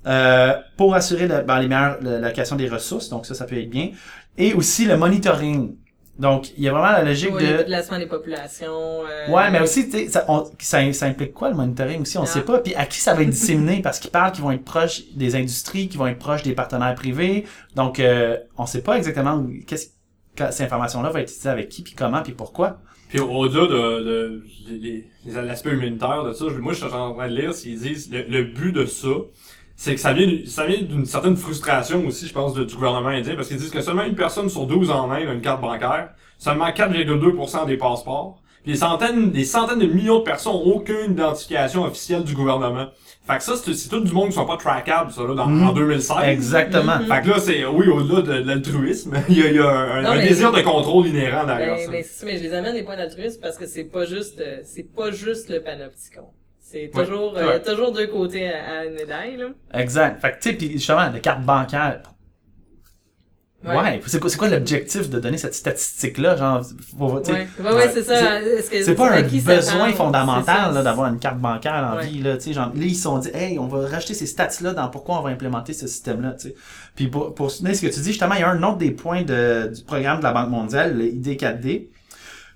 euh, 0.06 0.54
pour 0.78 0.96
assurer 0.96 1.28
le, 1.28 1.42
ben, 1.42 1.60
les 1.60 1.68
meilleures, 1.68 1.98
la- 2.02 2.20
l'allocation 2.20 2.56
des 2.56 2.70
ressources, 2.70 3.10
donc 3.10 3.26
ça, 3.26 3.34
ça 3.36 3.46
peut 3.46 3.58
être 3.60 3.70
bien, 3.70 3.92
et 4.38 4.54
aussi 4.54 4.86
le 4.86 4.96
monitoring. 4.98 5.76
Donc, 6.20 6.52
il 6.58 6.64
y 6.64 6.68
a 6.68 6.72
vraiment 6.72 6.92
la 6.92 7.04
logique 7.04 7.32
le 7.32 7.40
de... 7.54 7.58
déplacement 7.58 7.98
des 7.98 8.06
populations. 8.06 9.02
euh, 9.04 9.32
Ouais, 9.32 9.50
mais 9.50 9.62
aussi, 9.62 9.86
tu 9.86 9.98
sais, 9.98 10.08
ça, 10.10 10.26
on- 10.28 10.46
ça, 10.60 10.94
ça 10.94 11.06
implique 11.08 11.34
quoi 11.34 11.50
le 11.50 11.56
monitoring 11.56 12.02
aussi, 12.02 12.18
on 12.20 12.24
Ah. 12.24 12.28
sait 12.28 12.42
pas. 12.42 12.60
Puis 12.60 12.76
à 12.76 12.86
qui 12.86 13.00
ça 13.00 13.16
va 13.16 13.24
être 13.24 13.30
disséminé? 13.32 13.82
Parce 13.82 14.00
qu'ils 14.00 14.12
parlent 14.12 14.32
qu'ils 14.32 14.44
vont 14.44 14.52
être 14.52 14.64
proches 14.64 15.02
des 15.16 15.36
industries, 15.36 15.88
qu'ils 15.90 15.98
vont 15.98 16.06
être 16.08 16.20
proches 16.20 16.44
des 16.44 16.54
partenaires 16.54 16.94
privés. 16.94 17.46
Donc, 17.76 18.00
euh, 18.00 18.38
on 18.60 18.68
sait 18.68 18.84
pas 18.84 18.96
exactement 18.98 19.44
qu'est-ce 19.66 19.88
que 20.36 20.52
cette 20.52 20.66
information-là 20.68 21.10
va 21.10 21.22
être 21.22 21.30
utilisée 21.30 21.50
avec 21.50 21.70
qui, 21.70 21.82
puis 21.82 21.94
comment, 21.96 22.22
puis 22.22 22.34
pourquoi. 22.34 22.80
Puis 23.10 23.20
au-delà 23.20 23.68
de, 23.68 24.04
de, 24.04 24.44
les- 24.70 25.06
les- 25.26 25.42
l'aspect 25.42 25.70
humanitaire 25.72 26.24
de 26.24 26.34
ça, 26.34 26.46
je- 26.50 26.60
moi 26.60 26.74
je 26.74 26.78
suis 26.86 26.86
en 26.94 27.14
train 27.14 27.28
de 27.30 27.34
lire 27.36 27.54
s'ils 27.54 27.80
disent 27.80 28.12
le, 28.12 28.24
le 28.24 28.44
but 28.44 28.72
de 28.72 28.86
ça, 28.86 29.10
c'est 29.76 29.96
que 29.96 30.00
ça 30.02 30.14
vient, 30.14 30.30
ça 30.46 30.66
vient 30.66 30.82
d'une 30.82 31.06
certaine 31.06 31.36
frustration 31.36 32.06
aussi, 32.06 32.28
je 32.28 32.34
pense, 32.34 32.54
de- 32.54 32.64
du 32.64 32.76
gouvernement 32.76 33.10
indien, 33.10 33.36
parce 33.36 33.48
qu'ils 33.48 33.58
disent 33.58 33.72
que 33.72 33.82
seulement 33.82 34.04
une 34.04 34.16
personne 34.16 34.50
sur 34.50 34.66
12 34.68 34.92
en 34.92 35.10
Inde 35.12 35.28
a 35.28 35.34
une 35.34 35.42
carte 35.42 35.62
bancaire, 35.62 36.10
seulement 36.38 36.72
4,2% 36.72 37.66
des 37.66 37.78
passeports, 37.78 38.40
puis 38.64 38.72
des 38.74 38.78
centaines, 38.78 39.32
des 39.32 39.44
centaines 39.44 39.80
de 39.80 39.86
millions 39.88 40.20
de 40.20 40.24
personnes 40.24 40.54
ont 40.54 40.64
aucune 40.64 41.12
identification 41.12 41.84
officielle 41.84 42.24
du 42.24 42.34
gouvernement. 42.34 42.88
Fait 43.26 43.38
que 43.38 43.44
ça, 43.44 43.56
c'est 43.56 43.74
c'est 43.74 43.90
tout 43.90 44.02
du 44.02 44.12
monde 44.14 44.28
qui 44.30 44.34
sont 44.36 44.46
pas 44.46 44.58
trackables, 44.58 45.12
ça, 45.12 45.24
là, 45.24 45.34
dans, 45.34 45.48
Mhm. 45.48 45.68
en 45.70 45.74
2016. 45.74 46.18
Exactement. 46.28 46.98
Mhm. 47.00 47.08
Fait 47.08 47.22
que 47.22 47.30
là, 47.30 47.40
c'est, 47.40 47.66
oui, 47.66 47.88
au-delà 47.88 48.22
de, 48.22 48.42
de 48.42 48.48
l'altruisme, 48.48 49.14
il 49.30 49.38
y 49.38 49.42
a, 49.44 49.48
il 49.48 49.56
y 49.56 49.60
a 49.60 49.68
un, 49.70 50.02
Non, 50.02 50.10
un 50.12 50.16
mais- 50.18 50.28
désir 50.28 50.52
de 50.52 50.62
contrôle 50.62 51.08
inhérent 51.08 51.46
derrière 51.46 51.76
Ben, 51.76 51.86
ça. 51.86 51.92
mais, 51.92 52.04
c'est 52.04 52.20
ça, 52.20 52.26
mais 52.26 52.38
je 52.38 52.44
les 52.44 52.54
amène 52.54 52.74
des 52.74 52.84
points 52.84 52.98
d'altruisme 52.98 53.40
parce 53.42 53.58
que 53.58 53.66
c'est 53.66 53.86
pas 53.86 54.06
juste 54.06 54.40
euh, 54.42 54.60
c'est 54.64 54.94
pas 54.94 55.12
juste 55.12 55.50
le 55.50 55.62
panopticon. 55.62 56.26
C'est 56.74 56.90
toujours 56.92 57.34
Ouais. 57.34 57.40
euh, 57.42 57.44
il 57.44 57.50
y 57.50 57.52
a 57.52 57.60
toujours 57.60 57.92
deux 57.92 58.08
côtés 58.08 58.50
à, 58.52 58.80
à 58.80 58.86
une 58.86 58.96
médaille 58.96 59.38
là. 59.38 59.48
Exact. 59.80 60.20
Fait 60.20 60.32
que, 60.32 60.36
tu 60.42 60.50
sais, 60.50 60.56
puis 60.56 60.72
justement, 60.74 61.10
la 61.12 61.20
carte 61.20 61.44
bancaire. 61.44 62.02
Ouais. 63.66 63.78
Ouais. 63.78 64.02
C'est 64.08 64.20
quoi, 64.20 64.30
quoi 64.38 64.50
l'objectif 64.50 65.10
de 65.10 65.20
donner 65.22 65.38
cette 65.38 65.54
statistique-là? 65.54 66.36
Genre, 66.36 66.66
faut- 66.98 67.20
Ouais, 67.20 67.48
ouais, 67.62 67.74
ouais, 67.76 67.90
c'est 67.94 68.04
ça. 68.04 68.40
C'est 68.84 68.94
pas 68.96 69.12
un 69.12 69.22
besoin 69.22 69.94
fondamental 69.94 70.84
d'avoir 70.84 71.08
une 71.14 71.20
carte 71.20 71.38
bancaire 71.40 71.92
en 71.94 71.98
vie. 72.00 72.22
Là, 72.22 72.36
tu 72.36 72.44
sais, 72.44 72.54
genre, 72.54 72.72
là, 72.76 72.82
ils 72.84 72.94
se 72.96 73.04
sont 73.04 73.20
dit, 73.20 73.30
hey, 73.34 73.58
on 73.60 73.68
va 73.68 73.88
rajouter 73.88 74.16
ces 74.16 74.26
stats-là 74.26 74.74
dans 74.74 74.90
pourquoi 74.90 75.20
on 75.20 75.22
va 75.22 75.30
implémenter 75.30 75.72
ce 75.72 75.88
système-là. 75.88 76.34
tu 76.34 76.50
sais. 76.50 76.56
Puis 76.96 77.08
pour, 77.08 77.34
pour 77.36 77.52
soutenir 77.52 77.74
ce 77.76 77.84
que 77.86 77.94
tu 77.94 78.02
dis, 78.02 78.10
justement, 78.10 78.34
il 78.36 78.42
y 78.42 78.44
a 78.44 78.50
un 78.50 78.62
autre 78.64 78.80
des 78.80 78.92
points 78.92 79.22
de, 79.24 79.72
du 79.74 79.84
programme 79.84 80.18
de 80.18 80.24
la 80.24 80.34
Banque 80.34 80.50
mondiale, 80.50 80.98
le 80.98 81.06
ID4D. 81.06 81.88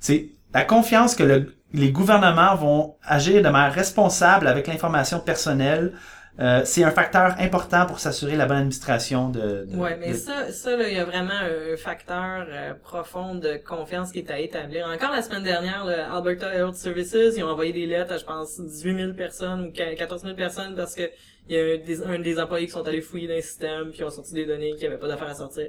C'est 0.01 0.31
la 0.53 0.65
confiance 0.65 1.15
que 1.15 1.23
le- 1.23 1.53
les 1.73 1.91
gouvernements 1.91 2.55
vont 2.55 2.95
agir 3.03 3.41
de 3.43 3.49
manière 3.49 3.73
responsable 3.73 4.47
avec 4.47 4.67
l'information 4.67 5.19
personnelle. 5.19 5.93
Euh, 6.39 6.61
c'est 6.65 6.83
un 6.83 6.91
facteur 6.91 7.35
important 7.39 7.87
pour 7.87 7.99
s'assurer 7.99 8.35
la 8.35 8.45
bonne 8.45 8.57
administration 8.57 9.29
de... 9.29 9.65
de- 9.65 9.75
Ouais, 9.75 9.97
mais 9.97 10.11
de- 10.11 10.17
ça, 10.17 10.51
ça 10.51 10.71
il 10.87 10.93
y 10.95 10.99
a 10.99 11.03
vraiment 11.05 11.31
un 11.33 11.75
facteur 11.77 12.45
euh, 12.47 12.73
profond 12.75 13.33
de 13.33 13.57
confiance 13.57 14.11
qui 14.11 14.19
est 14.19 14.29
à 14.29 14.39
établir. 14.39 14.87
Encore 14.87 15.11
la 15.11 15.23
semaine 15.23 15.41
dernière, 15.43 15.83
le 15.85 15.95
Alberta 15.95 16.53
Health 16.53 16.75
Services, 16.75 17.15
ils 17.35 17.43
ont 17.43 17.49
envoyé 17.49 17.73
des 17.73 17.87
lettres 17.87 18.13
à, 18.13 18.17
je 18.17 18.25
pense, 18.25 18.59
18 18.61 18.95
000 18.95 19.13
personnes 19.13 19.65
ou 19.65 19.71
14 19.71 20.21
000 20.21 20.35
personnes 20.35 20.75
parce 20.75 20.93
que 20.93 21.09
il 21.49 21.55
y 21.55 21.59
a 21.59 21.63
un 21.63 21.77
des, 21.83 22.03
un 22.03 22.19
des 22.19 22.39
employés 22.39 22.67
qui 22.67 22.73
sont 22.73 22.87
allés 22.87 23.01
fouiller 23.01 23.27
dans 23.27 23.35
le 23.35 23.41
système 23.41 23.89
puis 23.91 24.03
ont 24.03 24.09
sorti 24.11 24.33
des 24.33 24.45
données 24.45 24.75
qui 24.75 24.83
n'avaient 24.83 24.99
pas 24.99 25.07
d'affaires 25.07 25.29
à 25.29 25.33
sortir. 25.33 25.67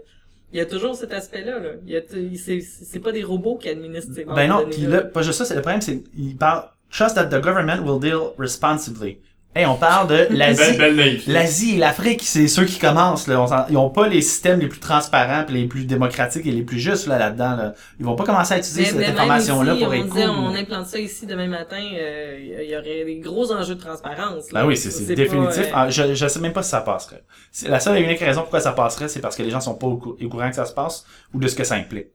Il 0.53 0.59
y 0.59 0.61
a 0.61 0.67
toujours 0.67 0.95
cet 0.95 1.13
aspect-là, 1.13 1.59
là. 1.59 1.71
Il 1.87 1.93
y 1.93 1.97
a, 1.97 2.01
t- 2.01 2.35
c'est, 2.37 2.61
c'est 2.61 3.01
pas 3.01 3.13
des 3.13 3.23
robots 3.23 3.57
qui 3.57 3.69
administrent 3.69 4.15
ces 4.15 4.25
Ben 4.25 4.49
non, 4.49 4.65
puis 4.71 4.83
là, 4.83 5.03
pas 5.03 5.23
juste 5.23 5.39
ça, 5.39 5.45
c'est 5.45 5.55
le 5.55 5.61
problème, 5.61 5.83
c'est 5.83 6.03
il 6.17 6.37
parle 6.37 6.65
trust 6.91 7.17
that 7.17 7.27
the 7.27 7.41
government 7.43 7.85
will 7.85 8.01
deal 8.01 8.31
responsibly. 8.39 9.19
Hey, 9.55 9.65
on 9.67 9.75
parle 9.77 10.09
de 10.09 10.27
l'Asie. 10.31 10.77
belle. 10.77 11.21
L'Asie 11.27 11.75
et 11.75 11.79
l'Afrique, 11.79 12.21
c'est 12.23 12.47
ceux 12.49 12.65
qui 12.67 12.79
commencent. 12.79 13.27
Là. 13.27 13.41
On 13.43 13.47
ils 13.71 13.77
ont 13.77 13.89
pas 13.91 14.07
les 14.07 14.21
systèmes 14.21 14.61
les 14.61 14.69
plus 14.69 14.79
transparents, 14.79 15.45
puis 15.45 15.57
les 15.57 15.67
plus 15.67 15.85
démocratiques 15.85 16.47
et 16.47 16.51
les 16.53 16.63
plus 16.63 16.79
justes 16.79 17.07
là 17.09 17.19
là-dedans. 17.19 17.57
Là. 17.57 17.75
Ils 17.99 18.05
vont 18.07 18.15
pas 18.15 18.25
commencer 18.25 18.55
à 18.55 18.59
utiliser 18.59 18.83
Mais- 18.95 19.05
cette 19.07 19.15
information-là 19.15 19.75
pour 19.75 19.89
on 19.89 19.93
être 19.93 20.09
cool. 20.11 20.21
on 20.29 20.55
implante 20.55 20.87
ça 20.87 20.99
ici 20.99 21.27
demain 21.27 21.49
matin, 21.49 21.83
euh, 21.83 22.37
il 22.63 22.71
y 22.71 22.77
aurait 22.77 23.05
des 23.05 23.19
gros 23.21 23.51
enjeux 23.51 23.75
de 23.75 23.81
transparence. 23.81 24.53
là. 24.53 24.61
Ben 24.61 24.67
oui, 24.67 24.77
c'est 24.77 25.07
pas, 25.07 25.15
définitif. 25.15 25.65
euh, 25.65 25.71
Ah, 25.75 25.91
je, 25.91 26.15
je 26.15 26.29
sais 26.29 26.41
même 26.41 26.53
pas 26.53 26.63
si 26.63 26.71
ça 26.71 26.83
passerait. 26.83 27.25
La 27.67 27.81
seule 27.81 27.97
et 27.99 28.03
unique 28.03 28.21
raison 28.21 28.43
pourquoi 28.43 28.61
ça 28.61 28.73
passerait, 28.73 29.09
c'est 29.09 29.21
parce 29.21 29.35
que 29.35 29.43
les 29.43 29.51
gens 29.51 29.61
sont 29.61 29.75
pas 29.75 29.87
au 29.87 29.97
courant 29.97 30.51
que 30.51 30.57
ça 30.57 30.67
se 30.67 30.75
passe 30.75 31.05
ou 31.35 31.41
de 31.41 31.49
ce 31.49 31.57
que 31.57 31.65
ça 31.65 31.75
implique. 31.75 32.09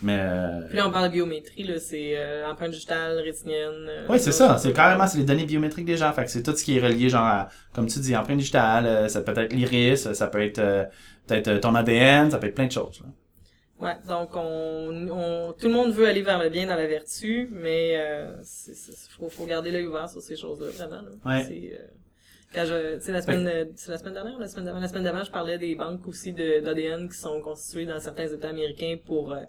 Mais 0.00 0.16
euh, 0.20 0.60
Puis 0.68 0.76
là, 0.76 0.86
on 0.86 0.92
parle 0.92 1.08
de 1.08 1.12
biométrie, 1.14 1.64
là, 1.64 1.78
c'est 1.80 2.16
euh, 2.16 2.46
empreinte 2.48 2.70
digitale, 2.70 3.18
rétinienne. 3.18 3.86
euh, 3.88 4.06
Oui, 4.08 4.20
c'est 4.20 4.30
ça. 4.32 4.56
C'est 4.58 4.72
carrément 4.72 5.06
c'est 5.08 5.18
les 5.18 5.24
données 5.24 5.44
biométriques 5.44 5.86
des 5.86 5.96
gens. 5.96 6.12
Fait 6.12 6.24
que 6.24 6.30
c'est 6.30 6.42
tout 6.42 6.54
ce 6.54 6.62
qui 6.64 6.76
est 6.78 6.80
relié, 6.80 7.08
genre, 7.08 7.24
à, 7.24 7.48
comme 7.74 7.86
tu 7.88 7.98
dis, 7.98 8.16
empreinte 8.16 8.38
digitale, 8.38 8.86
euh, 8.86 9.08
ça 9.08 9.22
peut 9.22 9.36
être 9.36 9.52
l'iris, 9.52 10.12
ça 10.12 10.26
peut 10.28 10.40
être 10.42 10.60
euh, 10.60 10.84
peut-être 11.26 11.58
ton 11.60 11.74
ADN, 11.74 12.30
ça 12.30 12.38
peut 12.38 12.46
être 12.46 12.54
plein 12.54 12.66
de 12.66 12.72
choses. 12.72 13.00
là. 13.02 13.08
Ouais, 13.80 13.94
donc 14.08 14.30
on, 14.34 15.08
on, 15.10 15.52
tout 15.52 15.68
le 15.68 15.74
monde 15.74 15.92
veut 15.92 16.06
aller 16.08 16.22
vers 16.22 16.42
le 16.42 16.48
bien 16.48 16.66
dans 16.66 16.74
la 16.74 16.86
vertu, 16.88 17.48
mais 17.52 17.94
euh, 17.96 18.32
c'est, 18.42 18.74
c'est, 18.74 18.92
faut, 19.16 19.28
faut 19.28 19.46
garder 19.46 19.70
l'œil 19.70 19.86
ouvert 19.86 20.08
sur 20.10 20.20
ces 20.20 20.34
choses-là, 20.36 20.66
vraiment. 20.70 21.02
Là. 21.02 21.10
Ouais. 21.24 21.44
C'est, 21.44 21.72
euh, 21.74 21.86
quand 22.54 22.64
je, 22.64 22.98
sais, 23.00 23.12
la 23.12 23.22
semaine, 23.22 23.68
c'est 23.76 23.90
la 23.92 23.98
semaine 23.98 24.14
dernière, 24.14 24.38
la 24.38 24.48
semaine 24.48 24.64
d'avant, 24.64 24.80
la 24.80 24.88
semaine 24.88 25.04
d'avant, 25.04 25.22
je 25.22 25.30
parlais 25.30 25.58
des 25.58 25.74
banques 25.76 26.06
aussi 26.08 26.32
d'ADN 26.32 27.08
qui 27.08 27.16
sont 27.18 27.40
constituées 27.40 27.86
dans 27.86 28.00
certains 28.00 28.26
États 28.26 28.48
américains 28.48 28.96
pour, 29.06 29.32
euh, 29.32 29.40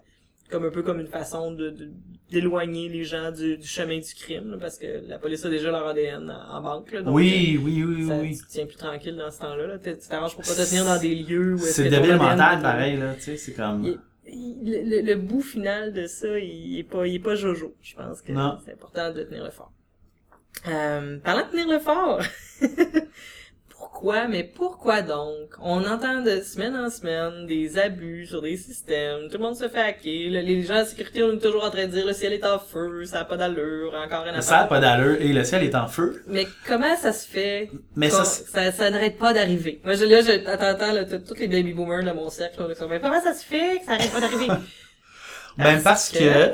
comme 0.50 0.64
un 0.64 0.70
peu 0.70 0.82
comme 0.82 1.00
une 1.00 1.06
façon 1.08 1.52
de, 1.52 1.70
de- 1.70 1.90
d'éloigner 2.30 2.88
les 2.88 3.04
gens 3.04 3.30
du, 3.32 3.56
du 3.56 3.66
chemin 3.66 3.98
du 3.98 4.14
crime, 4.14 4.50
là, 4.52 4.56
parce 4.60 4.78
que 4.78 4.86
la 5.08 5.18
police 5.18 5.44
a 5.44 5.50
déjà 5.50 5.70
leur 5.70 5.86
ADN 5.86 6.30
en, 6.30 6.56
en 6.56 6.62
banque, 6.62 6.92
là, 6.92 7.02
donc, 7.02 7.14
Oui, 7.14 7.60
oui, 7.62 7.82
oui, 7.84 8.04
euh, 8.04 8.08
ça, 8.08 8.18
oui. 8.20 8.36
tu 8.38 8.44
te 8.46 8.50
tiens 8.50 8.66
plus 8.66 8.76
tranquille 8.76 9.16
dans 9.16 9.30
ce 9.30 9.38
temps-là, 9.40 9.78
tu 9.78 9.96
t'arranges 10.08 10.34
pour 10.34 10.44
pas 10.44 10.54
te 10.54 10.68
tenir 10.68 10.84
dans 10.84 11.00
des 11.00 11.14
lieux 11.14 11.54
où 11.54 11.58
C'est 11.58 11.84
ton 11.90 11.96
débile 11.96 12.16
mental, 12.16 12.60
pareil, 12.62 12.96
là, 12.98 13.14
tu 13.14 13.22
sais, 13.22 13.36
c'est 13.36 13.52
comme... 13.54 13.84
il- 13.84 13.98
il- 14.32 14.88
le, 14.88 15.00
le 15.02 15.14
bout 15.16 15.40
final 15.42 15.92
de 15.92 16.06
ça, 16.06 16.38
il 16.38 16.78
est 16.78 16.84
pas, 16.84 17.06
il 17.06 17.16
est 17.16 17.18
pas 17.18 17.34
jojo. 17.34 17.74
Je 17.82 17.96
pense 17.96 18.20
que 18.22 18.32
c'est 18.64 18.72
important 18.74 19.12
de 19.12 19.22
tenir 19.24 19.42
le 19.44 19.50
fort. 19.50 19.72
Euh, 20.68 21.18
parlant 21.18 21.46
de 21.46 21.50
tenir 21.50 21.68
le 21.68 21.78
fort, 21.80 22.20
pourquoi, 24.00 24.28
mais 24.28 24.44
pourquoi 24.44 25.02
donc? 25.02 25.50
On 25.60 25.84
entend 25.84 26.22
de 26.22 26.40
semaine 26.40 26.74
en 26.74 26.88
semaine 26.88 27.46
des 27.46 27.78
abus 27.78 28.24
sur 28.26 28.40
des 28.40 28.56
systèmes, 28.56 29.28
tout 29.30 29.36
le 29.36 29.44
monde 29.44 29.56
se 29.56 29.68
fait 29.68 29.78
hacker, 29.80 30.30
le- 30.30 30.40
les 30.40 30.62
gens 30.62 30.80
de 30.80 30.84
sécurité, 30.86 31.22
on 31.22 31.32
est 31.32 31.38
toujours 31.38 31.64
en 31.64 31.70
train 31.70 31.86
de 31.86 31.90
dire 31.92 32.06
le 32.06 32.14
ciel 32.14 32.32
est 32.32 32.46
en 32.46 32.58
feu, 32.58 33.04
ça 33.04 33.20
a 33.20 33.24
pas 33.26 33.36
d'allure, 33.36 33.92
encore 33.94 34.24
une 34.26 34.40
Ça 34.40 34.54
a 34.54 34.56
affaire. 34.56 34.68
pas 34.68 34.80
d'allure 34.80 35.20
et 35.20 35.32
le 35.34 35.44
ciel 35.44 35.64
est 35.64 35.74
en 35.74 35.86
feu. 35.86 36.22
Mais 36.26 36.46
comment 36.66 36.96
ça 36.96 37.12
se 37.12 37.28
fait 37.28 37.70
Mais 37.94 38.08
ça, 38.08 38.24
ça, 38.24 38.72
ça, 38.72 38.90
n'arrête 38.90 39.18
pas 39.18 39.34
d'arriver? 39.34 39.80
Moi, 39.84 39.94
je, 39.94 40.04
là, 40.06 40.22
je, 40.22 40.48
attends, 40.48 40.64
attends, 40.66 40.92
là, 40.92 41.04
tous 41.04 41.34
les 41.38 41.48
baby 41.48 41.74
boomers 41.74 42.02
de 42.02 42.12
mon 42.12 42.30
cercle, 42.30 42.58
là, 42.58 42.68
mais 42.88 43.00
comment 43.00 43.20
ça 43.20 43.34
se 43.34 43.44
fait 43.44 43.80
que 43.80 43.84
ça 43.84 43.92
n'arrête 43.98 44.12
pas 44.12 44.20
d'arriver? 44.20 44.46
ben 45.58 45.80
parce 45.82 46.08
que, 46.10 46.52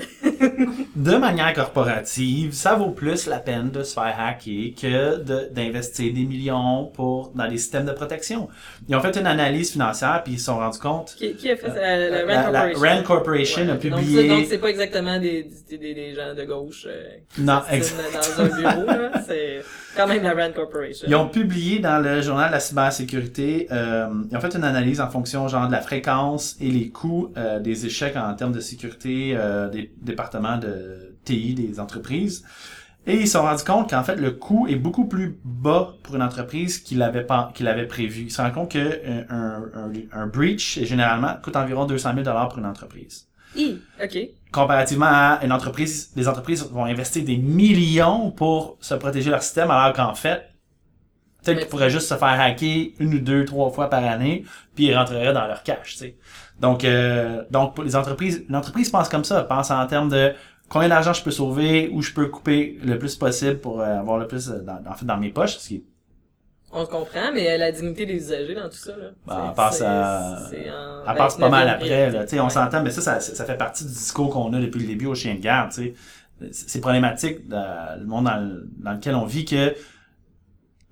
de 0.96 1.16
manière 1.16 1.52
corporative, 1.54 2.52
ça 2.52 2.74
vaut 2.74 2.90
plus 2.90 3.26
la 3.26 3.38
peine 3.38 3.70
de 3.70 3.82
se 3.82 3.94
faire 3.94 4.14
hacker 4.18 4.72
que 4.80 5.18
de- 5.22 5.48
d'investir 5.52 6.12
des 6.12 6.24
millions 6.24 6.86
pour 6.94 7.30
dans 7.34 7.48
des 7.48 7.58
systèmes 7.58 7.86
de 7.86 7.92
protection. 7.92 8.48
Ils 8.88 8.96
ont 8.96 9.00
fait 9.00 9.16
une 9.16 9.26
analyse 9.26 9.72
financière 9.72 10.22
puis 10.24 10.34
ils 10.34 10.38
se 10.38 10.46
sont 10.46 10.56
rendus 10.58 10.78
compte. 10.78 11.14
Qui, 11.16 11.34
qui 11.34 11.50
a 11.50 11.56
fait 11.56 11.68
ça? 11.68 11.76
Euh, 11.76 12.10
la, 12.10 12.24
La, 12.24 12.42
Rand 12.42 12.50
la 12.52 12.62
Corporation. 12.72 12.96
Rand 12.96 13.02
Corporation 13.04 13.68
a 13.70 13.74
publié. 13.76 14.28
Donc, 14.28 14.46
c'est 14.48 14.58
pas 14.58 14.68
exactement 14.70 15.18
des, 15.18 15.48
des, 15.68 15.78
des, 15.78 15.94
des 15.94 16.14
gens 16.14 16.34
de 16.34 16.44
gauche 16.44 16.86
euh, 16.88 17.04
Non, 17.38 17.60
s'assinent 17.68 17.96
ex- 18.14 18.36
dans 18.36 18.42
un 18.42 18.46
bureau. 18.48 18.86
C'est 19.26 19.62
quand 19.96 20.06
même 20.06 20.22
la 20.22 20.32
Rand 20.34 20.52
Corporation. 20.54 21.06
Ils 21.08 21.14
ont 21.14 21.28
publié 21.28 21.78
dans 21.78 21.98
le 21.98 22.20
journal 22.22 22.48
de 22.48 22.52
la 22.52 22.60
cybersécurité, 22.60 23.66
euh, 23.72 24.06
ils 24.30 24.36
ont 24.36 24.40
fait 24.40 24.54
une 24.54 24.64
analyse 24.64 25.00
en 25.00 25.08
fonction 25.10 25.48
genre 25.48 25.66
de 25.66 25.72
la 25.72 25.80
fréquence 25.80 26.56
et 26.60 26.70
les 26.70 26.88
coûts 26.88 27.32
euh, 27.36 27.58
des 27.60 27.86
échecs 27.86 28.16
en 28.16 28.34
termes 28.34 28.52
de 28.52 28.60
sécurité 28.60 28.85
euh, 29.06 29.68
des 29.68 29.92
départements 30.00 30.58
de 30.58 31.16
TI 31.24 31.54
des 31.54 31.80
entreprises. 31.80 32.44
Et 33.08 33.14
ils 33.20 33.26
se 33.26 33.34
sont 33.34 33.42
rendus 33.42 33.64
compte 33.64 33.90
qu'en 33.90 34.02
fait 34.02 34.16
le 34.16 34.32
coût 34.32 34.66
est 34.66 34.74
beaucoup 34.76 35.06
plus 35.06 35.38
bas 35.44 35.94
pour 36.02 36.16
une 36.16 36.22
entreprise 36.22 36.78
qu'il 36.80 37.02
avait 37.02 37.24
qu'il 37.54 37.68
avait 37.68 37.86
prévu. 37.86 38.22
Ils 38.22 38.30
se 38.32 38.42
rendent 38.42 38.54
compte 38.54 38.72
que 38.72 38.78
euh, 38.78 39.22
un, 39.30 39.62
un, 39.74 39.92
un 40.12 40.26
breach 40.26 40.80
généralement 40.82 41.34
coûte 41.42 41.54
environ 41.54 41.84
200 41.86 42.10
000 42.14 42.24
dollars 42.24 42.48
pour 42.48 42.58
une 42.58 42.66
entreprise. 42.66 43.28
Ok. 44.02 44.18
Comparativement 44.52 45.06
à 45.06 45.40
une 45.42 45.52
entreprise, 45.52 46.10
les 46.16 46.28
entreprises 46.28 46.64
vont 46.70 46.84
investir 46.84 47.24
des 47.24 47.36
millions 47.36 48.30
pour 48.30 48.76
se 48.80 48.94
protéger 48.94 49.30
leur 49.30 49.42
système, 49.42 49.70
alors 49.70 49.94
qu'en 49.94 50.14
fait, 50.14 50.48
peut-être 51.42 51.60
qu'ils 51.60 51.68
pourraient 51.68 51.90
juste 51.90 52.08
se 52.08 52.14
faire 52.14 52.40
hacker 52.40 52.92
une 52.98 53.14
ou 53.14 53.18
deux, 53.18 53.44
trois 53.44 53.70
fois 53.70 53.88
par 53.90 54.04
année, 54.04 54.44
puis 54.74 54.86
ils 54.86 54.94
rentreraient 54.94 55.32
dans 55.32 55.46
leur 55.46 55.62
cash, 55.62 55.92
tu 55.92 55.98
sais. 55.98 56.16
Donc, 56.60 56.84
euh, 56.84 57.42
donc 57.50 57.74
pour 57.74 57.84
les 57.84 57.96
entreprises, 57.96 58.44
l'entreprise 58.48 58.90
pense 58.90 59.08
comme 59.08 59.24
ça, 59.24 59.42
pense 59.44 59.70
en 59.70 59.86
termes 59.86 60.08
de 60.08 60.32
combien 60.68 60.88
d'argent 60.88 61.12
je 61.12 61.22
peux 61.22 61.30
sauver, 61.30 61.90
où 61.92 62.00
je 62.02 62.12
peux 62.12 62.26
couper 62.28 62.78
le 62.84 62.98
plus 62.98 63.14
possible 63.16 63.58
pour 63.58 63.80
euh, 63.80 63.98
avoir 63.98 64.18
le 64.18 64.26
plus 64.26 64.48
euh, 64.50 64.60
dans, 64.62 64.80
en 64.90 64.94
fait, 64.94 65.04
dans 65.04 65.16
mes 65.18 65.30
poches, 65.30 65.58
ce 65.58 65.68
qui 65.68 65.74
est 65.76 65.82
On 66.72 66.84
se 66.84 66.90
comprend, 66.90 67.30
mais 67.34 67.56
la 67.58 67.70
dignité 67.72 68.06
des 68.06 68.14
usagers 68.16 68.54
dans 68.54 68.68
tout 68.68 68.76
ça, 68.76 68.92
là. 68.96 69.10
Ben, 69.26 69.44
elle 69.48 69.54
passe 69.54 69.82
à- 69.82 70.40
Elle 70.52 71.16
passe 71.16 71.36
pas 71.36 71.48
mal 71.48 71.68
29e 71.68 71.74
après, 71.74 72.10
là. 72.10 72.24
Tu 72.24 72.30
sais, 72.30 72.40
on 72.40 72.44
Ouais. 72.44 72.50
s'entend, 72.50 72.82
mais 72.82 72.90
ça, 72.90 73.00
ça, 73.02 73.20
ça 73.20 73.44
fait 73.44 73.56
partie 73.56 73.84
du 73.84 73.90
discours 73.92 74.30
qu'on 74.30 74.52
a 74.54 74.58
depuis 74.60 74.80
le 74.80 74.86
début 74.86 75.06
au 75.06 75.14
chien 75.14 75.34
de 75.34 75.40
garde, 75.40 75.72
tu 75.72 75.94
sais. 76.40 76.52
C'est 76.52 76.80
problématique 76.80 77.48
dans 77.48 77.98
le 77.98 78.04
monde 78.06 78.24
dans, 78.24 78.36
le- 78.36 78.68
dans 78.78 78.92
lequel 78.92 79.14
on 79.14 79.24
vit 79.24 79.44
que 79.46 79.74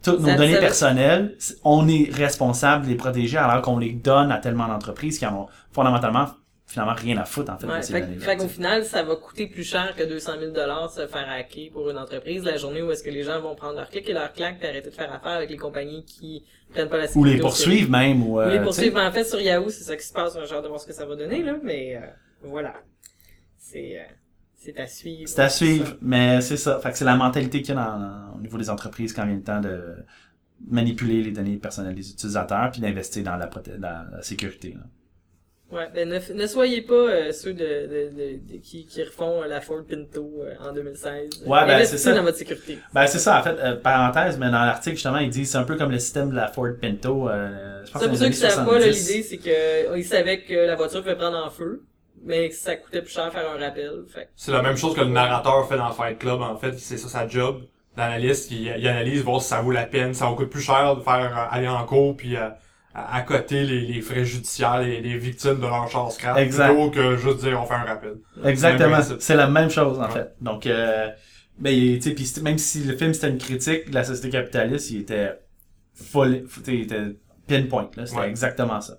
toutes 0.04 0.20
nos 0.20 0.36
données 0.36 0.58
personnelles, 0.58 1.36
on 1.64 1.88
est 1.88 2.10
responsable 2.12 2.84
de 2.84 2.90
les 2.90 2.96
protéger 2.96 3.38
alors 3.38 3.62
qu'on 3.62 3.78
les 3.78 3.92
donne 3.92 4.30
à 4.30 4.38
tellement 4.38 4.68
d'entreprises 4.68 5.18
qui 5.18 5.26
en 5.26 5.34
ont 5.42 5.46
fondamentalement 5.72 6.26
finalement 6.66 6.94
rien 6.94 7.18
à 7.18 7.24
foutre, 7.24 7.52
en 7.52 7.58
fait, 7.58 7.66
Ouais, 7.66 7.82
fait, 7.82 8.18
fait 8.20 8.36
qu'au 8.36 8.48
final, 8.48 8.84
ça 8.84 9.02
va 9.02 9.14
coûter 9.16 9.46
plus 9.46 9.62
cher 9.62 9.94
que 9.96 10.02
200 10.02 10.32
000 10.40 10.52
dollars 10.52 10.90
se 10.90 11.06
faire 11.06 11.28
hacker 11.30 11.70
pour 11.72 11.88
une 11.90 11.98
entreprise 11.98 12.42
la 12.42 12.56
journée 12.56 12.82
où 12.82 12.90
est-ce 12.90 13.02
que 13.04 13.10
les 13.10 13.22
gens 13.22 13.38
vont 13.40 13.54
prendre 13.54 13.74
leur 13.76 13.88
clic 13.90 14.08
et 14.08 14.12
leur 14.12 14.32
claque 14.32 14.56
et 14.62 14.68
arrêter 14.68 14.88
de 14.90 14.94
faire 14.94 15.12
affaire 15.12 15.32
avec 15.32 15.50
les 15.50 15.56
compagnies 15.58 16.04
qui 16.04 16.42
prennent 16.72 16.88
pas 16.88 16.96
la 16.96 17.04
Ou 17.04 17.08
sécurité 17.08 17.36
les 17.36 17.42
au 17.42 17.50
sérieux. 17.50 17.76
poursuivre 17.76 17.90
même, 17.90 18.22
ou, 18.26 18.36
Ou 18.36 18.40
euh, 18.40 18.46
les 18.46 18.50
tu 18.52 18.56
sais. 18.58 18.64
poursuivre. 18.64 19.00
En 19.00 19.12
fait, 19.12 19.24
sur 19.24 19.40
Yahoo, 19.40 19.68
c'est 19.68 19.84
ça 19.84 19.96
qui 19.96 20.06
se 20.06 20.12
passe. 20.12 20.36
J'ai 20.48 20.54
hâte 20.54 20.62
de 20.64 20.68
voir 20.68 20.80
ce 20.80 20.86
que 20.86 20.94
ça 20.94 21.04
va 21.06 21.14
donner, 21.14 21.42
là. 21.42 21.54
Mais, 21.62 21.96
euh, 21.96 22.00
voilà. 22.42 22.74
C'est, 23.58 23.98
euh, 24.00 24.02
c'est 24.64 24.78
à 24.80 24.86
suivre. 24.86 25.28
C'est 25.28 25.42
à 25.42 25.48
suivre, 25.48 25.96
mais 26.00 26.40
c'est 26.40 26.56
ça. 26.56 26.78
Fait 26.80 26.90
que 26.90 26.98
c'est 26.98 27.04
la 27.04 27.16
mentalité 27.16 27.60
qu'il 27.62 27.74
y 27.74 27.78
a 27.78 27.82
dans- 27.84 28.36
au 28.36 28.40
niveau 28.40 28.56
des 28.58 28.70
entreprises 28.70 29.12
quand 29.12 29.26
vient 29.26 29.36
le 29.36 29.42
temps 29.42 29.60
de 29.60 29.80
manipuler 30.68 31.22
les 31.22 31.30
données 31.32 31.56
personnelles 31.56 31.94
des 31.94 32.10
utilisateurs 32.10 32.70
puis 32.70 32.80
d'investir 32.80 33.22
dans 33.24 33.36
la, 33.36 33.46
dans 33.46 34.06
la 34.12 34.22
sécurité. 34.22 34.70
là. 34.74 34.80
Ouais, 35.72 35.88
ben 35.92 36.08
ne, 36.08 36.32
ne 36.40 36.46
soyez 36.46 36.82
pas 36.82 36.94
euh, 36.94 37.32
ceux 37.32 37.52
de, 37.52 37.58
de, 37.58 38.10
de, 38.14 38.52
de- 38.54 38.58
qui, 38.58 38.86
qui 38.86 39.02
refont 39.02 39.42
euh, 39.42 39.46
la 39.48 39.60
Ford 39.60 39.82
Pinto 39.88 40.42
euh, 40.42 40.54
en 40.60 40.72
2016. 40.72 41.42
Ouais, 41.46 41.66
ben, 41.66 41.84
c'est 41.84 41.98
ça. 41.98 42.14
dans 42.14 42.22
votre 42.22 42.36
sécurité. 42.36 42.78
Ben 42.92 43.06
c'est 43.06 43.18
ça, 43.18 43.40
en 43.40 43.42
fait, 43.42 43.82
parenthèse, 43.82 44.38
mais 44.38 44.46
dans 44.50 44.64
l'article, 44.64 44.94
justement, 44.96 45.18
il 45.18 45.30
dit 45.30 45.46
c'est 45.46 45.58
un 45.58 45.64
peu 45.64 45.76
comme 45.76 45.90
le 45.90 45.98
système 45.98 46.30
de 46.30 46.36
la 46.36 46.48
Ford 46.48 46.68
Pinto. 46.80 47.28
Je 47.86 47.90
pense 47.90 48.02
Ça, 48.02 48.08
pour 48.08 48.16
ceux 48.16 48.26
qui 48.28 48.34
savent 48.34 48.64
pas, 48.66 48.78
là, 48.78 48.92
70. 48.92 49.08
l'idée, 49.08 49.22
c'est 49.24 49.38
que 49.38 49.48
euh, 49.92 49.98
ils 49.98 50.04
savaient 50.04 50.42
que 50.42 50.54
la 50.54 50.76
voiture 50.76 51.00
pouvait 51.00 51.16
prendre 51.16 51.38
en 51.44 51.50
feu, 51.50 51.82
mais 52.24 52.50
ça 52.50 52.76
coûtait 52.76 53.02
plus 53.02 53.12
cher 53.12 53.32
faire 53.32 53.50
un 53.50 53.58
rappel. 53.58 54.04
Fait 54.12 54.28
C'est 54.36 54.52
la 54.52 54.62
même 54.62 54.76
chose 54.76 54.94
que 54.94 55.00
le 55.00 55.08
narrateur 55.10 55.68
fait 55.68 55.76
dans 55.76 55.92
Fight 55.92 56.18
Club, 56.18 56.40
en 56.40 56.56
fait. 56.56 56.78
C'est 56.78 56.96
ça 56.98 57.08
sa 57.08 57.28
job. 57.28 57.62
L'analyste, 57.96 58.50
il, 58.50 58.62
il 58.76 58.88
analyse, 58.88 59.22
voir 59.22 59.40
si 59.40 59.48
ça 59.48 59.60
vaut 59.60 59.70
la 59.70 59.84
peine, 59.86 60.14
ça 60.14 60.26
va 60.28 60.32
coûter 60.34 60.48
plus 60.50 60.60
cher 60.62 60.96
de 60.96 61.00
faire 61.02 61.36
euh, 61.38 61.46
aller 61.56 61.68
en 61.68 61.84
cours 61.86 62.16
puis 62.16 62.36
euh, 62.36 62.48
à, 62.92 63.16
à 63.18 63.22
côté 63.22 63.62
les, 63.62 63.82
les 63.82 64.00
frais 64.00 64.24
judiciaires, 64.24 64.80
les, 64.80 65.00
les 65.00 65.16
victimes 65.16 65.56
de 65.60 65.66
leur 65.66 65.88
scrap, 66.10 66.36
Exact. 66.38 66.68
plutôt 66.74 66.90
que 66.90 67.16
juste 67.16 67.38
dire 67.38 67.60
on 67.60 67.66
fait 67.66 67.74
un 67.74 67.84
rappel. 67.84 68.16
Exactement, 68.44 68.98
c'est 69.20 69.36
la 69.36 69.46
même 69.48 69.70
chose, 69.70 69.98
en 70.00 70.06
Ouais. 70.06 70.10
fait. 70.10 70.34
Donc, 70.40 70.66
euh, 70.66 71.08
ben, 71.58 71.98
tu 72.00 72.16
sais, 72.26 72.40
même 72.42 72.58
si 72.58 72.82
le 72.82 72.96
film 72.96 73.14
c'était 73.14 73.28
une 73.30 73.38
critique 73.38 73.90
de 73.90 73.94
la 73.94 74.02
société 74.02 74.30
capitaliste, 74.30 74.90
il 74.90 75.02
était 75.02 75.38
full, 75.94 76.44
tu 76.52 76.64
sais, 76.64 76.74
il 76.74 76.82
était 76.82 77.16
pinpoint, 77.46 77.90
là. 77.96 78.06
C'était 78.06 78.20
Ouais. 78.22 78.28
exactement 78.28 78.80
ça. 78.80 78.94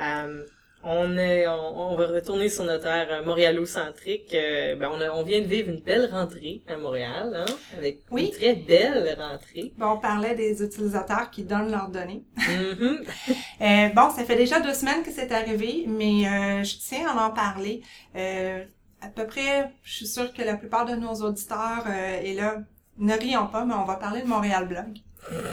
Euh, 0.00 0.42
on 0.90 1.16
est, 1.18 1.46
on, 1.46 1.92
on 1.92 1.96
va 1.96 2.06
retourner 2.06 2.48
sur 2.48 2.64
notre 2.64 2.86
ère 2.86 3.08
euh, 3.10 3.24
montréalocentrique. 3.24 4.34
Euh, 4.34 4.76
ben 4.76 4.88
on, 4.92 5.00
a- 5.00 5.10
on 5.10 5.22
vient 5.22 5.40
de 5.40 5.46
vivre 5.46 5.68
une 5.70 5.80
belle 5.80 6.08
rentrée 6.10 6.62
à 6.68 6.76
Montréal, 6.76 7.32
hein, 7.36 7.52
avec 7.76 8.00
Oui. 8.10 8.26
une 8.26 8.30
très 8.32 8.54
belle 8.54 9.16
rentrée. 9.18 9.72
Bon, 9.76 9.92
on 9.92 9.98
parlait 9.98 10.34
des 10.34 10.62
utilisateurs 10.62 11.30
qui 11.30 11.44
donnent 11.44 11.70
leurs 11.70 11.88
données. 11.88 12.24
Mhm. 12.36 13.04
Euh, 13.60 13.88
bon, 13.88 14.08
ça 14.10 14.22
fait 14.24 14.36
déjà 14.36 14.60
deux 14.60 14.72
semaines 14.72 15.02
que 15.02 15.10
c'est 15.10 15.32
arrivé, 15.32 15.84
mais 15.88 16.28
euh, 16.28 16.62
je 16.62 16.76
tiens 16.78 17.08
à 17.08 17.26
en 17.26 17.30
parler. 17.32 17.82
Euh, 18.14 18.64
à 19.00 19.08
peu 19.08 19.26
près, 19.26 19.72
je 19.82 19.94
suis 19.94 20.06
sûre 20.06 20.32
que 20.32 20.42
la 20.42 20.54
plupart 20.56 20.86
de 20.86 20.94
nos 20.94 21.12
auditeurs, 21.14 21.84
euh, 21.88 22.20
et 22.22 22.34
là, 22.34 22.58
ne 22.98 23.12
rions 23.14 23.48
pas, 23.48 23.64
mais 23.64 23.74
on 23.74 23.84
va 23.84 23.96
parler 23.96 24.22
de 24.22 24.28
Montréal 24.28 24.68
Blog. 24.68 24.98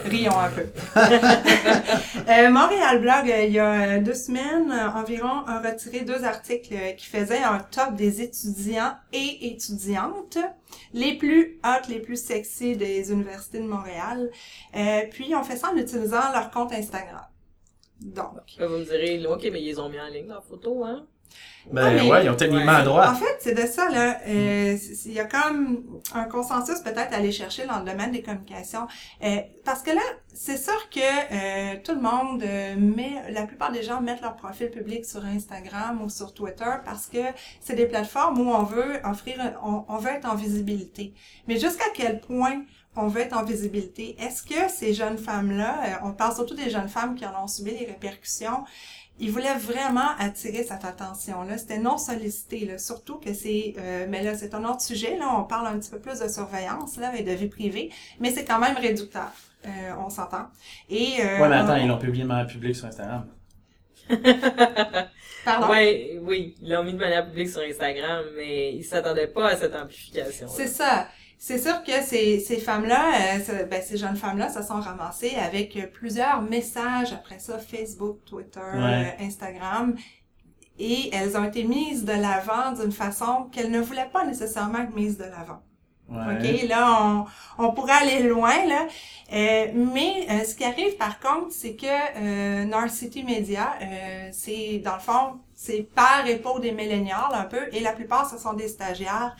Rions 0.06 0.40
un 0.40 0.50
peu. 0.50 0.66
Euh, 2.28 2.50
Montréal 2.50 3.02
Blog, 3.02 3.30
euh, 3.30 3.44
il 3.44 3.54
y 3.54 3.60
a 3.60 4.00
deux 4.00 4.16
semaines 4.16 4.72
euh, 4.72 4.90
environ, 4.90 5.46
a 5.46 5.60
retiré 5.60 6.02
deux 6.02 6.24
articles 6.24 6.74
euh, 6.74 6.92
qui 6.94 7.06
faisaient 7.06 7.44
un 7.44 7.60
top 7.60 7.94
des 7.94 8.22
étudiants 8.24 8.94
et 9.14 9.48
étudiantes 9.52 10.40
les 10.94 11.18
plus 11.18 11.60
hot, 11.64 11.88
les 11.88 12.00
plus 12.00 12.20
sexy 12.20 12.76
des 12.76 13.12
universités 13.12 13.60
de 13.60 13.68
Montréal. 13.68 14.32
Euh, 14.76 15.02
puis, 15.12 15.36
on 15.36 15.44
fait 15.44 15.58
ça 15.58 15.72
en 15.72 15.78
utilisant 15.78 16.32
leur 16.34 16.50
compte 16.50 16.72
Instagram. 16.74 17.22
Donc, 18.02 18.56
vous 18.60 18.78
me 18.78 18.84
direz, 18.84 19.24
ok, 19.26 19.48
mais 19.52 19.62
ils 19.62 19.80
ont 19.80 19.90
mis 19.90 20.00
en 20.00 20.08
ligne, 20.08 20.28
leurs 20.28 20.44
photos, 20.44 20.86
hein? 20.86 21.06
Ben, 21.72 21.84
Ah, 21.84 21.92
mais- 22.04 22.12
ouais, 22.12 22.26
ils 22.26 22.30
ont 22.30 22.36
techniquement 22.36 22.78
Ouais. 22.78 22.84
droit. 22.84 23.08
En 23.10 23.16
fait, 23.16 23.38
c'est 23.40 23.56
de 23.56 23.66
ça, 23.66 23.90
là. 23.90 24.20
Euh, 24.28 24.78
Il 25.06 25.14
y 25.14 25.20
a 25.20 25.26
comme 25.26 25.84
un 26.14 26.26
consensus 26.26 26.80
peut-être 26.80 27.12
à 27.12 27.18
aller 27.18 27.32
chercher 27.32 27.66
dans 27.66 27.80
le 27.80 27.86
domaine 27.86 28.12
des 28.12 28.22
communications. 28.22 28.88
Euh, 29.24 29.38
parce 29.64 29.82
que 29.82 29.90
là, 29.92 30.02
c'est 30.34 30.58
sûr 30.58 30.90
que 30.92 31.00
euh, 31.00 31.78
tout 31.84 31.94
le 31.96 32.02
monde 32.02 32.44
met, 32.78 33.32
la 33.32 33.48
plupart 33.48 33.72
des 33.72 33.82
gens 33.82 34.00
mettent 34.02 34.22
leur 34.22 34.36
profil 34.36 34.70
public 34.70 35.06
sur 35.06 35.26
Instagram 35.26 36.02
ou 36.04 36.10
sur 36.10 36.34
Twitter 36.36 36.72
parce 36.86 37.08
que 37.08 37.18
c'est 37.62 37.76
des 37.76 37.88
plateformes 37.88 38.40
où 38.40 38.52
on 38.52 38.64
veut 38.64 39.00
offrir, 39.04 39.36
on, 39.64 39.86
on 39.88 39.98
veut 39.98 40.12
être 40.12 40.30
en 40.30 40.36
visibilité. 40.36 41.14
Mais 41.48 41.58
jusqu'à 41.60 41.86
quel 41.96 42.20
point 42.20 42.62
on 42.96 43.08
veut 43.08 43.22
être 43.22 43.36
en 43.36 43.44
visibilité? 43.44 44.16
Est-ce 44.20 44.44
que 44.44 44.70
ces 44.70 44.94
jeunes 44.94 45.18
femmes-là, 45.18 46.00
on 46.04 46.12
parle 46.14 46.36
surtout 46.36 46.56
des 46.56 46.70
jeunes 46.70 46.90
femmes 46.90 47.16
qui 47.16 47.26
en 47.26 47.44
ont 47.44 47.48
subi 47.48 47.72
les 47.72 47.86
répercussions, 47.86 48.64
il 49.20 49.32
voulait 49.32 49.54
vraiment 49.56 50.10
attirer 50.20 50.64
cette 50.64 50.84
attention-là. 50.86 51.58
C'était 51.58 51.78
non 51.78 51.98
sollicité, 51.98 52.66
là. 52.66 52.78
surtout 52.78 53.16
que 53.18 53.34
c'est... 53.34 53.74
euh, 53.78 54.06
mais 54.10 54.24
là, 54.24 54.36
c'est 54.36 54.54
un 54.54 54.64
autre 54.66 54.82
sujet. 54.82 55.18
Là, 55.18 55.30
on 55.38 55.44
parle 55.44 55.68
un 55.68 55.80
petit 55.80 55.90
peu 55.92 56.00
plus 56.00 56.20
de 56.20 56.28
surveillance 56.28 56.98
là, 56.98 57.16
et 57.16 57.24
de 57.24 57.32
vie 57.32 57.48
privée, 57.48 57.92
mais 58.20 58.32
c'est 58.32 58.46
quand 58.46 58.60
même 58.60 58.76
réducteur. 58.78 59.32
Euh, 59.66 59.70
on 60.06 60.10
s'entend. 60.10 60.48
Et, 60.90 61.14
euh, 61.22 61.40
Ouais, 61.40 61.50
mais 61.50 61.56
attends, 61.56 61.74
on- 61.74 61.78
ils 61.78 61.88
l'ont 61.88 61.98
publié 61.98 62.24
de 62.24 62.28
manière 62.28 62.48
publique 62.48 62.76
sur 62.76 62.86
Instagram. 62.86 63.26
Pardon? 65.46 65.70
Ouais, 65.70 66.20
oui, 66.22 66.56
ils 66.62 66.70
l'ont 66.72 66.84
mis 66.84 66.94
de 66.94 66.98
manière 66.98 67.26
publique 67.26 67.50
sur 67.50 67.62
Instagram, 67.62 68.24
mais 68.36 68.74
ils 68.76 68.84
s'attendaient 68.84 69.28
pas 69.28 69.50
à 69.50 69.56
cette 69.56 69.76
amplification. 69.76 70.48
C'est 70.48 70.68
ça. 70.68 71.08
C'est 71.38 71.60
sûr 71.60 71.84
que 71.84 72.02
ces, 72.04 72.40
ces 72.40 72.58
femmes-là, 72.58 73.38
euh, 73.50 73.64
ben, 73.66 73.82
ces 73.82 73.98
jeunes 73.98 74.16
femmes-là, 74.16 74.50
se 74.50 74.64
sont 74.64 74.80
ramassées 74.80 75.36
avec 75.36 75.76
euh, 75.78 75.86
plusieurs 75.88 76.42
messages 76.42 77.14
après 77.14 77.40
ça, 77.40 77.60
Facebook, 77.60 78.20
Twitter, 78.26 78.60
Ouais. 78.74 79.16
euh, 79.20 79.24
Instagram, 79.26 79.96
et 80.80 81.10
elles 81.14 81.38
ont 81.38 81.44
été 81.44 81.64
mises 81.64 82.04
de 82.04 82.14
l'avant 82.14 82.72
d'une 82.72 82.92
façon 82.92 83.50
qu'elles 83.52 83.72
ne 83.72 83.80
voulaient 83.80 84.10
pas 84.12 84.26
nécessairement 84.26 84.80
être 84.80 84.96
mises 84.96 85.18
de 85.18 85.24
l'avant. 85.26 85.62
Ouais. 86.08 86.36
OK, 86.64 86.70
là, 86.70 87.00
on, 87.02 87.26
on 87.66 87.72
pourrait 87.74 87.94
aller 87.94 88.24
loin, 88.24 88.66
là. 88.68 88.86
Euh, 89.34 89.66
mais 89.74 90.28
euh, 90.30 90.44
ce 90.44 90.54
qui 90.56 90.64
arrive, 90.64 90.96
par 90.98 91.20
contre, 91.20 91.52
c'est 91.52 91.76
que 91.76 91.86
euh, 91.88 92.66
North 92.66 92.90
City 92.92 93.24
Media, 93.24 93.74
euh, 93.82 94.30
c'est, 94.32 94.80
dans 94.86 94.94
le 94.96 95.00
fond, 95.00 95.40
c'est 95.56 95.82
par 95.96 96.28
épaule 96.28 96.62
des 96.62 96.72
millénials, 96.72 97.34
un 97.34 97.46
peu, 97.46 97.62
et 97.72 97.80
la 97.80 97.92
plupart, 97.94 98.30
ce 98.30 98.38
sont 98.38 98.54
des 98.54 98.68
stagiaires. 98.68 99.36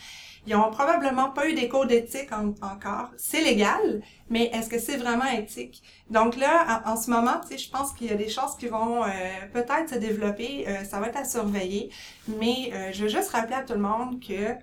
Ils 0.46 0.54
ont 0.54 0.70
probablement 0.70 1.30
pas 1.30 1.48
eu 1.48 1.54
des 1.54 1.68
codes 1.68 1.88
d'éthique 1.88 2.30
en- 2.32 2.54
encore. 2.64 3.10
C'est 3.16 3.42
légal, 3.42 4.02
mais 4.30 4.44
est-ce 4.54 4.68
que 4.68 4.78
c'est 4.78 4.96
vraiment 4.96 5.24
éthique? 5.26 5.82
Donc 6.10 6.36
là, 6.36 6.82
en, 6.86 6.92
en 6.92 6.96
ce 6.96 7.10
moment, 7.10 7.40
tu 7.42 7.48
sais, 7.48 7.58
je 7.58 7.70
pense 7.70 7.92
qu'il 7.92 8.06
y 8.06 8.10
a 8.10 8.14
des 8.16 8.28
choses 8.28 8.56
qui 8.58 8.68
vont 8.68 9.04
euh, 9.04 9.08
peut-être 9.52 9.90
se 9.90 9.96
développer. 9.96 10.66
euh, 10.68 10.84
ça 10.84 11.00
va 11.00 11.08
être 11.08 11.16
à 11.18 11.24
surveiller. 11.24 11.90
Mais 12.28 12.70
euh, 12.72 12.92
je 12.92 13.02
veux 13.02 13.08
juste 13.08 13.30
rappeler 13.30 13.56
à 13.56 13.62
tout 13.62 13.72
le 13.74 13.80
monde 13.80 14.20
que 14.20 14.54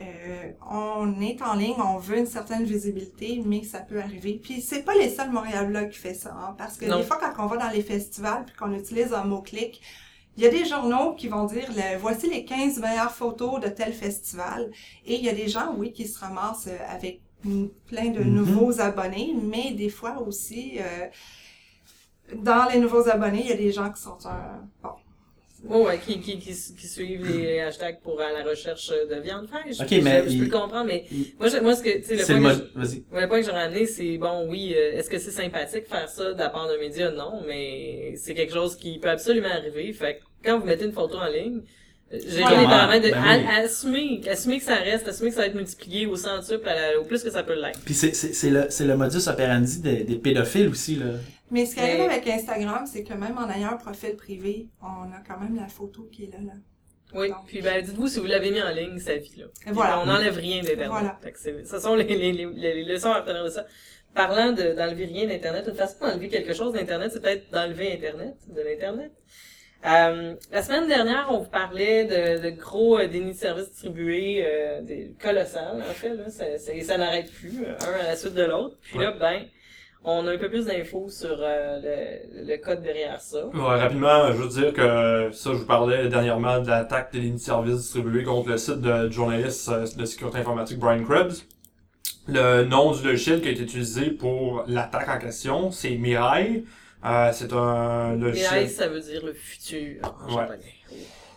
euh, 0.00 0.52
on 0.70 1.20
est 1.20 1.42
en 1.42 1.54
ligne, 1.54 1.74
on 1.78 1.98
veut 1.98 2.18
une 2.18 2.26
certaine 2.26 2.64
visibilité, 2.64 3.42
mais 3.44 3.62
ça 3.64 3.80
peut 3.80 4.00
arriver. 4.00 4.40
Puis 4.42 4.62
c'est 4.62 4.82
pas 4.82 4.94
les 4.94 5.10
seuls 5.10 5.30
Montréal 5.30 5.66
Blog 5.68 5.90
qui 5.90 5.98
fait 5.98 6.14
ça, 6.14 6.32
hein, 6.34 6.54
parce 6.56 6.76
que 6.78 6.86
Non. 6.86 6.96
des 6.98 7.02
fois 7.04 7.18
quand 7.20 7.44
on 7.44 7.46
va 7.46 7.56
dans 7.58 7.68
les 7.70 7.82
festivals 7.82 8.44
puis 8.46 8.56
qu'on 8.56 8.72
utilise 8.72 9.12
un 9.12 9.24
mot-clic, 9.24 9.80
il 10.40 10.44
y 10.44 10.46
a 10.46 10.50
des 10.50 10.64
journaux 10.64 11.14
qui 11.14 11.28
vont 11.28 11.44
dire 11.44 11.68
le- 11.70 11.98
voici 11.98 12.30
les 12.30 12.44
15 12.46 12.78
meilleures 12.80 13.12
photos 13.12 13.60
de 13.60 13.68
tel 13.68 13.92
festival, 13.92 14.70
et 15.04 15.14
il 15.16 15.22
y 15.24 15.28
a 15.28 15.34
des 15.34 15.48
gens, 15.48 15.74
oui, 15.76 15.92
qui 15.92 16.08
se 16.08 16.18
ramassent 16.18 16.66
euh, 16.68 16.78
avec 16.88 17.20
plein 17.86 18.08
de 18.10 18.20
Mhm. 18.20 18.34
nouveaux 18.38 18.80
abonnés, 18.80 19.34
mais 19.52 19.72
des 19.72 19.90
fois 19.90 20.14
aussi, 20.26 20.78
euh, 20.78 21.08
dans 22.34 22.68
les 22.72 22.78
nouveaux 22.78 23.08
abonnés, 23.08 23.40
il 23.42 23.48
y 23.48 23.52
a 23.52 23.56
des 23.56 23.72
gens 23.72 23.90
qui 23.92 24.00
sont 24.00 24.18
un 24.26 24.66
bon. 24.82 24.94
Oh, 25.68 25.84
ouais, 25.86 25.98
qui, 25.98 26.20
qui, 26.20 26.38
qui, 26.38 26.52
qui 26.52 26.86
suivent 26.86 27.26
les 27.26 27.60
hashtags 27.60 28.00
pour 28.00 28.20
à 28.20 28.32
la 28.32 28.42
recherche 28.48 28.88
de 28.88 29.20
viande 29.20 29.46
fraîche. 29.46 29.76
Je- 29.76 30.02
mais 30.02 30.22
je, 30.24 30.28
je 30.28 30.32
il- 30.34 30.38
peux 30.38 30.44
le 30.46 30.50
comprendre, 30.50 30.86
mais 30.86 31.04
il- 31.12 31.34
moi, 31.38 31.48
je- 31.48 31.58
moi, 31.58 31.74
ce 31.76 31.82
que, 31.82 31.98
tu 31.98 32.04
sais, 32.04 32.16
le 32.16 32.22
le 33.20 33.28
point 33.28 33.40
que 33.40 33.46
j'aurais 33.46 33.62
amené, 33.64 33.84
c'est 33.86 34.16
bon, 34.16 34.46
oui, 34.48 34.74
euh, 34.74 34.92
est-ce 34.96 35.10
que 35.10 35.18
c'est 35.18 35.30
sympathique 35.30 35.86
faire 35.86 36.08
ça 36.08 36.32
de 36.32 36.38
la 36.38 36.48
part 36.48 36.66
d'un 36.66 36.78
média? 36.78 37.10
Non, 37.10 37.42
mais 37.46 38.14
c'est 38.16 38.34
quelque 38.34 38.54
chose 38.54 38.74
qui 38.76 38.98
peut 38.98 39.10
absolument 39.10 39.48
arriver. 39.50 39.92
Fait 39.92 40.16
que 40.16 40.20
quand 40.48 40.58
vous 40.58 40.66
mettez 40.66 40.86
une 40.86 40.92
photo 40.92 41.16
en 41.18 41.26
ligne, 41.28 41.60
j'ai 42.12 42.40
Voilà. 42.40 42.60
les 42.60 42.64
paramètres 42.66 43.06
de 43.06 43.10
Ben 43.12 43.22
oui. 43.38 43.46
assumer, 43.64 44.20
assumer 44.28 44.58
que 44.58 44.64
ça 44.64 44.76
reste, 44.76 45.06
assumer 45.08 45.28
que 45.30 45.36
ça 45.36 45.42
va 45.42 45.46
être 45.46 45.54
multiplié 45.54 46.06
au 46.06 46.16
centuple, 46.16 46.68
au 47.00 47.04
plus 47.04 47.22
que 47.22 47.30
ça 47.30 47.42
peut 47.42 47.54
l'être. 47.60 47.80
Puis 47.84 47.94
c'est, 47.94 48.12
c'est, 48.14 48.32
c'est, 48.32 48.50
le, 48.50 48.66
c'est 48.68 48.84
le 48.84 48.96
modus 48.96 49.28
operandi 49.28 49.80
des, 49.80 50.04
des 50.04 50.16
pédophiles 50.16 50.68
aussi, 50.68 50.96
là. 50.96 51.06
Mais 51.52 51.66
ce 51.66 51.74
qui 51.74 51.80
arrive 51.80 52.00
avec 52.02 52.26
Instagram, 52.28 52.84
c'est 52.86 53.02
que 53.04 53.14
même 53.14 53.36
en 53.38 53.48
ayant 53.50 53.70
un 53.72 53.76
profil 53.76 54.14
privé, 54.16 54.68
on 54.82 55.10
a 55.12 55.20
quand 55.26 55.38
même 55.40 55.56
la 55.56 55.66
photo 55.68 56.08
qui 56.12 56.24
est 56.24 56.32
là, 56.32 56.38
là. 56.46 56.52
Oui, 57.12 57.28
Non. 57.28 57.34
puis 57.46 57.60
ben 57.60 57.82
dites-vous 57.84 58.06
si 58.06 58.20
vous 58.20 58.26
l'avez 58.26 58.52
mis 58.52 58.62
en 58.62 58.70
ligne, 58.70 58.96
sa 59.00 59.16
vie 59.16 59.34
là. 59.36 59.46
Et 59.66 59.72
voilà. 59.72 60.00
On 60.00 60.06
n'enlève 60.06 60.36
rien 60.36 60.62
d'Internet. 60.62 60.88
Voilà. 60.88 61.18
Fait 61.20 61.32
que 61.32 61.40
c'est- 61.40 61.64
ce 61.64 61.78
sont 61.80 61.96
les, 61.96 62.04
les, 62.04 62.32
les, 62.32 62.46
les 62.54 62.84
leçons 62.84 63.10
à 63.10 63.20
retenir 63.20 63.42
de 63.44 63.50
ça. 63.50 63.66
Parlant 64.14 64.52
de 64.52 64.74
d'enlever 64.74 65.06
rien 65.06 65.26
d'Internet, 65.26 65.64
une 65.68 65.74
façon 65.74 65.96
d'enlever 66.06 66.28
quelque 66.28 66.54
chose 66.54 66.72
d'Internet, 66.72 67.10
c'est 67.12 67.20
peut-être 67.20 67.50
d'enlever 67.50 67.92
Internet, 67.94 68.36
de 68.48 68.60
l'Internet. 68.62 69.10
Euh, 69.86 70.34
la 70.52 70.62
semaine 70.62 70.86
dernière, 70.88 71.28
on 71.30 71.38
vous 71.38 71.48
parlait 71.50 72.04
de, 72.04 72.42
de 72.42 72.50
gros 72.50 72.98
euh, 72.98 73.08
dénis 73.08 73.32
de 73.32 73.36
services 73.36 73.70
distribués, 73.70 74.44
euh, 74.44 74.82
des 74.82 75.14
colossales 75.18 75.80
en 75.80 75.94
fait, 75.94 76.14
là, 76.14 76.28
ça, 76.28 76.58
ça, 76.58 76.72
ça 76.82 76.98
n'arrête 76.98 77.32
plus, 77.32 77.64
euh, 77.64 77.72
un 77.88 78.04
à 78.04 78.08
la 78.08 78.16
suite 78.16 78.34
de 78.34 78.42
l'autre. 78.44 78.76
Puis 78.82 78.98
là, 78.98 79.12
ben, 79.18 79.44
on 80.04 80.26
a 80.26 80.32
un 80.32 80.38
peu 80.38 80.50
plus 80.50 80.66
d'infos 80.66 81.08
sur 81.08 81.34
euh, 81.40 81.80
le, 81.82 82.46
le 82.46 82.56
code 82.58 82.82
derrière 82.82 83.20
ça. 83.22 83.46
Ouais, 83.46 83.80
rapidement, 83.80 84.32
je 84.32 84.42
veux 84.42 84.48
dire 84.48 84.72
que 84.74 85.30
ça, 85.32 85.50
je 85.52 85.56
vous 85.56 85.66
parlais 85.66 86.08
dernièrement 86.08 86.60
de 86.60 86.68
l'attaque 86.68 87.12
des 87.14 87.20
lignes 87.20 87.34
de 87.34 87.38
services 87.40 87.78
distribués 87.78 88.22
contre 88.24 88.50
le 88.50 88.58
site 88.58 88.82
de 88.82 89.10
journaliste 89.10 89.70
euh, 89.70 89.86
de 89.96 90.04
sécurité 90.04 90.38
informatique 90.38 90.78
Brian 90.78 91.04
Krebs. 91.04 91.46
Le 92.28 92.64
nom 92.64 92.92
du 92.92 93.02
logiciel 93.02 93.40
qui 93.40 93.48
a 93.48 93.50
été 93.50 93.62
utilisé 93.62 94.10
pour 94.10 94.62
l'attaque 94.66 95.08
en 95.08 95.18
question, 95.18 95.70
c'est 95.70 95.96
Mirai. 95.96 96.64
Euh, 97.04 97.30
c'est 97.32 97.52
un 97.52 98.16
logiciel. 98.16 98.68
Ça 98.68 98.88
veut 98.88 99.00
dire 99.00 99.24
le 99.24 99.32
futur 99.32 99.96
en 100.04 100.34
Ouais. 100.36 100.46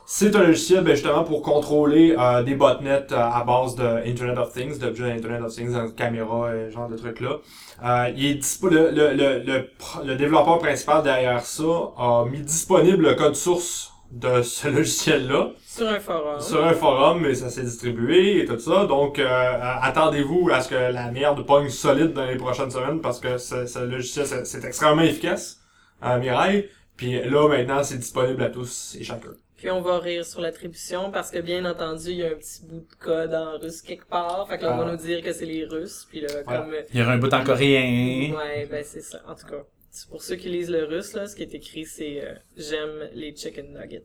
C'est 0.06 0.36
un 0.36 0.44
logiciel 0.44 0.84
ben, 0.84 0.94
justement 0.94 1.24
pour 1.24 1.42
contrôler 1.42 2.14
euh, 2.20 2.44
des 2.44 2.56
botnets 2.56 3.08
euh, 3.12 3.16
à 3.18 3.44
base 3.46 3.76
de 3.76 3.84
Internet 4.06 4.38
of 4.38 4.52
Things, 4.52 4.78
d'objets 4.78 5.12
Internet 5.12 5.42
of 5.42 5.54
Things, 5.56 5.74
euh, 5.74 5.90
caméra 5.92 6.54
et 6.54 6.70
genre 6.70 6.90
de 6.90 6.98
trucs 6.98 7.22
là. 7.22 7.38
Euh, 7.84 8.12
il 8.16 8.26
est 8.26 8.34
dispo- 8.36 8.70
le, 8.70 8.92
le, 8.92 9.14
le, 9.14 9.70
le 10.06 10.16
développeur 10.16 10.60
principal 10.60 11.02
derrière 11.04 11.42
ça 11.46 11.64
a 11.98 12.26
mis 12.30 12.42
disponible 12.42 13.04
le 13.08 13.16
code 13.16 13.36
source 13.36 13.93
de 14.14 14.44
ce 14.44 14.68
logiciel-là 14.68 15.52
Sur 15.66 15.88
un 15.90 16.00
forum. 16.00 16.40
sur 16.40 16.64
un 16.64 16.74
forum, 16.74 17.22
mais 17.22 17.34
ça 17.34 17.50
s'est 17.50 17.64
distribué 17.64 18.42
et 18.42 18.46
tout 18.46 18.60
ça. 18.60 18.86
Donc 18.86 19.18
euh, 19.18 19.24
euh, 19.26 19.60
attendez-vous 19.82 20.50
à 20.54 20.62
ce 20.62 20.70
que 20.70 20.76
la 20.76 21.10
merde 21.12 21.44
pogne 21.46 21.70
solide 21.70 22.14
dans 22.14 22.26
les 22.26 22.36
prochaines 22.38 22.70
semaines 22.70 23.02
parce 23.02 23.20
que 23.20 23.38
ce, 23.40 23.66
ce 23.66 23.80
logiciel 23.80 24.26
c'est, 24.28 24.46
c'est 24.46 24.64
extrêmement 24.66 25.02
efficace, 25.02 25.60
euh, 26.06 26.20
Mirai. 26.20 26.70
Puis 26.96 27.20
là 27.28 27.48
maintenant 27.50 27.82
c'est 27.84 27.98
disponible 27.98 28.44
à 28.44 28.50
tous 28.50 28.96
et 29.00 29.04
chacun. 29.04 29.30
Puis 29.58 29.72
on 29.72 29.82
va 29.82 29.98
rire 29.98 30.26
sur 30.26 30.42
l'attribution 30.42 31.10
parce 31.10 31.32
que 31.32 31.40
bien 31.40 31.64
entendu, 31.66 32.10
il 32.12 32.18
y 32.18 32.24
a 32.24 32.28
un 32.28 32.36
petit 32.36 32.66
bout 32.66 32.82
de 32.82 32.96
code 33.00 33.34
en 33.34 33.58
russe 33.58 33.82
quelque 33.82 34.06
part. 34.06 34.46
Fait 34.50 34.58
que 34.58 34.64
là, 34.64 34.74
on 34.74 34.78
va 34.78 34.86
Ah. 34.90 34.92
nous 34.92 34.98
dire 34.98 35.22
que 35.24 35.32
c'est 35.32 35.46
les 35.46 35.64
Russes. 35.64 36.06
Puis 36.10 36.20
là, 36.20 36.28
Voilà. 36.46 36.60
comme... 36.60 36.74
euh, 36.74 36.82
Il 36.94 37.00
y 37.00 37.02
aura 37.02 37.14
un 37.14 37.18
bout 37.18 37.34
en 37.34 37.44
coréen. 37.46 38.34
Ouais, 38.36 38.68
ben 38.70 38.84
c'est 38.86 39.00
ça. 39.02 39.22
En 39.26 39.34
tout 39.36 39.48
cas, 39.48 39.64
pour 40.10 40.24
ceux 40.24 40.36
qui 40.36 40.50
lisent 40.50 40.72
le 40.72 40.86
russe, 40.86 41.14
là, 41.14 41.28
ce 41.28 41.36
qui 41.36 41.44
est 41.44 41.54
écrit, 41.54 41.86
c'est 41.86 42.22
euh, 42.24 42.34
J'aime 42.58 43.10
les 43.14 43.36
chicken 43.36 43.74
nuggets». 43.74 44.04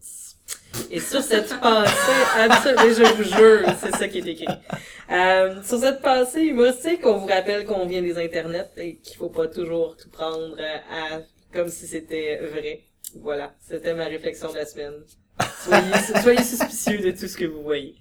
Et 0.90 1.00
sur 1.00 1.22
cette 1.22 1.58
pensée, 1.60 1.90
absolument, 2.38 2.82
je 2.94 3.14
vous 3.14 3.36
jure, 3.36 3.74
c'est 3.80 3.94
ça 3.96 4.08
qui 4.08 4.18
est 4.18 4.26
écrit. 4.26 4.46
Euh, 5.10 5.62
sur 5.62 5.78
cette 5.78 6.02
pensée 6.02 6.42
humoristique, 6.42 7.00
on 7.04 7.18
vous 7.18 7.26
rappelle 7.26 7.64
qu'on 7.64 7.86
vient 7.86 8.02
des 8.02 8.18
internets 8.18 8.70
et 8.76 8.96
qu'il 8.96 9.16
faut 9.16 9.30
pas 9.30 9.48
toujours 9.48 9.96
tout 9.96 10.10
prendre 10.10 10.56
euh, 10.58 10.76
à, 10.90 11.20
comme 11.52 11.68
si 11.68 11.86
c'était 11.86 12.38
vrai. 12.38 12.82
Voilà, 13.16 13.54
c'était 13.60 13.94
ma 13.94 14.04
réflexion 14.04 14.50
de 14.50 14.56
la 14.56 14.66
semaine. 14.66 14.94
Soyez, 15.60 16.22
soyez 16.22 16.42
suspicieux 16.42 16.98
de 16.98 17.10
tout 17.12 17.28
ce 17.28 17.36
que 17.36 17.44
vous 17.46 17.62
voyez. 17.62 17.94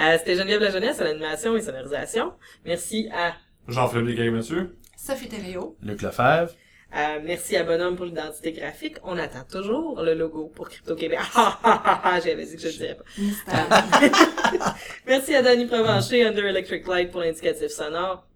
Euh, 0.00 0.16
c'était 0.18 0.36
Geneviève 0.36 0.60
La 0.60 0.70
Jeunesse 0.70 1.00
à 1.00 1.04
l'animation 1.04 1.56
et 1.56 1.60
sonorisation. 1.60 2.32
Merci 2.64 3.08
à 3.12 3.34
Jean-Philippe 3.68 4.06
Descailles, 4.06 4.30
monsieur. 4.30 4.76
Sophie 4.96 5.28
Thériault. 5.28 5.76
Luc 5.82 6.02
Lefebvre. 6.02 6.52
Euh, 6.96 7.20
merci 7.22 7.54
à 7.56 7.64
Bonhomme 7.64 7.96
pour 7.96 8.06
l'identité 8.06 8.52
graphique. 8.52 8.96
On 9.02 9.18
attend 9.18 9.44
toujours 9.50 10.00
le 10.00 10.14
logo 10.14 10.50
pour 10.54 10.68
Crypto 10.70 10.94
Québec. 10.94 11.18
Ah, 11.34 11.58
ah, 11.62 12.00
ah, 12.04 12.20
J'avais 12.20 12.46
dit 12.46 12.56
que 12.56 12.62
je 12.62 12.66
le 12.68 12.72
dirais 12.72 12.96
pas. 12.96 14.74
Merci 15.06 15.34
à 15.34 15.42
Danny 15.42 15.66
Provencher, 15.66 16.24
Under 16.24 16.46
Electric 16.46 16.86
Light 16.86 17.10
pour 17.10 17.20
l'indicatif 17.20 17.68
sonore. 17.68 18.26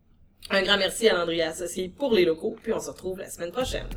Un 0.50 0.62
grand 0.62 0.76
merci 0.76 1.08
à 1.08 1.14
Landry 1.14 1.40
Associé 1.40 1.88
pour 1.88 2.12
les 2.12 2.24
locaux. 2.24 2.56
Puis 2.62 2.72
on 2.72 2.80
se 2.80 2.90
retrouve 2.90 3.18
la 3.18 3.30
semaine 3.30 3.52
prochaine. 3.52 3.88